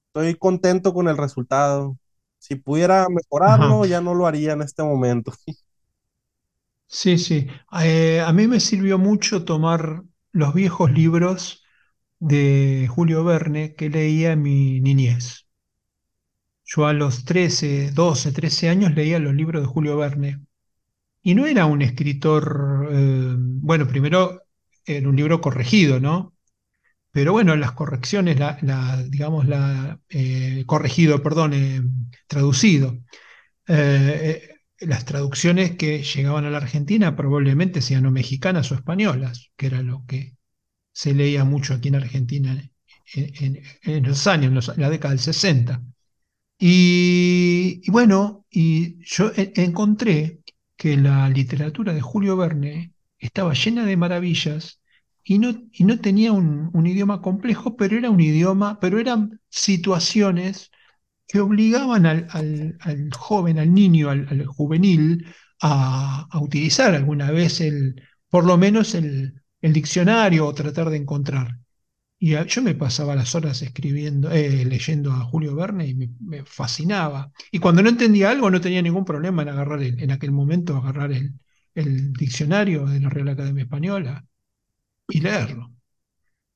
estoy 0.07 0.35
contento 0.37 0.93
con 0.93 1.07
el 1.09 1.17
resultado. 1.17 1.97
Si 2.39 2.55
pudiera 2.55 3.07
Ajá. 3.45 3.69
mejorarlo, 3.69 3.85
ya 3.85 4.01
no 4.01 4.15
lo 4.15 4.27
haría 4.27 4.53
en 4.53 4.63
este 4.63 4.83
momento. 4.83 5.33
Sí, 6.87 7.17
sí. 7.17 7.47
Eh, 7.83 8.21
a 8.21 8.31
mí 8.33 8.47
me 8.47 8.59
sirvió 8.59 8.97
mucho 8.99 9.43
tomar 9.45 10.03
los 10.31 10.53
viejos 10.53 10.91
libros 10.91 11.63
de 12.19 12.87
Julio 12.93 13.23
Verne 13.23 13.75
que 13.75 13.89
leía 13.89 14.33
en 14.33 14.41
mi 14.43 14.81
niñez. 14.81 15.42
Yo 16.65 16.85
a 16.87 16.93
los 16.93 17.25
13, 17.25 17.91
12, 17.91 18.31
13 18.31 18.69
años 18.69 18.93
leía 18.95 19.19
los 19.19 19.33
libros 19.35 19.61
de 19.61 19.67
Julio 19.67 19.97
Verne 19.97 20.41
y 21.23 21.35
no 21.35 21.47
era 21.47 21.65
un 21.67 21.81
escritor, 21.83 22.89
eh, 22.91 23.35
bueno, 23.37 23.87
primero 23.87 24.43
era 24.85 25.09
un 25.09 25.15
libro 25.17 25.41
corregido, 25.41 25.99
¿no? 25.99 26.35
Pero 27.11 27.33
bueno, 27.33 27.55
las 27.57 27.73
correcciones, 27.73 28.39
la, 28.39 29.03
digamos, 29.09 29.47
la, 29.47 29.99
eh, 30.09 30.63
corregido, 30.67 31.23
perdón, 31.23 31.53
eh, 31.53 31.81
traducido. 32.27 32.99
Las 34.79 35.05
traducciones 35.05 35.75
que 35.77 36.03
llegaban 36.03 36.45
a 36.45 36.49
la 36.51 36.57
Argentina 36.57 37.15
probablemente 37.15 37.81
sean 37.81 38.05
o 38.05 38.11
mexicanas 38.11 38.71
o 38.71 38.75
españolas, 38.75 39.51
que 39.55 39.65
era 39.67 39.81
lo 39.81 40.05
que 40.05 40.35
se 40.93 41.13
leía 41.15 41.45
mucho 41.45 41.73
aquí 41.75 41.89
en 41.89 41.95
Argentina 41.97 42.71
en, 43.15 43.61
en- 43.83 44.03
los 44.07 44.27
años, 44.27 44.69
en 44.69 44.81
la 44.81 44.89
década 44.91 45.13
del 45.13 45.19
60. 45.21 45.81
Y, 46.65 47.89
bueno, 47.91 48.45
y 48.49 49.03
yo 49.05 49.31
encontré 49.35 50.39
que 50.77 50.95
la 50.97 51.27
literatura 51.29 51.93
de 51.93 51.99
Julio 52.01 52.37
Verne 52.37 52.93
estaba 53.19 53.53
llena 53.53 53.85
de 53.85 53.97
maravillas 53.97 54.81
y 55.25 55.39
no, 55.39 55.49
y 55.73 55.83
no 55.83 55.99
tenía 55.99 56.31
un, 56.31 56.69
un 56.73 56.87
idioma 56.87 57.21
complejo, 57.21 57.75
pero 57.75 57.97
era 57.97 58.09
un 58.09 58.21
idioma, 58.21 58.79
pero 58.79 58.97
eran 58.99 59.41
situaciones 59.49 60.71
que 61.27 61.41
obligaban 61.41 62.05
al, 62.07 62.27
al- 62.31 62.77
al 62.81 63.09
joven, 63.13 63.59
al 63.59 63.73
niño, 63.73 64.09
al, 64.09 64.27
al 64.29 64.45
juvenil, 64.47 65.27
a, 65.61 66.27
a 66.31 66.39
utilizar 66.41 66.95
alguna 66.95 67.31
vez 67.31 67.61
el, 67.61 68.01
por 68.29 68.45
lo 68.45 68.57
menos 68.57 68.95
el, 68.95 69.41
el 69.61 69.73
diccionario 69.73 70.47
o 70.47 70.53
tratar 70.55 70.89
de 70.91 70.97
encontrar. 70.97 71.59
Y 72.23 72.35
a- 72.35 72.45
yo 72.45 72.61
me 72.61 72.73
pasaba 72.73 73.15
las 73.15 73.35
horas 73.35 73.61
escribiendo, 73.63 74.31
eh, 74.31 74.63
leyendo 74.63 75.11
a 75.11 75.25
Julio 75.25 75.55
Verne 75.55 75.87
y 75.87 75.93
me, 75.93 76.45
fascinaba. 76.45 77.33
Y 77.51 77.59
cuando 77.59 77.81
no 77.83 77.89
entendía 77.89 78.29
algo 78.29 78.49
no 78.49 78.61
tenía 78.61 78.81
ningún 78.81 79.03
problema 79.03 79.41
en 79.41 79.49
agarrar 79.49 79.83
en 79.83 80.09
aquel 80.09 80.31
momento 80.31 80.77
agarrar 80.77 81.11
el, 81.11 81.33
diccionario 82.13 82.85
de 82.85 83.01
la 83.01 83.09
Real 83.09 83.27
Academia 83.27 83.63
Española 83.63 84.25
y 85.09 85.21
leerlo. 85.21 85.73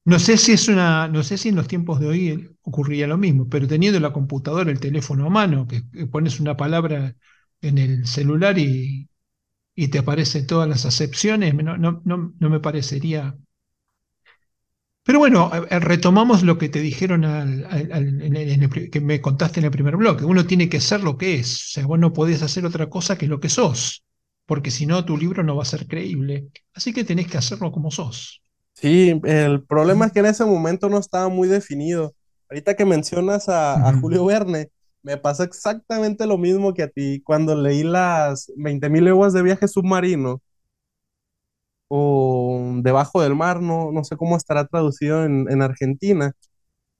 No 0.05 0.19
sé 0.19 0.37
si 0.37 0.53
es 0.53 0.69
una, 0.69 1.07
no 1.09 1.23
sé 1.23 1.37
si 1.37 1.49
en 1.49 1.57
los 1.57 1.67
tiempos 1.67 1.99
de 1.99 2.07
hoy 2.07 2.57
ocurría 2.63 3.07
lo 3.07 3.17
mismo, 3.17 3.49
pero 3.49 3.67
teniendo 3.67 3.99
la 3.99 4.13
computadora, 4.13 4.71
el 4.71 4.79
teléfono 4.79 5.27
a 5.27 5.29
mano, 5.29 5.67
que, 5.67 5.83
pones 6.07 6.39
una 6.39 6.57
palabra 6.57 7.15
en 7.61 7.77
el 7.79 8.07
celular 8.07 8.59
y, 8.59 9.09
y 9.75 9.89
te 9.89 9.99
aparecen 9.99 10.47
todas 10.47 10.69
las 10.69 10.85
acepciones, 10.85 11.53
no, 11.55 11.77
no, 11.77 12.03
no 12.05 12.49
me 12.49 12.59
parecería 12.61 13.37
Pero 15.07 15.19
bueno, 15.19 15.49
retomamos 15.69 16.43
lo 16.43 16.57
que 16.59 16.69
te 16.69 16.81
dijeron 16.81 17.25
al- 17.25 17.65
al- 17.65 17.91
al- 17.93 18.21
en 18.21 18.35
el- 18.35 18.49
en 18.51 18.63
el 18.63 18.69
pri- 18.69 18.89
que 18.91 19.01
me 19.01 19.21
contaste 19.21 19.59
en 19.59 19.65
el 19.65 19.71
primer 19.71 19.95
bloque. 19.97 20.25
Uno 20.25 20.45
tiene 20.45 20.69
que 20.69 20.81
ser 20.81 21.01
lo 21.03 21.17
que 21.17 21.35
es. 21.35 21.55
O 21.63 21.67
sea, 21.73 21.87
vos 21.87 21.99
no 21.99 22.13
podés 22.13 22.41
hacer 22.43 22.65
otra 22.65 22.89
cosa 22.89 23.17
que 23.17 23.27
lo 23.27 23.39
que 23.39 23.49
sos, 23.49 24.03
porque 24.45 24.71
si 24.71 24.85
no, 24.85 25.05
tu 25.05 25.17
libro 25.17 25.43
no 25.43 25.55
va 25.55 25.63
a 25.63 25.65
ser 25.65 25.87
creíble. 25.87 26.49
Así 26.73 26.93
que 26.93 27.05
tenés 27.05 27.27
que 27.27 27.37
hacerlo 27.37 27.71
como 27.71 27.91
sos. 27.91 28.43
Sí, 28.73 29.19
el 29.23 29.63
problema 29.65 30.05
es 30.05 30.11
que 30.13 30.19
en 30.19 30.27
ese 30.27 30.45
momento 30.45 30.87
no 30.89 30.99
estaba 30.99 31.29
muy 31.29 31.47
definido. 31.47 32.13
Ahorita 32.49 32.75
que 32.75 32.85
mencionas 32.85 33.49
a, 33.49 33.75
a. 33.89 33.93
Julio 33.93 34.25
Verne, 34.25 34.69
me 35.01 35.17
pasa 35.17 35.43
exactamente 35.43 36.27
lo 36.27 36.37
mismo 36.37 36.73
que 36.73 36.83
a 36.83 36.87
ti 36.89 37.21
cuando 37.23 37.55
leí 37.55 37.83
las 37.83 38.51
20.000 38.55 39.03
leguas 39.03 39.33
de 39.33 39.41
viaje 39.41 39.67
submarino 39.67 40.41
o 41.89 42.73
Debajo 42.83 43.21
del 43.21 43.35
mar, 43.35 43.61
no, 43.61 43.91
no 43.91 44.03
sé 44.03 44.17
cómo 44.17 44.37
estará 44.37 44.65
traducido 44.67 45.25
en, 45.25 45.49
en 45.51 45.61
Argentina. 45.61 46.33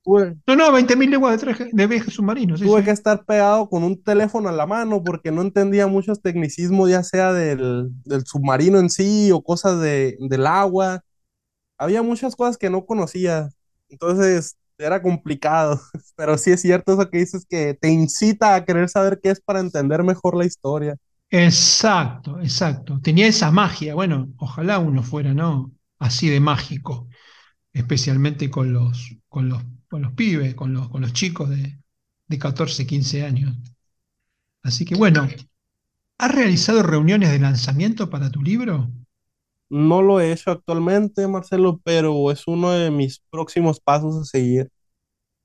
Tuve, 0.04 0.38
No, 0.48 0.56
no, 0.56 0.72
20.000 0.72 1.12
leguas 1.12 1.40
de, 1.42 1.70
de 1.72 1.88
viaje 1.88 2.10
submarino, 2.12 2.58
sí, 2.58 2.68
tuve 2.68 2.84
que 2.84 2.92
sí. 2.92 2.92
estar 2.92 3.24
pegado 3.26 3.70
con 3.70 3.84
un 3.84 4.02
teléfono 4.04 4.50
en 4.50 4.58
la 4.58 4.66
mano 4.66 5.04
porque 5.04 5.32
no 5.32 5.42
entendía 5.42 5.88
muchos 5.88 6.22
tecnicismos, 6.22 6.90
ya 6.90 7.04
sea 7.04 7.32
del, 7.34 7.90
del 8.04 8.26
submarino 8.26 8.80
en 8.80 8.90
sí 8.90 9.32
o 9.32 9.42
cosas 9.44 9.80
de, 9.82 10.18
del 10.20 10.46
agua. 10.48 11.02
había 11.78 12.04
muchas 12.04 12.36
cosas 12.36 12.58
que 12.58 12.70
no 12.70 12.86
conocía, 12.86 13.50
entonces 13.90 14.58
era 14.80 15.02
complicado, 15.02 15.82
pero 16.18 16.38
sí 16.38 16.52
es 16.52 16.62
cierto 16.62 16.94
eso 16.94 17.10
que 17.12 17.20
dices 17.20 17.46
que 17.50 17.76
te 17.76 17.90
incita 17.90 18.56
a 18.56 18.66
querer 18.66 18.90
saber 18.90 19.20
qué 19.22 19.32
es 19.32 19.42
para 19.42 19.60
entender 19.62 20.04
mejor 20.04 20.38
la 20.38 20.46
historia. 20.46 20.98
Exacto, 21.30 22.40
exacto. 22.40 23.00
Tenía 23.02 23.28
esa 23.28 23.52
magia. 23.52 23.96
Bueno, 23.96 24.34
ojalá 24.38 24.80
uno 24.80 25.04
fuera, 25.04 25.34
¿no? 25.34 25.72
Así 26.00 26.30
de 26.30 26.40
mágico, 26.40 27.08
especialmente 27.74 28.52
con 28.52 28.74
los, 28.74 29.18
con 29.30 29.50
los, 29.50 29.64
con 29.90 30.02
los 30.04 30.14
pibes, 30.14 30.56
con 30.56 30.74
los, 30.74 30.90
con 30.90 31.02
los 31.02 31.14
chicos 31.14 31.50
de, 31.52 31.80
de 32.28 32.40
14, 32.40 32.88
15 32.88 33.26
años. 33.26 33.56
Así 34.64 34.86
que 34.86 34.96
bueno, 34.96 35.28
¿Has 36.20 36.36
realizado 36.36 36.84
reuniones 36.84 37.32
de 37.32 37.40
lanzamiento 37.40 38.10
para 38.10 38.32
tu 38.32 38.42
libro? 38.44 38.92
No 39.70 40.02
lo 40.04 40.22
he 40.22 40.32
hecho 40.34 40.52
actualmente, 40.52 41.28
Marcelo, 41.28 41.82
pero 41.84 42.32
es 42.32 42.48
uno 42.48 42.72
de 42.72 42.92
mis 42.92 43.22
próximos 43.32 43.80
pasos 43.82 44.18
a 44.18 44.26
seguir. 44.26 44.70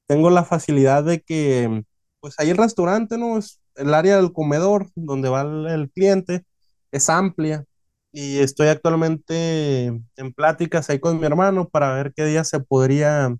Tengo 0.06 0.30
la 0.30 0.44
facilidad 0.44 1.04
de 1.04 1.22
que, 1.22 1.84
pues 2.20 2.36
ahí 2.40 2.50
el 2.50 2.58
restaurante, 2.58 3.18
¿no? 3.18 3.38
Es 3.38 3.60
el 3.76 3.94
área 3.94 4.16
del 4.16 4.32
comedor 4.32 4.90
donde 4.94 5.28
va 5.28 5.42
el, 5.42 5.90
cliente, 5.90 6.44
es 6.90 7.08
amplia 7.08 7.64
y 8.12 8.38
estoy 8.38 8.68
actualmente 8.68 9.86
en 9.86 10.32
pláticas 10.34 10.90
ahí 10.90 10.98
con 10.98 11.18
mi 11.18 11.26
hermano 11.26 11.68
para 11.68 11.94
ver 11.94 12.12
qué 12.14 12.24
día 12.26 12.44
se 12.44 12.60
podría 12.60 13.34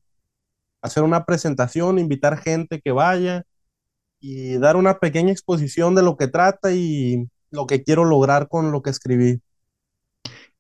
hacer 0.81 1.03
una 1.03 1.25
presentación, 1.25 1.99
invitar 1.99 2.39
gente 2.39 2.81
que 2.81 2.93
vaya 2.93 3.45
y 4.21 4.59
dar 4.59 4.77
una 4.77 4.99
pequeña 4.99 5.33
exposición 5.33 5.95
de 5.95 6.03
lo 6.03 6.17
que 6.17 6.29
trata 6.29 6.73
y 6.73 7.29
lo 7.51 7.67
que 7.67 7.83
quiero 7.85 8.05
lograr 8.05 8.49
con 8.49 8.73
lo 8.73 8.83
que 8.83 8.91
escribí. 8.91 9.41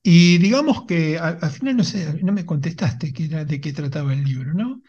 Y 0.02 0.38
digamos 0.38 0.84
que 0.86 1.18
al, 1.18 1.38
al 1.40 1.50
final 1.50 1.76
no 1.76 1.84
sé, 1.84 2.20
no 2.22 2.32
me 2.32 2.44
contestaste 2.44 3.12
qué 3.12 3.26
era, 3.26 3.44
de 3.44 3.60
qué 3.60 3.72
trataba 3.72 4.12
el 4.12 4.24
libro, 4.24 4.52
¿no? 4.52 4.82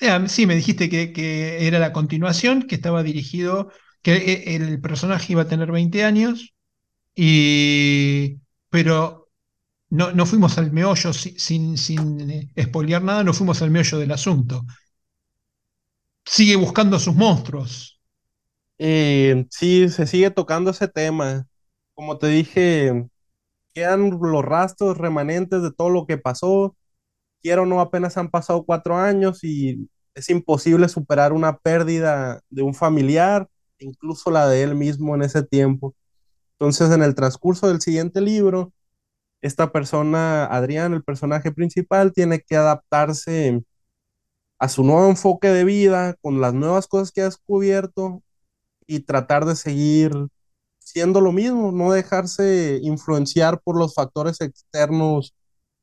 Eh, 0.00 0.28
sí, 0.28 0.46
me 0.46 0.56
dijiste 0.56 0.88
que, 0.88 1.12
que 1.12 1.66
era 1.66 1.78
la 1.78 1.92
continuación, 1.92 2.62
que 2.62 2.74
estaba 2.74 3.02
dirigido, 3.02 3.70
que 4.02 4.14
e- 4.16 4.56
el 4.56 4.80
personaje 4.80 5.32
iba 5.32 5.42
a 5.42 5.48
tener 5.48 5.72
20 5.72 6.04
años, 6.04 6.54
y, 7.16 8.38
pero 8.70 9.30
no, 9.90 10.12
no 10.12 10.26
fuimos 10.26 10.58
al 10.58 10.72
meollo, 10.72 11.12
si- 11.14 11.38
sin, 11.38 11.78
sin 11.78 12.30
eh, 12.30 12.52
espolear 12.56 13.02
nada, 13.04 13.24
no 13.24 13.34
fuimos 13.34 13.62
al 13.62 13.70
meollo 13.72 13.98
del 13.98 14.12
asunto. 14.12 14.64
Sigue 16.24 16.56
buscando 16.56 16.96
a 16.96 17.00
sus 17.00 17.14
monstruos. 17.14 18.00
Eh, 18.78 19.46
sí, 19.50 19.88
se 19.90 20.06
sigue 20.06 20.30
tocando 20.30 20.70
ese 20.72 20.88
tema. 20.88 21.46
Como 21.94 22.18
te 22.18 22.28
dije, 22.28 23.08
quedan 23.74 24.10
los 24.20 24.44
rastros 24.44 24.98
remanentes 24.98 25.62
de 25.62 25.72
todo 25.72 25.90
lo 25.90 26.06
que 26.06 26.18
pasó. 26.18 26.76
Quiero 27.42 27.64
o 27.64 27.66
no, 27.66 27.80
apenas 27.80 28.16
han 28.18 28.30
pasado 28.30 28.64
cuatro 28.64 28.96
años 28.98 29.44
y 29.44 29.90
es 30.14 30.30
imposible 30.30 30.88
superar 30.88 31.32
una 31.32 31.58
pérdida 31.58 32.40
de 32.50 32.62
un 32.62 32.74
familiar, 32.74 33.48
incluso 33.80 34.30
la 34.30 34.48
de 34.48 34.62
él 34.62 34.74
mismo 34.74 35.14
en 35.14 35.22
ese 35.22 35.42
tiempo. 35.42 35.94
Entonces, 36.58 36.90
en 36.92 37.02
el 37.02 37.14
transcurso 37.14 37.68
del 37.68 37.80
siguiente 37.80 38.20
libro, 38.20 38.72
esta 39.42 39.72
persona, 39.72 40.46
Adrián, 40.46 40.94
el 40.94 41.04
personaje 41.04 41.52
principal, 41.52 42.12
tiene 42.12 42.40
que 42.40 42.56
adaptarse 42.56 43.62
a 44.58 44.68
su 44.68 44.84
nuevo 44.84 45.08
enfoque 45.08 45.48
de 45.48 45.64
vida, 45.64 46.14
con 46.22 46.40
las 46.40 46.54
nuevas 46.54 46.86
cosas 46.86 47.12
que 47.12 47.22
ha 47.22 47.24
descubierto 47.24 48.22
y 48.86 49.00
tratar 49.00 49.46
de 49.46 49.56
seguir 49.56 50.12
siendo 50.80 51.20
lo 51.20 51.32
mismo, 51.32 51.72
no 51.72 51.92
dejarse 51.92 52.80
influenciar 52.82 53.60
por 53.62 53.78
los 53.78 53.94
factores 53.94 54.40
externos, 54.40 55.34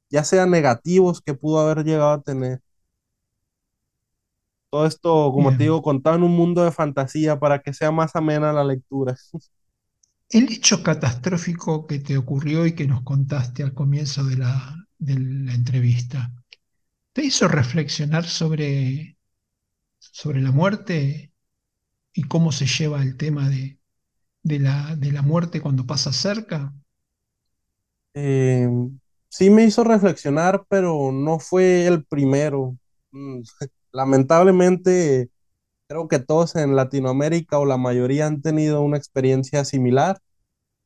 ya 0.10 0.24
sean 0.24 0.52
negativos 0.52 1.22
que 1.22 1.34
pudo 1.34 1.60
haber 1.60 1.86
llegado 1.86 2.12
a 2.12 2.22
tener. 2.22 2.62
Todo 4.78 4.86
esto, 4.86 5.32
como 5.32 5.56
te 5.56 5.64
digo, 5.64 5.82
contado 5.82 6.18
en 6.18 6.24
un 6.24 6.36
mundo 6.36 6.64
de 6.64 6.72
fantasía 6.72 7.40
para 7.40 7.62
que 7.62 7.74
sea 7.74 7.92
más 7.92 8.16
amena 8.16 8.54
la 8.54 8.64
lectura. 8.64 9.16
El 10.30 10.50
hecho 10.54 10.84
catastrófico 10.84 11.86
que 11.86 12.00
te 12.00 12.18
ocurrió 12.18 12.66
y 12.66 12.74
que 12.76 12.88
nos 12.88 13.04
contaste 13.04 13.62
al 13.64 13.74
comienzo 13.74 14.24
de 14.24 14.38
la, 14.38 14.88
de 14.98 15.20
la 15.20 15.54
entrevista, 15.54 16.32
¿te 17.14 17.26
hizo 17.26 17.48
reflexionar 17.48 18.26
sobre, 18.26 19.18
sobre 20.00 20.42
la 20.42 20.52
muerte 20.52 21.34
y 22.14 22.24
cómo 22.24 22.52
se 22.54 22.68
lleva 22.68 23.04
el 23.04 23.18
tema 23.18 23.50
de, 23.50 23.80
de 24.44 24.60
la, 24.60 24.96
de 24.98 25.12
la 25.14 25.22
muerte 25.24 25.62
cuando 25.62 25.86
pasa 25.88 26.14
cerca? 26.14 26.74
Eh, 28.14 28.68
sí 29.30 29.50
me 29.50 29.64
hizo 29.66 29.84
reflexionar, 29.84 30.66
pero 30.70 31.12
no 31.12 31.40
fue 31.40 31.86
el 31.88 32.06
primero. 32.06 32.78
Lamentablemente, 33.98 35.30
creo 35.88 36.08
que 36.10 36.20
todos 36.20 36.56
en 36.56 36.76
Latinoamérica 36.76 37.60
o 37.60 37.66
la 37.66 37.78
mayoría 37.78 38.28
han 38.28 38.42
tenido 38.44 38.82
una 38.82 38.98
experiencia 38.98 39.66
similar, 39.66 40.20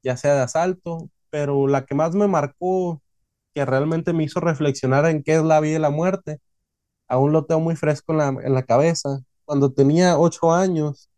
ya 0.04 0.18
sea 0.18 0.36
de 0.36 0.42
asalto, 0.42 1.10
pero 1.32 1.68
la 1.68 1.86
que 1.86 1.96
más 1.96 2.16
me 2.16 2.28
marcó, 2.28 3.02
que 3.56 3.66
realmente 3.66 4.14
me 4.14 4.24
hizo 4.26 4.40
reflexionar 4.42 5.06
en 5.08 5.24
qué 5.24 5.36
es 5.36 5.44
la 5.44 5.60
vida 5.62 5.78
y 5.78 5.82
la 5.82 5.92
muerte, 5.92 6.40
aún 7.10 7.34
lo 7.34 7.46
tengo 7.46 7.62
muy 7.62 7.76
fresco 7.78 8.14
en 8.14 8.20
la, 8.20 8.28
en 8.30 8.54
la 8.56 8.64
cabeza. 8.64 9.22
Cuando 9.46 9.74
tenía 9.74 10.18
ocho 10.20 10.54
años, 10.54 11.10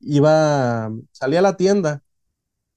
iba, 0.00 0.90
salí 1.12 1.36
a 1.36 1.42
la 1.42 1.56
tienda, 1.56 2.02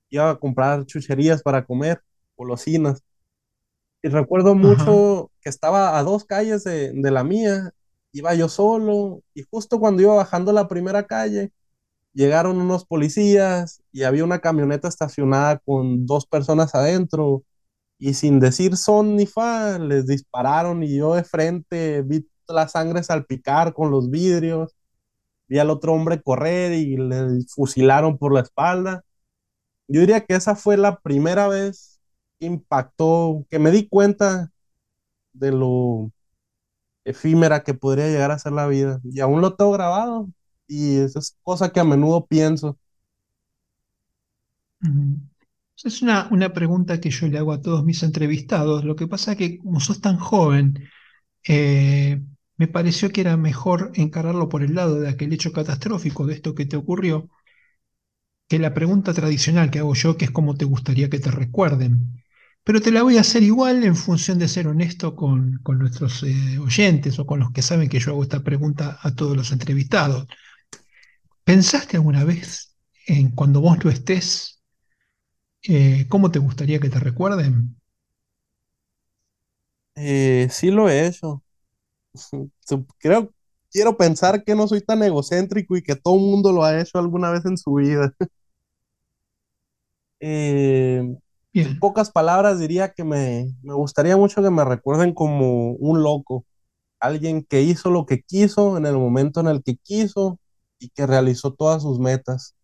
iba 0.10 0.32
a 0.32 0.39
comprar 0.39 0.86
chucherías 0.86 1.43
para 1.43 1.66
comer, 1.66 2.01
golosinas. 2.38 3.03
Y 4.03 4.10
recuerdo 4.10 4.55
Ajá, 4.62 4.86
mucho 4.86 5.32
que 5.41 5.49
estaba 5.49 5.97
a 5.97 6.03
dos 6.03 6.26
calles 6.26 6.64
de, 6.64 6.91
de 6.93 7.12
la 7.12 7.24
mía, 7.24 7.72
iba 8.12 8.34
yo 8.36 8.49
solo 8.49 9.22
y 9.34 9.43
justo 9.49 9.80
cuando 9.80 10.01
iba 10.01 10.16
bajando 10.16 10.51
la 10.53 10.68
primera 10.68 11.05
calle, 11.08 11.51
llegaron 12.14 12.60
unos 12.60 12.86
policías 12.86 13.84
y 13.91 14.03
había 14.03 14.24
una 14.24 14.39
camioneta 14.39 14.88
estacionada 14.88 15.60
con 15.60 16.05
dos 16.05 16.26
personas 16.28 16.76
adentro 16.76 17.43
y 17.99 18.14
sin 18.16 18.39
decir 18.39 18.78
son 18.78 19.16
ni 19.16 19.26
fa, 19.28 19.80
les 19.80 20.08
dispararon 20.08 20.84
y 20.84 20.97
yo 20.97 21.16
de 21.16 21.24
frente 21.24 22.01
vi 22.03 22.28
la 22.47 22.68
sangre 22.68 23.03
salpicar 23.03 23.74
con 23.74 23.91
los 23.91 24.10
vidrios, 24.10 24.76
vi 25.47 25.60
al 25.60 25.70
otro 25.70 25.93
hombre 25.93 26.22
correr 26.22 26.74
y 26.74 26.97
le 26.97 27.43
fusilaron 27.49 28.18
por 28.18 28.34
la 28.34 28.41
espalda. 28.41 29.03
Yo 29.88 30.01
diría 30.01 30.26
que 30.26 30.36
esa 30.36 30.55
fue 30.55 30.78
la 30.78 30.99
primera 30.99 31.47
vez 31.47 31.99
que 32.39 32.47
impactó, 32.47 33.45
que 33.49 33.60
me 33.60 33.72
di 33.72 33.88
cuenta 33.88 34.51
de 35.34 35.51
lo 35.51 36.12
efímera 37.10 37.64
que 37.64 37.74
podría 37.74 38.08
llegar 38.08 38.32
a 38.32 38.39
ser 38.39 38.53
la 38.53 38.68
vida. 38.68 38.99
Y 39.03 39.20
aún 39.22 39.41
lo 39.41 39.55
tengo 39.55 39.72
grabado. 39.74 40.30
Y 40.68 40.97
esa 40.99 41.20
es 41.20 41.38
cosa 41.43 41.72
que 41.72 41.80
a 41.80 41.84
menudo 41.86 42.26
pienso. 42.28 42.78
Es 45.84 46.01
una, 46.01 46.28
una 46.32 46.53
pregunta 46.53 46.99
que 46.99 47.10
yo 47.12 47.28
le 47.28 47.38
hago 47.38 47.53
a 47.53 47.62
todos 47.62 47.84
mis 47.86 48.03
entrevistados. 48.03 48.84
Lo 48.84 48.95
que 48.95 49.08
pasa 49.08 49.32
es 49.34 49.38
que 49.38 49.58
como 49.60 49.80
sos 49.80 50.01
tan 50.01 50.18
joven, 50.18 50.89
eh, 51.47 52.22
me 52.58 52.68
pareció 52.68 53.10
que 53.12 53.22
era 53.22 53.38
mejor 53.38 53.91
encararlo 53.95 54.49
por 54.49 54.64
el 54.64 54.76
lado 54.76 54.99
de 54.99 55.10
aquel 55.10 55.34
hecho 55.34 55.51
catastrófico, 55.53 56.26
de 56.28 56.36
esto 56.36 56.55
que 56.55 56.66
te 56.68 56.78
ocurrió, 56.78 57.30
que 58.49 58.60
la 58.60 58.74
pregunta 58.74 59.14
tradicional 59.14 59.72
que 59.72 59.80
hago 59.80 59.93
yo, 59.93 60.18
que 60.18 60.26
es 60.26 60.32
cómo 60.32 60.55
te 60.55 60.66
gustaría 60.66 61.10
que 61.10 61.20
te 61.20 61.32
recuerden. 61.32 62.24
Pero 62.68 62.82
te 62.82 62.91
la 62.91 63.01
voy 63.01 63.18
a 63.18 63.22
hacer 63.22 63.41
igual 63.41 63.84
en 63.84 63.95
función 63.95 64.38
de 64.38 64.47
ser 64.47 64.68
honesto 64.68 65.15
con, 65.15 65.57
con 65.63 65.80
nuestros 65.80 66.22
eh, 66.22 66.59
oyentes 66.59 67.18
o 67.18 67.26
con 67.26 67.39
los 67.39 67.51
que 67.51 67.63
saben 67.63 67.89
que 67.89 67.99
yo 67.99 68.11
hago 68.11 68.22
esta 68.22 68.43
pregunta 68.43 68.99
a 69.01 69.15
todos 69.15 69.36
los 69.36 69.51
entrevistados. 69.51 70.28
¿Pensaste 71.43 71.97
alguna 71.97 72.24
vez 72.24 72.76
en 73.07 73.32
cuando 73.32 73.59
vos 73.61 73.84
no 73.84 73.89
estés, 73.89 74.61
eh, 75.68 76.07
cómo 76.09 76.32
te 76.32 76.39
gustaría 76.39 76.80
que 76.80 76.89
te 76.89 76.99
recuerden? 76.99 77.76
Eh, 79.95 80.47
sí 80.51 80.72
lo 80.72 80.89
he 80.89 81.07
hecho. 81.07 81.43
Creo, 82.99 83.34
quiero 83.72 83.97
pensar 83.97 84.43
que 84.43 84.55
no 84.55 84.68
soy 84.68 84.82
tan 84.82 85.03
egocéntrico 85.03 85.78
y 85.78 85.84
que 85.84 85.95
todo 85.95 86.15
el 86.18 86.22
mundo 86.22 86.53
lo 86.53 86.63
ha 86.63 86.80
hecho 86.82 86.99
alguna 86.99 87.32
vez 87.32 87.45
en 87.45 87.57
su 87.57 87.76
vida. 87.76 88.13
Eh, 90.20 91.03
en 91.62 91.76
pocas 91.80 92.12
palabras 92.12 92.60
diría 92.60 92.91
que 92.93 93.03
me, 93.03 93.53
me 93.64 93.74
gustaría 93.74 94.18
mucho 94.18 94.41
que 94.43 94.49
me 94.51 94.66
recuerden 94.66 95.14
como 95.14 95.72
un 95.74 96.03
loco, 96.03 96.45
alguien 96.99 97.43
que 97.45 97.62
hizo 97.64 97.91
lo 97.91 98.05
que 98.05 98.22
quiso 98.24 98.78
en 98.78 98.86
el 98.88 98.95
momento 98.97 99.41
en 99.41 99.47
el 99.47 99.64
que 99.64 99.78
quiso 99.78 100.39
y 100.80 100.89
que 100.91 101.08
realizó 101.08 101.53
todas 101.53 101.84
sus 101.84 101.99
metas. 101.99 102.55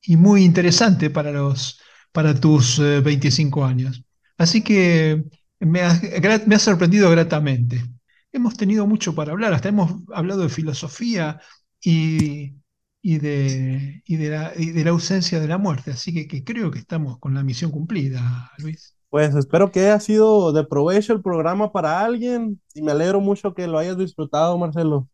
y 0.01 0.17
muy 0.17 0.43
interesante 0.43 1.09
para 1.09 1.31
los, 1.31 1.79
para 2.11 2.39
tus 2.39 2.79
eh, 2.79 3.01
25 3.01 3.65
años. 3.65 4.03
Así 4.37 4.63
que 4.63 5.23
me 5.59 5.81
ha, 5.81 5.99
me 6.47 6.55
ha 6.55 6.59
sorprendido 6.59 7.09
gratamente. 7.11 7.83
Hemos 8.31 8.55
tenido 8.57 8.85
mucho 8.87 9.15
para 9.15 9.31
hablar, 9.31 9.53
hasta 9.53 9.69
hemos 9.69 9.91
hablado 10.13 10.43
de 10.43 10.49
filosofía 10.49 11.41
y, 11.83 12.55
y 13.01 13.17
de, 13.19 14.01
y 14.05 14.15
de 14.17 14.29
la, 14.29 14.53
y 14.55 14.71
de 14.71 14.83
la 14.83 14.91
ausencia 14.91 15.39
de 15.39 15.47
la 15.47 15.57
muerte, 15.57 15.91
así 15.91 16.13
que, 16.13 16.27
que 16.27 16.43
creo 16.43 16.69
que 16.71 16.79
estamos 16.79 17.17
con 17.19 17.33
la 17.33 17.43
misión 17.43 17.71
cumplida, 17.71 18.51
Luis. 18.59 18.95
Pues 19.09 19.33
espero 19.35 19.71
que 19.71 19.79
haya 19.81 19.99
sido 19.99 20.53
de 20.53 20.63
provecho 20.65 21.13
el 21.13 21.21
programa 21.23 21.71
para 21.71 22.01
alguien 22.01 22.61
y 22.75 22.83
me 22.83 22.91
alegro 22.91 23.19
mucho 23.21 23.53
que 23.55 23.65
lo 23.67 23.79
hayas 23.79 23.97
disfrutado, 23.97 24.55
Marcelo. 24.59 25.09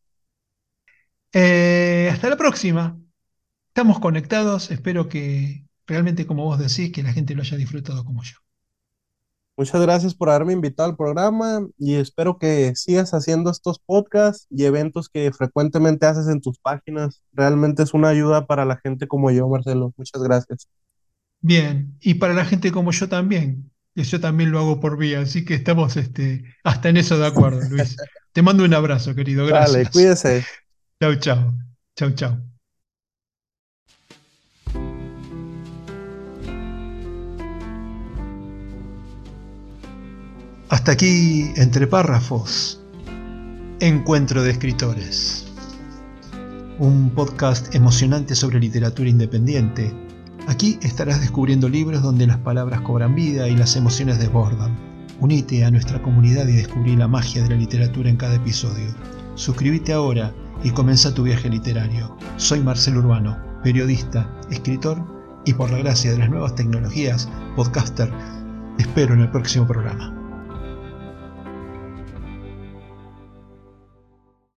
Eh, 1.34 2.10
hasta 2.12 2.30
la 2.30 2.38
próxima. 2.38 3.00
Estamos 3.68 4.00
conectados, 4.00 4.72
espero 4.72 5.10
que 5.10 5.66
realmente, 5.86 6.26
como 6.26 6.46
vos 6.46 6.60
decís, 6.60 6.92
que 6.92 7.04
la 7.04 7.14
gente 7.14 7.36
lo 7.36 7.42
haya 7.42 7.58
disfrutado 7.58 8.06
como 8.06 8.24
yo. 8.24 8.38
Muchas 9.58 9.82
gracias 9.82 10.14
por 10.14 10.30
haberme 10.30 10.52
invitado 10.52 10.90
al 10.90 10.98
programa 10.98 11.66
y 11.78 11.96
espero 11.96 12.38
que 12.38 12.76
sigas 12.76 13.14
haciendo 13.14 13.50
estos 13.50 13.80
podcasts 13.80 14.48
y 14.50 14.66
eventos 14.66 15.08
que 15.08 15.32
frecuentemente 15.32 16.06
haces 16.06 16.28
en 16.28 16.42
tus 16.42 16.60
páginas. 16.60 17.24
Realmente 17.32 17.84
es 17.84 17.94
una 17.94 18.10
ayuda 18.10 18.48
para 18.48 18.66
la 18.66 18.78
gente 18.78 19.08
como 19.08 19.32
yo, 19.32 19.48
Marcelo. 19.48 19.94
Muchas 19.96 20.22
gracias. 20.24 20.68
Bien, 21.40 21.96
y 22.02 22.16
para 22.16 22.34
la 22.34 22.44
gente 22.44 22.72
como 22.74 22.92
yo 22.92 23.08
también, 23.08 23.72
que 23.94 24.04
yo 24.04 24.20
también 24.20 24.52
lo 24.52 24.60
hago 24.60 24.82
por 24.82 24.98
vía, 24.98 25.22
así 25.22 25.46
que 25.46 25.54
estamos 25.54 25.96
este, 25.96 26.44
hasta 26.64 26.90
en 26.90 26.98
eso 26.98 27.18
de 27.18 27.28
acuerdo, 27.28 27.62
Luis. 27.70 27.96
Te 28.34 28.42
mando 28.42 28.66
un 28.66 28.74
abrazo, 28.74 29.16
querido. 29.16 29.46
Gracias. 29.46 29.74
Dale, 29.74 29.90
cuídese. 29.90 30.46
Chau, 31.02 31.14
chau. 31.16 31.54
Chau, 31.98 32.12
chau. 32.12 32.38
Hasta 40.70 40.92
aquí, 40.94 41.52
entre 41.58 41.88
párrafos, 41.88 42.82
Encuentro 43.82 44.42
de 44.42 44.52
Escritores. 44.52 45.46
Un 46.80 47.10
podcast 47.10 47.76
emocionante 47.76 48.34
sobre 48.34 48.62
literatura 48.62 49.10
independiente. 49.10 49.94
Aquí 50.48 50.80
estarás 50.82 51.20
descubriendo 51.20 51.68
libros 51.68 52.04
donde 52.04 52.26
las 52.26 52.38
palabras 52.38 52.80
cobran 52.82 53.16
vida 53.16 53.50
y 53.50 53.58
las 53.58 53.76
emociones 53.76 54.18
desbordan. 54.18 54.74
Unite 55.20 55.66
a 55.66 55.72
nuestra 55.72 56.02
comunidad 56.02 56.48
y 56.48 56.54
descubrí 56.54 56.96
la 56.96 57.10
magia 57.10 57.44
de 57.44 57.50
la 57.50 57.56
literatura 57.58 58.10
en 58.10 58.16
cada 58.16 58.36
episodio. 58.36 58.96
Suscríbete 59.36 59.92
ahora 59.92 60.34
y 60.64 60.72
comienza 60.72 61.14
tu 61.14 61.24
viaje 61.24 61.50
literario. 61.50 62.16
Soy 62.38 62.62
Marcelo 62.62 63.00
Urbano, 63.00 63.38
periodista, 63.64 64.30
escritor 64.50 64.98
y 65.46 65.54
por 65.54 65.72
la 65.72 65.80
gracia 65.80 66.12
de 66.12 66.20
las 66.20 66.30
nuevas 66.30 66.56
tecnologías, 66.56 67.30
podcaster. 67.56 68.12
Te 68.78 68.84
espero 68.84 69.14
en 69.14 69.22
el 69.22 69.32
próximo 69.32 69.68
programa. 69.68 70.15